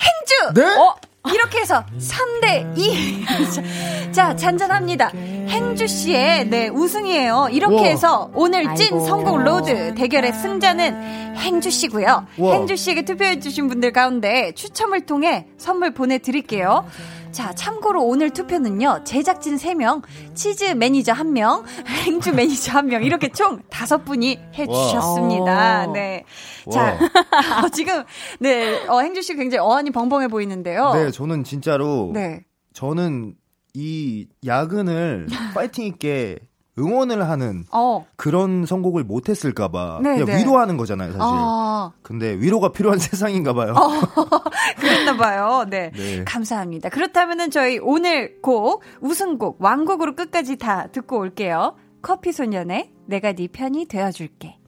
행주! 0.00 0.54
네? 0.60 0.76
어? 0.76 0.94
이렇게 1.32 1.58
해서 1.60 1.84
3대 1.98 2.78
2. 2.78 4.12
자, 4.12 4.34
잔잔합니다. 4.36 5.08
행주 5.48 5.86
씨의 5.86 6.46
네, 6.48 6.68
우승이에요. 6.68 7.48
이렇게 7.50 7.74
우와. 7.74 7.84
해서 7.84 8.30
오늘 8.34 8.62
찐 8.76 8.94
아이고. 8.94 9.06
선곡 9.06 9.42
로드 9.42 9.94
대결의 9.94 10.32
승자는 10.32 11.36
행주 11.36 11.70
씨고요. 11.70 12.26
우와. 12.38 12.54
행주 12.54 12.76
씨에게 12.76 13.02
투표해 13.04 13.40
주신 13.40 13.68
분들 13.68 13.92
가운데 13.92 14.52
추첨을 14.52 15.02
통해 15.06 15.46
선물 15.58 15.92
보내 15.92 16.18
드릴게요. 16.18 16.86
자, 17.32 17.52
참고로 17.54 18.02
오늘 18.04 18.30
투표는요. 18.30 19.04
제작진 19.04 19.56
3명, 19.56 20.02
치즈 20.34 20.64
매니저 20.72 21.12
1명, 21.12 21.64
행주 22.06 22.32
매니저 22.32 22.72
1명 22.72 23.04
이렇게 23.04 23.28
총 23.28 23.60
5분이 23.68 24.38
해 24.54 24.66
주셨습니다. 24.66 25.44
와. 25.86 25.86
네. 25.92 26.24
와. 26.66 26.72
자, 26.72 26.98
어, 27.64 27.68
지금 27.68 28.02
네, 28.40 28.86
어, 28.86 29.00
행주 29.00 29.22
씨 29.22 29.34
굉장히 29.34 29.60
어안이 29.60 29.90
벙벙해 29.90 30.28
보이는데요. 30.28 30.92
네, 30.94 31.10
저는 31.10 31.44
진짜로, 31.44 32.10
네. 32.14 32.44
저는 32.72 33.34
이 33.74 34.26
야근을 34.44 35.26
파이팅 35.54 35.84
있게 35.86 36.38
응원을 36.78 37.28
하는 37.28 37.64
어. 37.72 38.06
그런 38.16 38.64
선곡을 38.66 39.04
못 39.04 39.28
했을까 39.28 39.68
봐. 39.68 39.98
네, 40.02 40.12
그냥 40.18 40.26
네. 40.26 40.38
위로하는 40.38 40.76
거잖아요, 40.76 41.12
사실. 41.12 41.22
아, 41.22 41.92
근데 42.02 42.32
위로가 42.34 42.72
필요한 42.72 42.98
세상인가 43.00 43.52
봐요. 43.52 43.74
그랬나 44.78 45.16
봐요. 45.16 45.64
네. 45.68 45.90
네. 45.94 46.24
감사합니다. 46.24 46.88
그렇다면은 46.88 47.50
저희 47.50 47.78
오늘 47.78 48.40
곡 48.40 48.82
우승곡 49.00 49.60
완곡으로 49.60 50.14
끝까지 50.14 50.56
다 50.56 50.86
듣고 50.92 51.18
올게요. 51.18 51.76
커피 52.02 52.32
소년의 52.32 52.92
내가 53.06 53.32
네 53.32 53.48
편이 53.48 53.86
되어 53.86 54.10
줄게. 54.12 54.58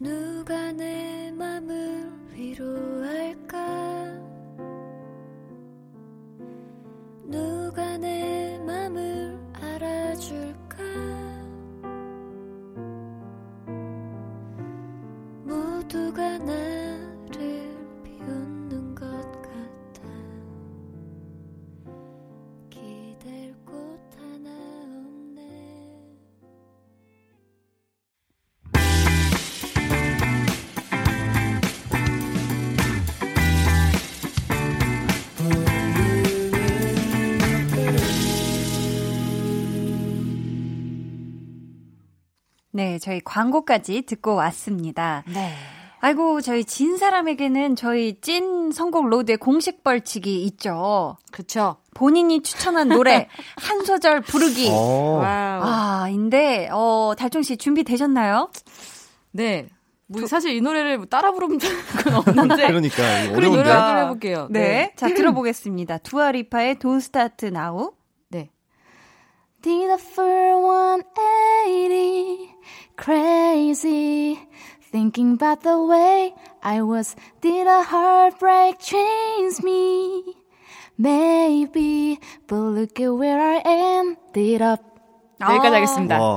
누가 0.00 0.70
내 0.72 1.32
맘을 1.36 2.08
위로할까 2.32 3.58
누가 7.24 7.98
내 7.98 8.58
맘을 8.64 9.38
알아줄까 9.60 10.76
모두가 15.48 16.36
나 16.38 17.07
네, 42.78 43.00
저희 43.00 43.20
광고까지 43.24 44.02
듣고 44.02 44.36
왔습니다. 44.36 45.24
네. 45.26 45.52
아이고, 45.98 46.40
저희 46.40 46.62
진 46.64 46.96
사람에게는 46.96 47.74
저희 47.74 48.20
찐 48.20 48.70
선곡 48.70 49.08
로드의 49.08 49.38
공식 49.38 49.82
벌칙이 49.82 50.44
있죠. 50.44 51.16
그쵸. 51.32 51.78
본인이 51.94 52.40
추천한 52.40 52.88
노래 52.88 53.26
한 53.58 53.84
소절 53.84 54.20
부르기. 54.20 54.68
어. 54.70 55.18
와우. 55.20 55.60
아, 55.64 56.08
인데, 56.08 56.68
어, 56.70 57.14
달총 57.18 57.42
씨 57.42 57.56
준비되셨나요? 57.56 58.48
네. 59.32 59.66
뭐 60.06 60.24
사실 60.28 60.52
이 60.52 60.60
노래를 60.60 60.98
뭐 60.98 61.06
따라 61.06 61.32
부를 61.32 61.45
만한 61.45 61.58
건 62.04 62.14
없는데. 62.14 62.68
그러니까, 62.68 63.24
노래 63.32 63.48
어려운데. 63.48 63.64
좀 63.64 63.98
해볼게요. 63.98 64.46
네. 64.50 64.92
자, 64.94 65.08
들어보겠습니다. 65.08 65.98
두아리파의 65.98 66.76
Don't 66.76 66.98
Start 66.98 67.46
Now. 67.48 67.90
네. 69.60 69.62
Did 69.62 69.90
a 69.90 69.98
full 69.98 70.62
180 70.62 72.54
crazy 72.96 74.38
thinking 74.90 75.32
about 75.34 75.62
the 75.62 75.78
way 75.82 76.32
I 76.62 76.82
was 76.82 77.16
did 77.40 77.66
a 77.66 77.82
heartbreak 77.82 78.78
change 78.78 79.62
me 79.62 80.22
maybe 80.96 82.18
but 82.46 82.56
look 82.56 83.00
at 83.00 83.12
where 83.12 83.40
I 83.40 83.62
ended 83.64 84.62
up 84.62 84.82
여기까지 85.40 85.74
하겠습니다. 85.74 86.20
와. 86.20 86.34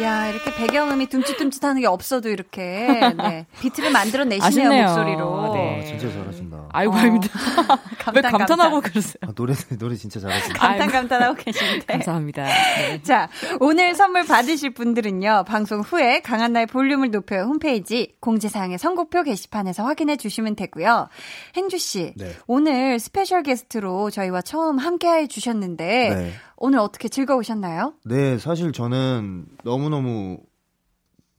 야, 0.00 0.26
이렇게 0.28 0.52
배경음이 0.54 1.06
둠칫둠칫 1.06 1.62
하는 1.62 1.80
게 1.80 1.86
없어도 1.86 2.28
이렇게, 2.28 3.12
네. 3.16 3.46
비트를 3.60 3.92
만들어내시네요. 3.92 4.82
목소리로. 4.82 5.52
네. 5.52 5.81
아, 6.06 6.10
진짜 6.10 6.18
잘하신다. 6.24 6.68
아이고, 6.72 6.94
아닙니다. 6.94 7.28
왜 8.14 8.20
감탄, 8.20 8.32
감탄하고 8.32 8.74
감탄. 8.80 8.90
그러세요? 8.90 9.14
아, 9.22 9.32
노래, 9.34 9.54
노래 9.78 9.94
진짜 9.94 10.20
잘하신다. 10.20 10.58
감탄, 10.58 10.88
감탄하고 10.88 11.34
계신데. 11.36 11.86
감사합니다. 11.86 12.44
네. 12.44 13.02
자, 13.04 13.28
오늘 13.60 13.94
선물 13.94 14.24
받으실 14.26 14.70
분들은요, 14.74 15.44
방송 15.46 15.80
후에 15.80 16.20
강한나의 16.20 16.66
볼륨을 16.66 17.10
높여요 17.10 17.42
홈페이지 17.42 18.14
공지사항의 18.20 18.78
선곡표 18.78 19.22
게시판에서 19.22 19.84
확인해 19.84 20.16
주시면 20.16 20.56
되고요. 20.56 21.08
행주씨, 21.56 22.14
네. 22.16 22.32
오늘 22.46 22.98
special 22.98 23.42
guest로 23.42 24.10
저희와 24.10 24.42
처음 24.42 24.78
함께 24.78 25.08
해 25.08 25.26
주셨는데, 25.26 26.14
네. 26.14 26.32
오늘 26.56 26.78
어떻게 26.78 27.08
즐거우셨나요? 27.08 27.94
네, 28.04 28.38
사실 28.38 28.72
저는 28.72 29.46
너무너무 29.64 30.38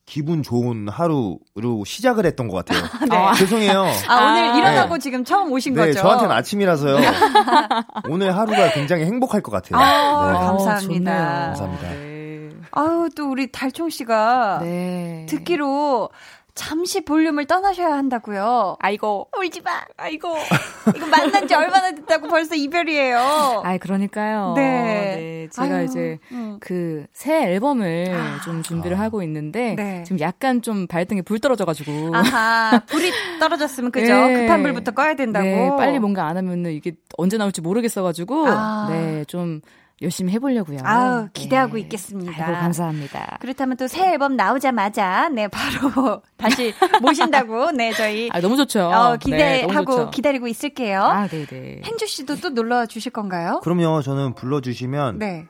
기분 0.06 0.44
좋은 0.44 0.90
하루로 0.90 1.86
시작을 1.86 2.26
했던 2.26 2.48
것 2.48 2.66
같아요. 2.66 2.84
네. 3.10 3.38
죄송해요. 3.40 3.86
아, 4.08 4.32
오늘 4.32 4.52
네. 4.52 4.58
일어나고 4.58 4.98
지금 5.00 5.24
처음 5.24 5.52
오신 5.52 5.74
네, 5.74 5.88
거죠? 5.88 6.02
저한테는 6.02 6.36
아침이라서요. 6.36 6.98
오늘 8.10 8.36
하루가 8.36 8.72
굉장히 8.72 9.06
행복할 9.06 9.42
것 9.42 9.52
같아요. 9.52 9.80
아, 9.82 10.32
네. 10.32 10.40
감사합니다. 10.40 10.80
좋네요. 10.80 11.46
감사합니다. 11.46 11.90
네. 11.90 12.50
아유, 12.72 13.10
또 13.16 13.30
우리 13.30 13.52
달총 13.52 13.90
씨가 13.90 14.60
네. 14.62 15.26
듣기로 15.30 16.10
잠시 16.56 17.04
볼륨을 17.04 17.46
떠나셔야 17.46 17.94
한다고요. 17.98 18.78
아이고. 18.80 19.28
울지 19.38 19.62
마. 19.62 19.82
아이고. 19.98 20.36
이거 20.96 21.08
만난 21.08 21.48
지 21.48 21.56
얼마나 21.56 21.92
됐다고 21.92 22.28
벌써 22.28 22.54
이별이에요. 22.56 23.62
아이, 23.64 23.80
그러니까요. 23.80 24.54
네. 24.56 25.16
네, 25.16 25.48
제가 25.52 25.76
아유, 25.78 25.86
이제 25.86 26.20
음. 26.32 26.58
그새 26.60 27.44
앨범을 27.54 28.14
아. 28.16 28.42
좀 28.44 28.62
준비를 28.62 29.00
하고 29.00 29.24
있는데 29.24 29.74
네. 29.76 30.04
지금 30.04 30.20
약간 30.20 30.62
좀 30.62 30.86
발등에 30.88 31.24
불 31.24 31.40
떨어져 31.40 31.66
가지고 31.66 32.16
아하, 32.16 32.84
불이 32.88 33.12
떨어졌으면 33.40 33.90
그죠? 33.92 34.14
네. 34.14 34.42
급한 34.42 34.62
불부터 34.62 34.92
꺼야 34.92 35.16
된다고. 35.16 35.46
네, 35.46 35.70
빨리 35.76 35.98
뭔가 36.00 36.28
안 36.28 36.38
하면은 36.38 36.72
이게 36.72 36.94
언제 37.18 37.38
나올지 37.38 37.62
모르겠어 37.62 38.04
가지고 38.04 38.46
아. 38.48 38.88
네, 38.92 39.26
좀 39.26 39.62
열심히 40.04 40.32
해보려고요. 40.34 40.80
아우, 40.84 41.28
기대하고 41.34 41.76
네. 41.76 41.82
있겠습니다. 41.82 42.46
아이고, 42.46 42.60
감사합니다. 42.60 43.38
그렇다면 43.40 43.78
또 43.78 43.88
새 43.88 44.12
앨범 44.12 44.36
나오자마자 44.36 45.30
네 45.30 45.48
바로 45.48 46.22
다시 46.38 46.74
모신다고 47.02 47.72
네 47.72 47.92
저희 47.94 48.30
아, 48.32 48.40
너무 48.42 48.58
좋죠. 48.58 48.82
어, 48.90 49.12
네, 49.14 49.18
기대하고 49.20 49.74
너무 49.74 49.86
좋죠. 49.86 50.10
기다리고 50.12 50.48
있을게요. 50.48 51.02
아, 51.02 51.28
네네. 51.28 51.82
행주 51.86 52.06
씨도 52.08 52.38
또 52.38 52.50
놀러 52.50 52.86
주실 52.86 53.12
건가요? 53.12 53.60
그럼요. 53.64 54.02
저는 54.02 54.36
불러주시면 54.36 55.20
네. 55.20 55.46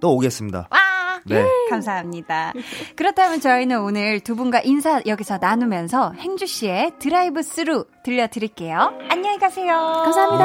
또 0.00 0.14
오겠습니다. 0.14 0.68
와 0.70 0.78
네. 1.26 1.42
감사합니다. 1.70 2.52
그렇다면 2.96 3.40
저희는 3.40 3.80
오늘 3.80 4.20
두 4.20 4.36
분과 4.36 4.60
인사 4.64 5.00
여기서 5.06 5.38
나누면서 5.40 6.12
행주 6.18 6.46
씨의 6.46 6.92
Drive 6.98 7.42
Thru 7.42 7.86
들려드릴게요. 8.04 8.98
안녕히 9.08 9.38
가세요. 9.38 9.74
안녕히 9.74 10.36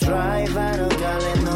계세요. 0.00 1.47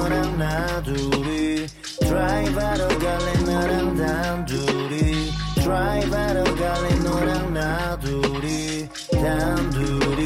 드라이브하러 2.01 2.88
갈래 2.88 3.32
너랑 3.45 3.97
나 3.97 4.45
둘이 4.45 5.30
드라이브하러 5.57 6.45
갈래 6.45 6.45
너랑 6.45 6.45
단둘이 6.45 6.45
드라이브하러 6.45 6.45
갈래 6.55 6.99
너랑 6.99 7.55
나 7.55 7.99
둘이 7.99 8.88
단둘이 9.11 10.22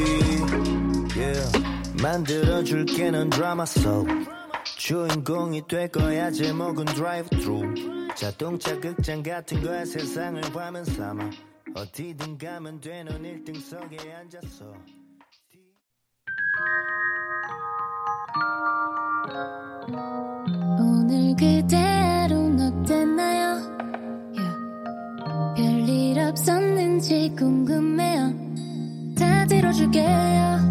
yeah. 1.15 1.51
만들어줄게 2.01 3.11
넌 3.11 3.29
드라마 3.29 3.65
속. 3.65 4.07
주인공이 4.77 5.67
될 5.67 5.87
거야 5.89 6.31
제목은 6.31 6.85
Drive 6.85 7.29
Thru 7.29 7.73
자동차 8.15 8.79
극장 8.79 9.21
같은 9.23 9.61
거야 9.61 9.85
세상을 9.85 10.41
화면 10.55 10.85
삼아. 10.85 11.29
어디든 11.75 12.37
가면 12.37 12.81
돼 12.81 13.01
넌 13.01 13.21
1등석에 13.21 14.15
앉았어 14.15 14.73
오늘 19.89 21.33
그대로는 21.35 22.83
어땠나요? 22.83 23.61
별일 25.55 26.19
없었는지 26.19 27.33
궁금해요. 27.37 28.33
다 29.17 29.45
들어줄게요. 29.45 30.66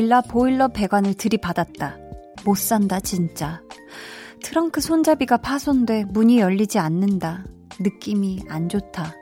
빌라 0.00 0.22
보일러 0.22 0.68
배관을 0.68 1.12
들이받았다. 1.12 1.98
못 2.46 2.56
산다, 2.56 3.00
진짜. 3.00 3.60
트렁크 4.42 4.80
손잡이가 4.80 5.36
파손돼 5.36 6.04
문이 6.04 6.38
열리지 6.38 6.78
않는다. 6.78 7.44
느낌이 7.78 8.44
안 8.48 8.70
좋다. 8.70 9.12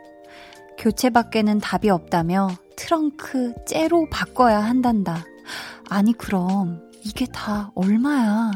교체밖에는 0.79 1.59
답이 1.59 1.91
없다며 1.91 2.51
트렁크 2.77 3.55
째로 3.67 4.07
바꿔야 4.09 4.61
한단다. 4.61 5.25
아니, 5.91 6.13
그럼 6.13 6.81
이게 7.05 7.27
다 7.27 7.73
얼마야? 7.75 8.53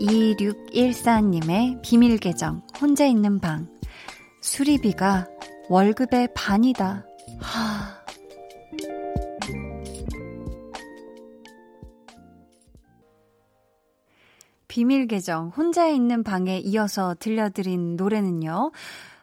2614님의 0.00 1.82
비밀 1.82 2.16
계정, 2.16 2.62
혼자 2.80 3.04
있는 3.04 3.38
방. 3.38 3.73
수리비가 4.44 5.26
월급의 5.70 6.28
반이다. 6.34 7.06
하. 7.40 8.04
비밀 14.68 15.06
계정, 15.06 15.48
혼자 15.48 15.88
있는 15.88 16.22
방에 16.22 16.58
이어서 16.58 17.14
들려드린 17.18 17.96
노래는요. 17.96 18.70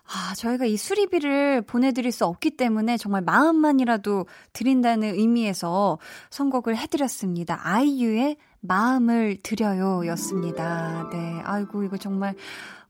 아, 0.05 0.34
저희가 0.36 0.65
이 0.65 0.76
수리비를 0.76 1.61
보내드릴 1.61 2.11
수 2.11 2.26
없기 2.26 2.57
때문에 2.57 2.97
정말 2.97 3.22
마음만이라도 3.22 4.26
드린다는 4.53 5.13
의미에서 5.13 5.99
선곡을 6.32 6.76
해드렸습니다. 6.78 7.59
아이유의 7.61 8.38
마음을 8.61 9.38
드려요 9.43 10.05
였습니다. 10.07 11.09
네. 11.11 11.41
아이고, 11.43 11.84
이거 11.84 11.97
정말 11.97 12.36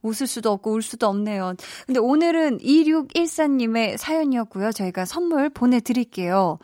웃을 0.02 0.26
수도 0.26 0.50
없고 0.50 0.72
울 0.72 0.82
수도 0.82 1.06
없네요. 1.08 1.54
근데 1.86 2.00
오늘은 2.00 2.58
2614님의 2.58 3.96
사연이었고요. 3.96 4.72
저희가 4.72 5.04
선물 5.04 5.48
보내드릴게요. 5.50 6.58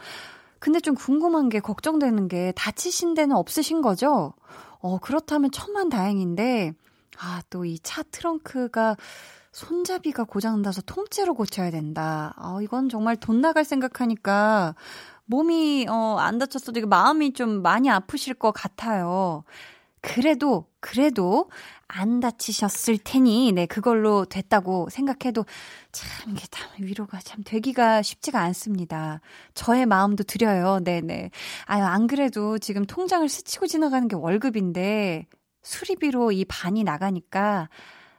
근데 0.58 0.80
좀 0.80 0.94
궁금한 0.96 1.48
게, 1.48 1.60
걱정되는 1.60 2.28
게, 2.28 2.52
다치신 2.56 3.14
데는 3.14 3.36
없으신 3.36 3.80
거죠? 3.80 4.32
어, 4.80 4.98
그렇다면 4.98 5.50
천만 5.52 5.88
다행인데, 5.88 6.72
아, 7.20 7.42
또 7.50 7.64
이 7.64 7.78
차 7.82 8.02
트렁크가 8.02 8.96
손잡이가 9.52 10.24
고장나서 10.24 10.82
통째로 10.82 11.34
고쳐야 11.34 11.70
된다. 11.70 12.34
아, 12.36 12.58
이건 12.62 12.88
정말 12.88 13.16
돈 13.16 13.40
나갈 13.40 13.64
생각하니까 13.64 14.74
몸이, 15.26 15.86
어, 15.88 16.16
안 16.18 16.38
다쳤어도 16.38 16.86
마음이 16.86 17.32
좀 17.34 17.62
많이 17.62 17.90
아프실 17.90 18.34
것 18.34 18.52
같아요. 18.52 19.44
그래도, 20.00 20.66
그래도 20.80 21.50
안 21.88 22.20
다치셨을 22.20 22.98
테니, 22.98 23.52
네, 23.52 23.64
그걸로 23.66 24.26
됐다고 24.26 24.88
생각해도 24.90 25.46
참, 25.90 26.32
이게 26.32 26.46
참 26.50 26.68
위로가 26.78 27.18
참 27.20 27.42
되기가 27.42 28.02
쉽지가 28.02 28.40
않습니다. 28.40 29.20
저의 29.54 29.86
마음도 29.86 30.22
드려요. 30.22 30.80
네네. 30.84 31.30
아유, 31.64 31.84
안 31.84 32.06
그래도 32.06 32.58
지금 32.58 32.84
통장을 32.84 33.26
스치고 33.26 33.66
지나가는 33.66 34.06
게 34.06 34.16
월급인데, 34.16 35.26
수리비로 35.62 36.32
이 36.32 36.44
반이 36.44 36.84
나가니까, 36.84 37.70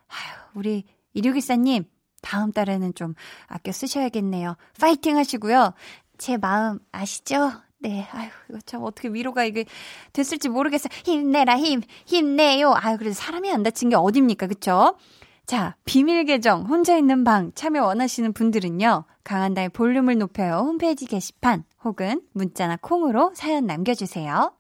아유, 0.08 0.40
우리 0.56 0.84
이류기사님, 1.14 1.86
다음 2.22 2.52
달에는 2.52 2.96
좀 2.96 3.14
아껴 3.48 3.72
쓰셔야겠네요. 3.72 4.58
파이팅 4.80 5.16
하시고요. 5.16 5.74
제 6.18 6.38
마음 6.38 6.80
아시죠? 6.92 7.52
네, 7.82 8.08
아유, 8.12 8.30
이거 8.50 8.60
참 8.66 8.84
어떻게 8.84 9.08
위로가 9.08 9.46
이게 9.46 9.66
됐을지 10.12 10.50
모르겠어요. 10.50 10.90
힘내라, 11.06 11.58
힘, 11.58 11.82
힘내요. 12.06 12.74
아유, 12.76 12.98
그래도 12.98 13.14
사람이 13.14 13.50
안 13.52 13.64
다친 13.64 13.90
게 13.90 13.96
어딥니까, 13.96 14.48
그쵸? 14.48 14.98
자, 15.46 15.76
비밀 15.86 16.26
계정, 16.26 16.66
혼자 16.66 16.98
있는 16.98 17.24
방 17.24 17.52
참여 17.56 17.84
원하시는 17.86 18.34
분들은요, 18.34 19.06
강한다의 19.24 19.70
볼륨을 19.70 20.18
높여요. 20.18 20.58
홈페이지 20.58 21.06
게시판 21.06 21.64
혹은 21.84 22.22
문자나 22.34 22.78
콩으로 22.82 23.32
사연 23.34 23.66
남겨주세요. 23.66 24.54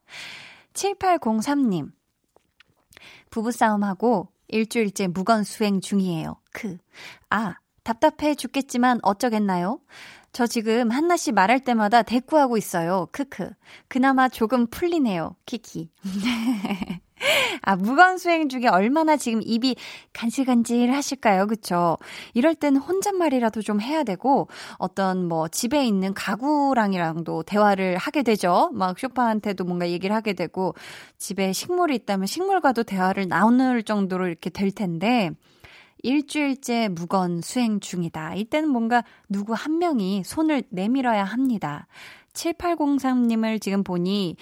7803님, 0.73 1.91
부부싸움하고 3.29 4.29
일주일째 4.47 5.07
무건 5.07 5.43
수행 5.43 5.81
중이에요. 5.81 6.37
크. 6.53 6.77
아, 7.29 7.55
답답해 7.83 8.35
죽겠지만 8.35 8.99
어쩌겠나요? 9.03 9.81
저 10.31 10.47
지금 10.47 10.91
한나 10.91 11.17
씨 11.17 11.31
말할 11.31 11.59
때마다 11.61 12.03
대꾸하고 12.03 12.57
있어요. 12.57 13.07
크크. 13.11 13.49
그나마 13.87 14.29
조금 14.29 14.67
풀리네요. 14.67 15.35
키키. 15.45 15.89
아, 17.61 17.75
무건수행 17.75 18.47
중에 18.47 18.67
얼마나 18.67 19.17
지금 19.17 19.41
입이 19.43 19.75
간질간질 20.13 20.93
하실까요? 20.93 21.47
그쵸? 21.47 21.97
이럴 22.33 22.55
땐 22.55 22.77
혼잣말이라도 22.77 23.61
좀 23.61 23.81
해야 23.81 24.03
되고, 24.03 24.47
어떤 24.77 25.27
뭐 25.27 25.47
집에 25.47 25.85
있는 25.85 26.13
가구랑이랑도 26.13 27.43
대화를 27.43 27.97
하게 27.97 28.23
되죠. 28.23 28.69
막 28.73 28.97
쇼파한테도 28.97 29.65
뭔가 29.65 29.89
얘기를 29.89 30.15
하게 30.15 30.33
되고, 30.33 30.75
집에 31.17 31.51
식물이 31.51 31.95
있다면 31.95 32.25
식물과도 32.25 32.83
대화를 32.83 33.27
나눌 33.27 33.83
정도로 33.83 34.27
이렇게 34.27 34.49
될 34.49 34.71
텐데, 34.71 35.31
일주일째 36.03 36.89
무건 36.89 37.41
수행 37.41 37.79
중이다. 37.79 38.35
이때는 38.35 38.69
뭔가 38.69 39.03
누구 39.27 39.53
한 39.53 39.79
명이 39.79 40.23
손을 40.23 40.63
내밀어야 40.69 41.23
합니다. 41.23 41.87
7803님을 42.33 43.61
지금 43.61 43.83
보니 43.83 44.35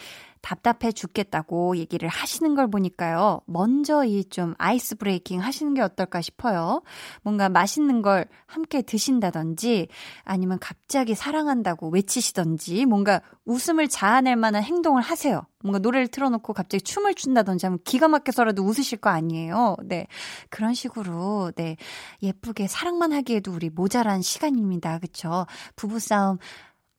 답답해 0.48 0.94
죽겠다고 0.94 1.76
얘기를 1.76 2.08
하시는 2.08 2.56
걸 2.56 2.70
보니까요. 2.70 3.42
먼저 3.48 4.06
이 4.06 4.24
좀 4.30 4.54
아이스 4.58 4.96
브레이킹 4.96 5.42
하시는 5.42 5.74
게 5.74 5.82
어떨까 5.82 6.22
싶어요. 6.22 6.82
뭔가 7.22 7.50
맛있는 7.50 8.02
걸 8.02 8.26
함께 8.46 8.82
드신다든지 8.82 9.88
아니면 10.24 10.58
갑자기 10.60 11.16
사랑한다고 11.16 11.90
외치시던지 11.90 12.86
뭔가 12.86 13.22
웃음을 13.46 13.88
자아낼 13.88 14.36
만한 14.36 14.64
행동을 14.64 15.02
하세요. 15.02 15.46
뭔가 15.64 15.80
노래를 15.80 16.08
틀어놓고 16.08 16.54
갑자기 16.54 16.84
춤을 16.84 17.16
춘다든지 17.16 17.66
하면 17.66 17.80
기가 17.84 18.08
막혀서라도 18.08 18.64
웃으실 18.64 19.00
거 19.00 19.10
아니에요. 19.10 19.76
네. 19.84 20.08
그런 20.50 20.74
식으로, 20.74 21.52
네. 21.56 21.78
예쁘게 22.22 22.68
사랑만 22.68 23.12
하기에도 23.12 23.52
우리 23.52 23.70
모자란 23.70 24.22
시간입니다. 24.22 25.00
그쵸? 25.00 25.46
부부싸움 25.76 26.38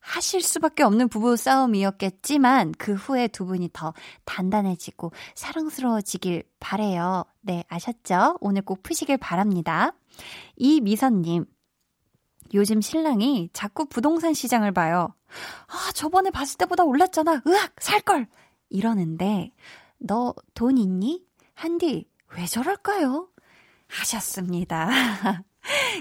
하실 0.08 0.40
수밖에 0.40 0.82
없는 0.84 1.08
부부 1.08 1.36
싸움이었겠지만 1.36 2.72
그 2.78 2.94
후에 2.94 3.28
두 3.28 3.44
분이 3.44 3.68
더 3.74 3.92
단단해지고 4.24 5.12
사랑스러워지길 5.34 6.44
바래요. 6.60 7.24
네, 7.42 7.62
아셨죠? 7.68 8.38
오늘 8.40 8.62
꼭 8.62 8.82
푸시길 8.82 9.18
바랍니다. 9.18 9.92
이 10.56 10.80
미선님. 10.80 11.44
요즘 12.54 12.80
신랑이 12.80 13.50
자꾸 13.52 13.84
부동산 13.84 14.32
시장을 14.32 14.72
봐요. 14.72 15.14
아, 15.66 15.92
저번에 15.92 16.30
봤을 16.30 16.56
때보다 16.56 16.84
올랐잖아. 16.84 17.42
으악, 17.46 17.74
살걸! 17.78 18.26
이러는데, 18.70 19.52
너 19.98 20.34
돈 20.54 20.78
있니? 20.78 21.26
한디, 21.52 22.08
왜 22.34 22.46
저럴까요? 22.46 23.28
하셨습니다. 23.88 24.88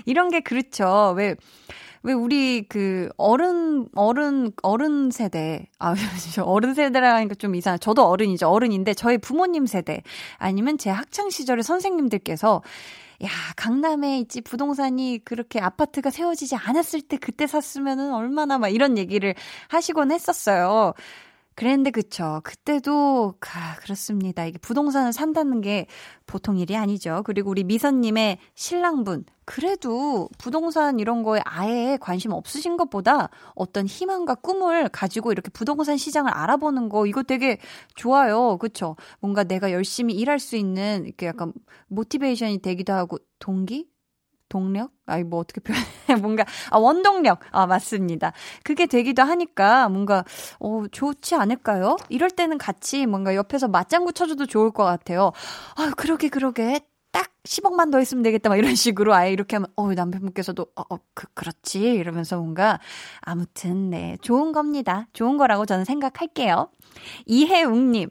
이런 0.05 0.29
게 0.29 0.39
그렇죠. 0.39 1.13
왜, 1.17 1.35
왜 2.07 2.13
우리 2.13 2.65
그 2.69 3.09
어른 3.17 3.89
어른 3.93 4.53
어른 4.63 5.11
세대 5.11 5.67
아 5.77 5.93
어른 6.41 6.73
세대라 6.73 7.15
하니까 7.15 7.35
좀 7.35 7.53
이상. 7.53 7.77
저도 7.77 8.07
어른이죠. 8.07 8.47
어른인데 8.47 8.93
저희 8.93 9.17
부모님 9.17 9.65
세대 9.65 10.03
아니면 10.37 10.77
제 10.77 10.89
학창 10.89 11.29
시절의 11.29 11.63
선생님들께서 11.63 12.61
야, 13.23 13.29
강남에 13.57 14.19
있지 14.19 14.39
부동산이 14.39 15.19
그렇게 15.25 15.59
아파트가 15.59 16.09
세워지지 16.09 16.55
않았을 16.55 17.01
때 17.01 17.17
그때 17.17 17.45
샀으면은 17.45 18.13
얼마나 18.13 18.57
막 18.57 18.69
이런 18.69 18.97
얘기를 18.97 19.35
하시곤 19.67 20.11
했었어요. 20.13 20.93
그랬는데 21.57 21.89
그쵸. 21.89 22.39
그때도 22.43 23.33
가 23.39 23.75
그렇습니다. 23.79 24.45
이게 24.45 24.59
부동산을 24.59 25.11
산다는 25.11 25.61
게 25.61 25.87
보통 26.27 26.59
일이 26.59 26.75
아니죠. 26.77 27.23
그리고 27.25 27.49
우리 27.49 27.63
미선님의 27.63 28.37
신랑분 28.53 29.25
그래도 29.43 30.29
부동산 30.37 30.99
이런 30.99 31.23
거에 31.23 31.41
아예 31.45 31.97
관심 31.99 32.31
없으신 32.31 32.77
것보다 32.77 33.29
어떤 33.55 33.87
희망과 33.87 34.35
꿈을 34.35 34.87
가지고 34.89 35.31
이렇게 35.31 35.49
부동산 35.49 35.97
시장을 35.97 36.31
알아보는 36.31 36.89
거 36.89 37.07
이거 37.07 37.23
되게 37.23 37.57
좋아요. 37.95 38.57
그쵸? 38.59 38.95
뭔가 39.19 39.43
내가 39.43 39.71
열심히 39.71 40.13
일할 40.13 40.37
수 40.37 40.57
있는 40.57 41.05
이렇게 41.05 41.25
약간 41.25 41.53
모티베이션이 41.87 42.59
되기도 42.59 42.93
하고 42.93 43.17
동기? 43.39 43.87
동력? 44.49 44.91
아이, 45.05 45.23
뭐, 45.23 45.39
어떻게 45.39 45.61
표현해. 45.61 45.85
뭔가, 46.21 46.45
아, 46.69 46.77
원동력. 46.77 47.39
아, 47.51 47.65
맞습니다. 47.67 48.33
그게 48.63 48.85
되기도 48.85 49.23
하니까 49.23 49.89
뭔가, 49.89 50.23
어, 50.59 50.83
좋지 50.91 51.35
않을까요? 51.35 51.97
이럴 52.09 52.29
때는 52.29 52.57
같이 52.57 53.05
뭔가 53.05 53.35
옆에서 53.35 53.67
맞장구 53.67 54.13
쳐줘도 54.13 54.45
좋을 54.45 54.71
것 54.71 54.83
같아요. 54.83 55.31
아, 55.75 55.91
그러게, 55.95 56.29
그러게. 56.29 56.81
딱 57.11 57.31
10억만 57.45 57.89
더 57.89 57.99
있으면 58.01 58.21
되겠다. 58.21 58.49
막 58.49 58.57
이런 58.57 58.75
식으로 58.75 59.13
아예 59.13 59.31
이렇게 59.31 59.55
하면, 59.55 59.67
어, 59.75 59.93
남편분께서도, 59.93 60.67
어, 60.75 60.83
어, 60.89 60.97
그, 61.13 61.27
그렇지. 61.33 61.79
이러면서 61.79 62.37
뭔가, 62.37 62.79
아무튼, 63.21 63.89
네. 63.89 64.17
좋은 64.21 64.51
겁니다. 64.51 65.07
좋은 65.13 65.37
거라고 65.37 65.65
저는 65.65 65.85
생각할게요. 65.85 66.69
이혜웅님, 67.25 68.09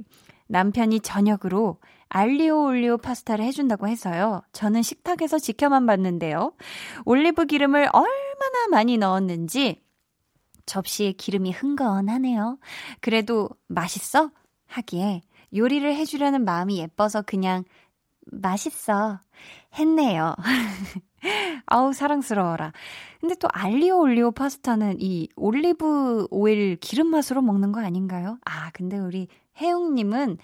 남편이 0.48 1.00
저녁으로 1.00 1.78
알리오 2.08 2.64
올리오 2.64 2.98
파스타를 2.98 3.44
해준다고 3.44 3.88
해서요. 3.88 4.42
저는 4.52 4.82
식탁에서 4.82 5.38
지켜만 5.38 5.86
봤는데요. 5.86 6.52
올리브 7.04 7.46
기름을 7.46 7.88
얼마나 7.92 8.68
많이 8.70 8.96
넣었는지 8.96 9.82
접시에 10.66 11.12
기름이 11.12 11.52
흥건하네요. 11.52 12.58
그래도 13.00 13.48
맛있어? 13.68 14.30
하기에 14.66 15.22
요리를 15.54 15.94
해주려는 15.94 16.44
마음이 16.44 16.78
예뻐서 16.78 17.22
그냥 17.22 17.64
맛있어 18.26 19.20
했네요. 19.78 20.34
아우 21.66 21.92
사랑스러워라. 21.92 22.72
근데 23.20 23.34
또 23.36 23.48
알리오 23.52 24.00
올리오 24.00 24.30
파스타는 24.32 24.96
이 25.00 25.28
올리브 25.36 26.26
오일 26.30 26.76
기름 26.76 27.08
맛으로 27.08 27.42
먹는 27.42 27.72
거 27.72 27.80
아닌가요? 27.80 28.38
아 28.44 28.70
근데 28.72 28.98
우리 28.98 29.28
혜웅님은 29.58 30.38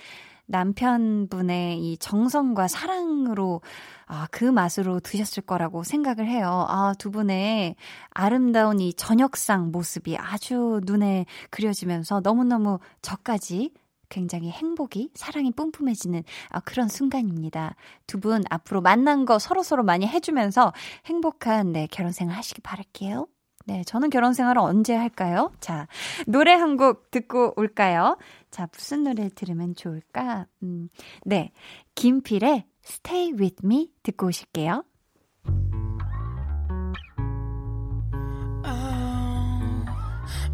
남편분의 0.47 1.79
이 1.81 1.97
정성과 1.99 2.69
사랑으로 2.69 3.61
아, 4.07 4.27
그 4.31 4.45
맛으로 4.45 5.01
드셨을 5.01 5.43
거라고 5.45 5.83
생각을 5.85 6.27
해요. 6.29 6.67
아, 6.69 6.95
두 6.99 7.11
분의 7.11 7.77
아름다운 8.11 8.81
이 8.81 8.93
저녁상 8.95 9.71
모습이 9.73 10.17
아주 10.19 10.81
눈에 10.85 11.27
그려지면서 11.51 12.21
너무너무 12.21 12.79
저까지 13.01 13.73
굉장히 14.11 14.51
행복이, 14.51 15.11
사랑이 15.15 15.53
뿜뿜해지는 15.53 16.23
아, 16.51 16.61
그런 16.61 16.89
순간입니다. 16.89 17.75
두 18.07 18.19
분 18.21 18.45
앞으로 18.51 18.83
만난 18.83 19.25
거 19.25 19.39
서로서로 19.39 19.83
많이 19.85 20.07
해주면서 20.07 20.73
행복한 21.07 21.73
네, 21.73 21.89
결혼 21.91 22.13
생활 22.13 22.37
하시기 22.37 22.61
바랄게요. 22.61 23.27
네, 23.65 23.83
저는 23.85 24.11
결혼 24.11 24.33
생활을 24.35 24.61
언제 24.63 24.95
할까요? 24.95 25.51
자, 25.61 25.87
노래 26.27 26.53
한 26.55 26.77
곡 26.77 27.11
듣고 27.11 27.53
올까요? 27.57 28.17
자, 28.51 28.67
무슨 28.73 29.05
노래 29.05 29.29
들으면 29.29 29.75
좋을까? 29.75 30.47
음, 30.63 30.89
네, 31.25 31.53
김필의 31.95 32.65
Stay 32.85 33.33
With 33.33 33.57
Me 33.65 33.91
듣고 34.03 34.27
오실게요. 34.29 34.85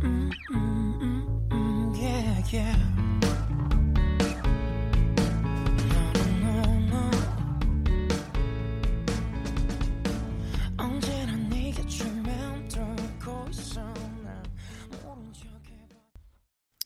Mm, 0.02 0.30
mm, 0.52 1.50
mm, 1.50 1.94
yeah, 1.96 2.42
yeah. 2.52 2.87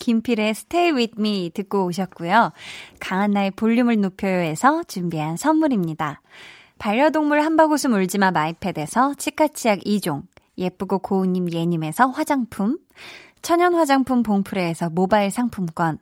김필의 0.02 0.50
Stay 0.50 0.90
With 0.90 1.14
Me 1.16 1.50
듣고 1.54 1.84
오셨고요. 1.86 2.50
강한나의 2.98 3.52
볼륨을 3.52 4.00
높여요에서 4.00 4.82
준비한 4.82 5.36
선물입니다. 5.36 6.20
반려동물 6.78 7.40
한바구음 7.40 7.94
울지마 7.94 8.32
마이패드에서 8.32 9.14
치카치약 9.14 9.78
2종, 9.80 10.24
예쁘고 10.58 10.98
고운님 10.98 11.52
예님에서 11.52 12.08
화장품, 12.08 12.78
천연 13.42 13.74
화장품 13.74 14.24
봉프레에서 14.24 14.90
모바일 14.90 15.30
상품권, 15.30 15.98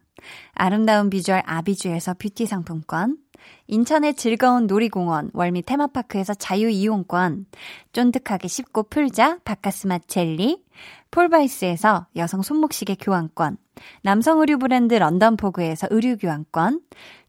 아름다운 0.54 1.10
비주얼 1.10 1.42
아비주에서 1.44 2.14
뷰티 2.14 2.46
상품권, 2.46 3.18
인천의 3.66 4.14
즐거운 4.14 4.66
놀이공원 4.66 5.30
월미 5.34 5.62
테마파크에서 5.62 6.32
자유 6.32 6.70
이용권, 6.70 7.44
쫀득하게 7.92 8.48
씹고 8.48 8.84
풀자 8.84 9.40
박카스맛 9.44 9.98
젤리, 10.06 10.64
폴바이스에서 11.10 12.06
여성 12.16 12.40
손목시계 12.40 12.96
교환권, 12.98 13.58
남성 14.02 14.40
의류 14.40 14.58
브랜드 14.58 14.94
런던포그에서 14.94 15.88
의류 15.90 16.16
교환권, 16.16 16.80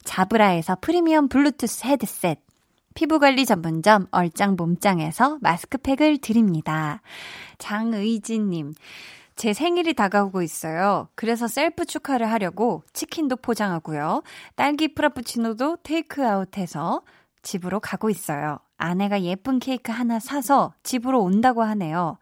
자브라에서 0.04 0.78
프리미엄 0.82 1.28
블루투스 1.28 1.86
헤드셋, 1.86 2.40
피부관리 2.94 3.46
전문점 3.46 4.08
얼짱 4.12 4.56
몸짱에서 4.58 5.38
마스크팩을 5.42 6.18
드립니다. 6.18 7.02
장의진님, 7.58 8.74
제 9.36 9.54
생일이 9.54 9.94
다가오고 9.94 10.42
있어요. 10.42 11.08
그래서 11.16 11.48
셀프 11.48 11.86
축하를 11.86 12.32
하려고 12.32 12.84
치킨도 12.94 13.38
포장하고요. 13.38 14.24
딸기 14.56 14.94
프라푸치노도 14.94 15.78
테이크아웃해서 15.84 17.02
집으로 17.42 17.80
가고 17.80 18.10
있어요. 18.10 18.60
아내가 18.78 19.22
예쁜 19.22 19.60
케이크 19.60 19.92
하나 19.92 20.20
사서 20.20 20.74
집으로 20.84 21.22
온다고 21.22 21.64
하네요. 21.64 22.18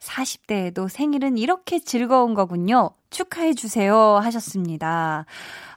40대에도 0.00 0.88
생일은 0.88 1.38
이렇게 1.38 1.78
즐거운 1.78 2.34
거군요. 2.34 2.90
축하해 3.10 3.54
주세요. 3.54 3.96
하셨습니다. 4.16 5.24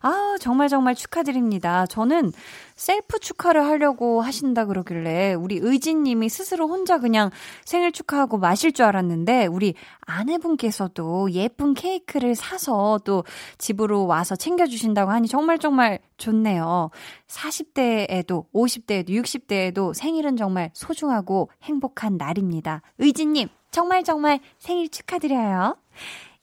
아, 0.02 0.36
정말 0.40 0.68
정말 0.68 0.96
축하드립니다. 0.96 1.86
저는 1.86 2.32
셀프 2.76 3.20
축하를 3.20 3.66
하려고 3.66 4.22
하신다 4.22 4.66
그러길래 4.66 5.34
우리 5.34 5.58
의진 5.62 6.04
님이 6.04 6.30
스스로 6.30 6.68
혼자 6.68 7.00
그냥 7.00 7.30
생일 7.66 7.92
축하하고 7.92 8.38
마실 8.38 8.72
줄 8.72 8.86
알았는데 8.86 9.48
우리 9.48 9.76
아내분께서도 10.02 11.32
예쁜 11.32 11.74
케이크를 11.74 12.36
사서 12.36 13.00
또 13.04 13.24
집으로 13.58 14.06
와서 14.06 14.36
챙겨 14.36 14.66
주신다고 14.66 15.12
하니 15.12 15.28
정말 15.28 15.60
정말 15.60 16.00
좋네요. 16.18 16.90
40대에도 17.28 18.46
50대에도 18.54 19.10
60대에도 19.10 19.94
생일은 19.94 20.36
정말 20.38 20.72
소중하고 20.74 21.50
행복한 21.64 22.18
날입니다. 22.18 22.82
의진 22.98 23.34
님, 23.34 23.50
정말 23.72 24.04
정말 24.04 24.40
생일 24.58 24.90
축하드려요. 24.90 25.78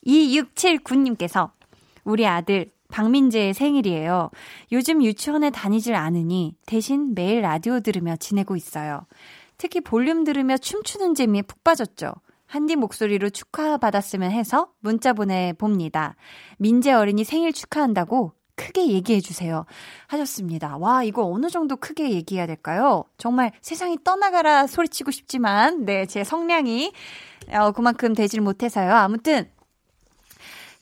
2679님께서 0.07 1.51
우리 2.05 2.27
아들 2.27 2.71
박민재의 2.89 3.53
생일이에요. 3.55 4.31
요즘 4.73 5.03
유치원에 5.03 5.51
다니질 5.51 5.95
않으니 5.95 6.57
대신 6.67 7.15
매일 7.15 7.43
라디오 7.43 7.81
들으며 7.81 8.17
지내고 8.17 8.57
있어요. 8.57 9.07
특히 9.59 9.81
볼륨 9.81 10.25
들으며 10.25 10.57
춤추는 10.57 11.15
재미에 11.15 11.43
푹 11.43 11.65
빠졌죠. 11.65 12.13
한디 12.47 12.77
목소리로 12.77 13.31
축하받았으면 13.31 14.31
해서 14.31 14.69
문자 14.79 15.13
보내봅니다. 15.13 16.15
민재 16.59 16.93
어린이 16.93 17.25
생일 17.25 17.53
축하한다고 17.53 18.33
크게 18.57 18.89
얘기해 18.89 19.21
주세요. 19.21 19.65
하셨습니다. 20.09 20.77
와, 20.79 21.05
이거 21.05 21.25
어느 21.25 21.49
정도 21.49 21.77
크게 21.77 22.11
얘기해야 22.11 22.47
될까요? 22.47 23.05
정말 23.19 23.53
세상이 23.61 23.99
떠나가라 24.03 24.67
소리치고 24.67 25.11
싶지만, 25.11 25.85
네, 25.85 26.07
제 26.07 26.25
성량이, 26.25 26.93
어, 27.53 27.73
그만큼 27.73 28.15
되질 28.15 28.41
못해서요. 28.41 28.93
아무튼, 28.93 29.49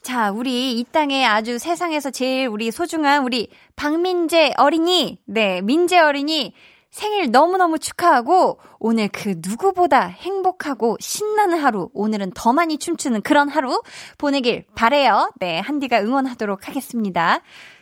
자, 0.02 0.30
우리 0.30 0.78
이 0.78 0.84
땅에 0.84 1.24
아주 1.24 1.58
세상에서 1.58 2.10
제일 2.10 2.46
우리 2.46 2.70
소중한 2.70 3.24
우리 3.24 3.48
박민재 3.74 4.54
어린이, 4.58 5.18
네, 5.24 5.60
민재 5.62 5.98
어린이 5.98 6.52
생일 6.94 7.32
너무너무 7.32 7.80
축하하고 7.80 8.60
오늘 8.78 9.08
그 9.08 9.34
누구보다 9.38 10.06
행복하고 10.06 10.96
신나는 11.00 11.58
하루, 11.58 11.90
오늘은 11.92 12.30
더 12.36 12.52
많이 12.52 12.78
춤추는 12.78 13.22
그런 13.22 13.48
하루 13.48 13.82
보내길 14.16 14.66
바래요. 14.76 15.32
네, 15.40 15.58
한디가 15.58 16.02
응원하도록 16.02 16.68
하겠습니다. 16.68 17.40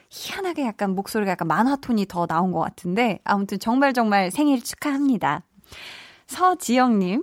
희한하게 0.09 0.65
약간 0.65 0.95
목소리가 0.95 1.33
약간 1.33 1.47
만화톤이 1.47 2.07
더 2.07 2.27
나온 2.27 2.53
것 2.53 2.61
같은데 2.61 3.19
아무튼 3.23 3.59
정말 3.59 3.93
정말 3.93 4.31
생일 4.31 4.63
축하합니다. 4.65 5.43
서지영님, 6.27 7.23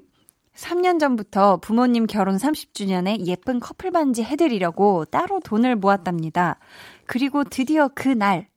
3년 0.56 1.00
전부터 1.00 1.58
부모님 1.58 2.06
결혼 2.06 2.38
30주년에 2.38 3.26
예쁜 3.26 3.60
커플 3.60 3.90
반지 3.90 4.22
해드리려고 4.22 5.06
따로 5.06 5.40
돈을 5.40 5.76
모았답니다. 5.76 6.60
그리고 7.08 7.44
드디어 7.44 7.88
그 7.88 8.10
날 8.10 8.49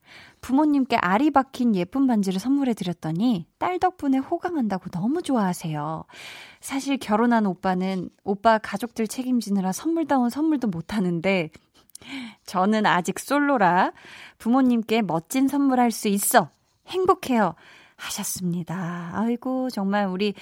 부모님께 0.42 0.96
알이 0.96 1.30
박힌 1.30 1.74
예쁜 1.76 2.06
반지를 2.06 2.40
선물해 2.40 2.74
드렸더니 2.74 3.46
딸 3.58 3.78
덕분에 3.78 4.18
호강한다고 4.18 4.90
너무 4.90 5.22
좋아하세요. 5.22 6.04
사실 6.60 6.98
결혼한 6.98 7.46
오빠는 7.46 8.10
오빠 8.24 8.58
가족들 8.58 9.06
책임지느라 9.06 9.72
선물다운 9.72 10.30
선물도 10.30 10.68
못 10.68 10.94
하는데 10.94 11.50
저는 12.44 12.84
아직 12.86 13.20
솔로라 13.20 13.92
부모님께 14.38 15.02
멋진 15.02 15.46
선물할 15.46 15.92
수 15.92 16.08
있어 16.08 16.50
행복해요 16.88 17.54
하셨습니다. 17.94 19.12
아이고 19.14 19.70
정말 19.70 20.06
우리 20.06 20.34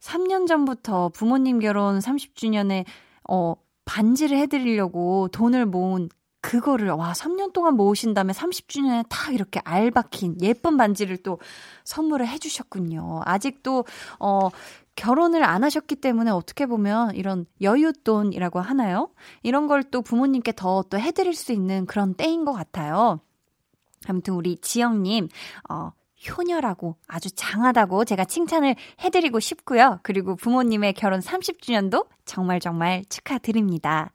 3년 0.00 0.48
전부터 0.48 1.10
부모님 1.10 1.60
결혼 1.60 2.00
30주년에 2.00 2.84
어 3.28 3.54
반지를 3.84 4.36
해드리려고 4.38 5.28
돈을 5.28 5.66
모은 5.66 6.08
그거를 6.46 6.90
와 6.90 7.12
3년 7.12 7.52
동안 7.52 7.74
모으신 7.74 8.14
다음에 8.14 8.32
30주년에 8.32 9.04
딱 9.08 9.34
이렇게 9.34 9.60
알박힌 9.64 10.36
예쁜 10.42 10.76
반지를 10.76 11.16
또 11.18 11.40
선물을 11.84 12.26
해주셨군요. 12.28 13.22
아직도 13.24 13.84
어 14.20 14.50
결혼을 14.94 15.42
안 15.42 15.64
하셨기 15.64 15.96
때문에 15.96 16.30
어떻게 16.30 16.66
보면 16.66 17.16
이런 17.16 17.46
여윳돈이라고 17.60 18.60
하나요? 18.60 19.10
이런 19.42 19.66
걸 19.66 19.82
또 19.90 20.02
부모님께 20.02 20.52
더 20.52 20.84
또 20.88 21.00
해드릴 21.00 21.34
수 21.34 21.52
있는 21.52 21.84
그런 21.84 22.14
때인 22.14 22.44
것 22.44 22.52
같아요. 22.52 23.18
아무튼 24.06 24.34
우리 24.34 24.56
지영님, 24.58 25.28
어, 25.68 25.90
효녀라고 26.28 26.96
아주 27.06 27.30
장하다고 27.30 28.04
제가 28.04 28.24
칭찬을 28.24 28.74
해드리고 29.00 29.40
싶고요. 29.40 30.00
그리고 30.02 30.36
부모님의 30.36 30.94
결혼 30.94 31.20
30주년도 31.20 32.06
정말 32.24 32.60
정말 32.60 33.04
축하드립니다. 33.08 34.12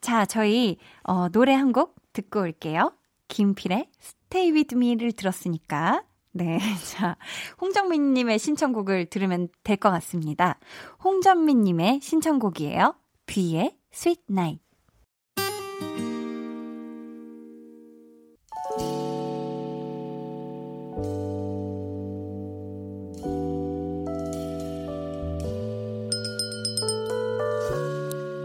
자, 0.00 0.24
저희 0.26 0.78
어, 1.02 1.28
노래 1.28 1.52
한 1.54 1.72
곡 1.72 1.96
듣고 2.12 2.40
올게요. 2.40 2.92
김필의 3.28 3.88
Stay 4.00 4.52
With 4.52 4.74
Me를 4.76 5.12
들었으니까 5.12 6.02
네. 6.32 6.58
자, 6.92 7.16
홍정민님의 7.60 8.38
신청곡을 8.38 9.06
들으면 9.06 9.48
될 9.64 9.76
것 9.76 9.90
같습니다. 9.90 10.58
홍정민님의 11.04 12.00
신청곡이에요. 12.02 12.94
뷔의 13.26 13.76
Sweet 13.92 14.22
Night. 14.30 14.61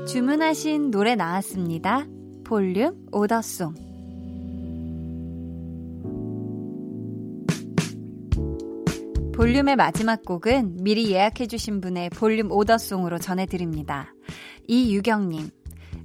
주문하신 0.07 0.91
노래 0.91 1.15
나왔습니다. 1.15 2.05
볼륨 2.43 3.05
오더송. 3.11 3.73
볼륨의 9.35 9.75
마지막 9.75 10.25
곡은 10.25 10.77
미리 10.81 11.11
예약해주신 11.11 11.81
분의 11.81 12.09
볼륨 12.09 12.51
오더송으로 12.51 13.19
전해드립니다. 13.19 14.13
이유경님, 14.67 15.49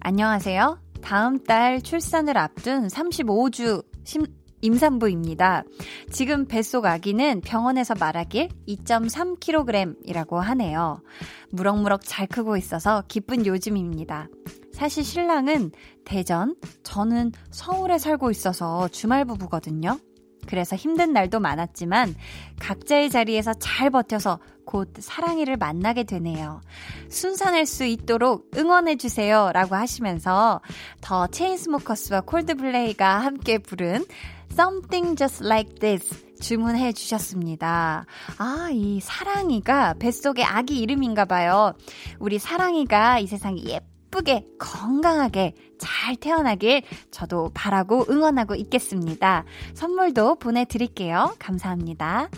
안녕하세요. 0.00 0.78
다음 1.00 1.42
달 1.42 1.80
출산을 1.80 2.36
앞둔 2.36 2.88
35주 2.88 3.84
심, 4.05 4.26
임산부입니다. 4.63 5.65
지금 6.11 6.47
뱃속 6.47 6.87
아기는 6.87 7.43
병원에서 7.43 7.95
말하길 7.99 8.49
2.3kg이라고 8.67 10.37
하네요. 10.37 11.03
무럭무럭 11.51 12.01
잘 12.05 12.27
크고 12.27 12.57
있어서 12.57 13.03
기쁜 13.09 13.45
요즘입니다. 13.45 14.29
사실 14.73 15.05
신랑은 15.05 15.73
대전, 16.05 16.57
저는 16.83 17.33
서울에 17.51 17.99
살고 17.99 18.31
있어서 18.31 18.89
주말 18.89 19.25
부부거든요. 19.25 19.99
그래서 20.47 20.75
힘든 20.75 21.13
날도 21.13 21.41
많았지만 21.41 22.15
각자의 22.59 23.11
자리에서 23.11 23.55
잘 23.55 23.91
버텨서 23.91 24.41
곧 24.65 24.93
사랑이를 24.99 25.57
만나게 25.57 26.05
되네요. 26.05 26.61
순산할 27.09 27.67
수 27.67 27.85
있도록 27.85 28.51
응원해주세요. 28.57 29.51
라고 29.53 29.77
하시면서 29.77 30.61
더 31.01 31.27
체인스모커스와 31.29 32.23
콜드플레이가 32.23 33.19
함께 33.19 33.59
부른 33.59 34.05
Something 34.53 35.16
Just 35.16 35.44
Like 35.44 35.76
This 35.76 36.26
주문해 36.40 36.92
주셨습니다. 36.92 38.05
아, 38.36 38.68
이 38.70 39.00
사랑이가 39.00 39.94
뱃속의 39.94 40.44
아기 40.44 40.78
이름인가 40.80 41.24
봐요. 41.24 41.72
우리 42.18 42.38
사랑이가 42.38 43.18
이 43.20 43.26
세상에 43.26 43.62
예쁘게 43.64 44.44
건강하게 44.59 45.55
잘 45.78 46.16
태어나길 46.16 46.82
저도 47.11 47.50
바라고 47.55 48.05
응원하고 48.11 48.55
있겠습니다. 48.57 49.44
선물도 49.72 50.34
보내드릴게요. 50.36 51.34
감사합니다. 51.38 52.28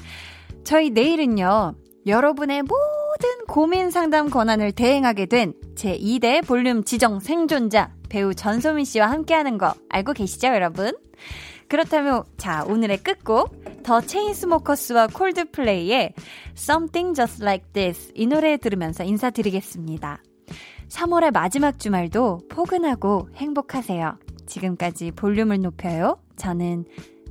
저희 0.62 0.90
내일은요, 0.90 1.74
여러분의 2.06 2.62
모든 2.62 3.44
고민 3.48 3.90
상담 3.90 4.30
권한을 4.30 4.70
대행하게 4.70 5.26
된 5.26 5.54
제2대 5.74 6.46
볼륨 6.46 6.84
지정 6.84 7.18
생존자 7.18 7.92
배우 8.08 8.34
전소민 8.34 8.84
씨와 8.84 9.10
함께하는 9.10 9.58
거 9.58 9.74
알고 9.88 10.12
계시죠, 10.12 10.48
여러분? 10.48 10.92
그렇다면 11.68 12.24
자 12.36 12.64
오늘의 12.64 12.98
끝곡 12.98 13.82
더 13.82 14.00
체인스모커스와 14.00 15.08
콜드플레이의 15.08 16.14
Something 16.56 17.14
Just 17.14 17.42
Like 17.42 17.72
This 17.72 18.12
이 18.14 18.26
노래 18.26 18.56
들으면서 18.56 19.04
인사드리겠습니다. 19.04 20.22
3월의 20.88 21.32
마지막 21.32 21.78
주말도 21.78 22.42
포근하고 22.48 23.28
행복하세요. 23.34 24.18
지금까지 24.46 25.10
볼륨을 25.12 25.60
높여요. 25.60 26.18
저는 26.36 26.84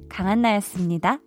강한나였습니다. 0.09 1.19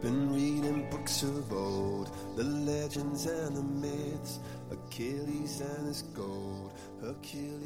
Been 0.00 0.32
reading 0.32 0.88
books 0.88 1.22
of 1.24 1.52
old, 1.52 2.10
the 2.34 2.42
legends 2.42 3.26
and 3.26 3.54
the 3.54 3.62
and 5.60 5.86
his 5.86 6.02
gold, 6.14 6.72
Hercules 7.00 7.59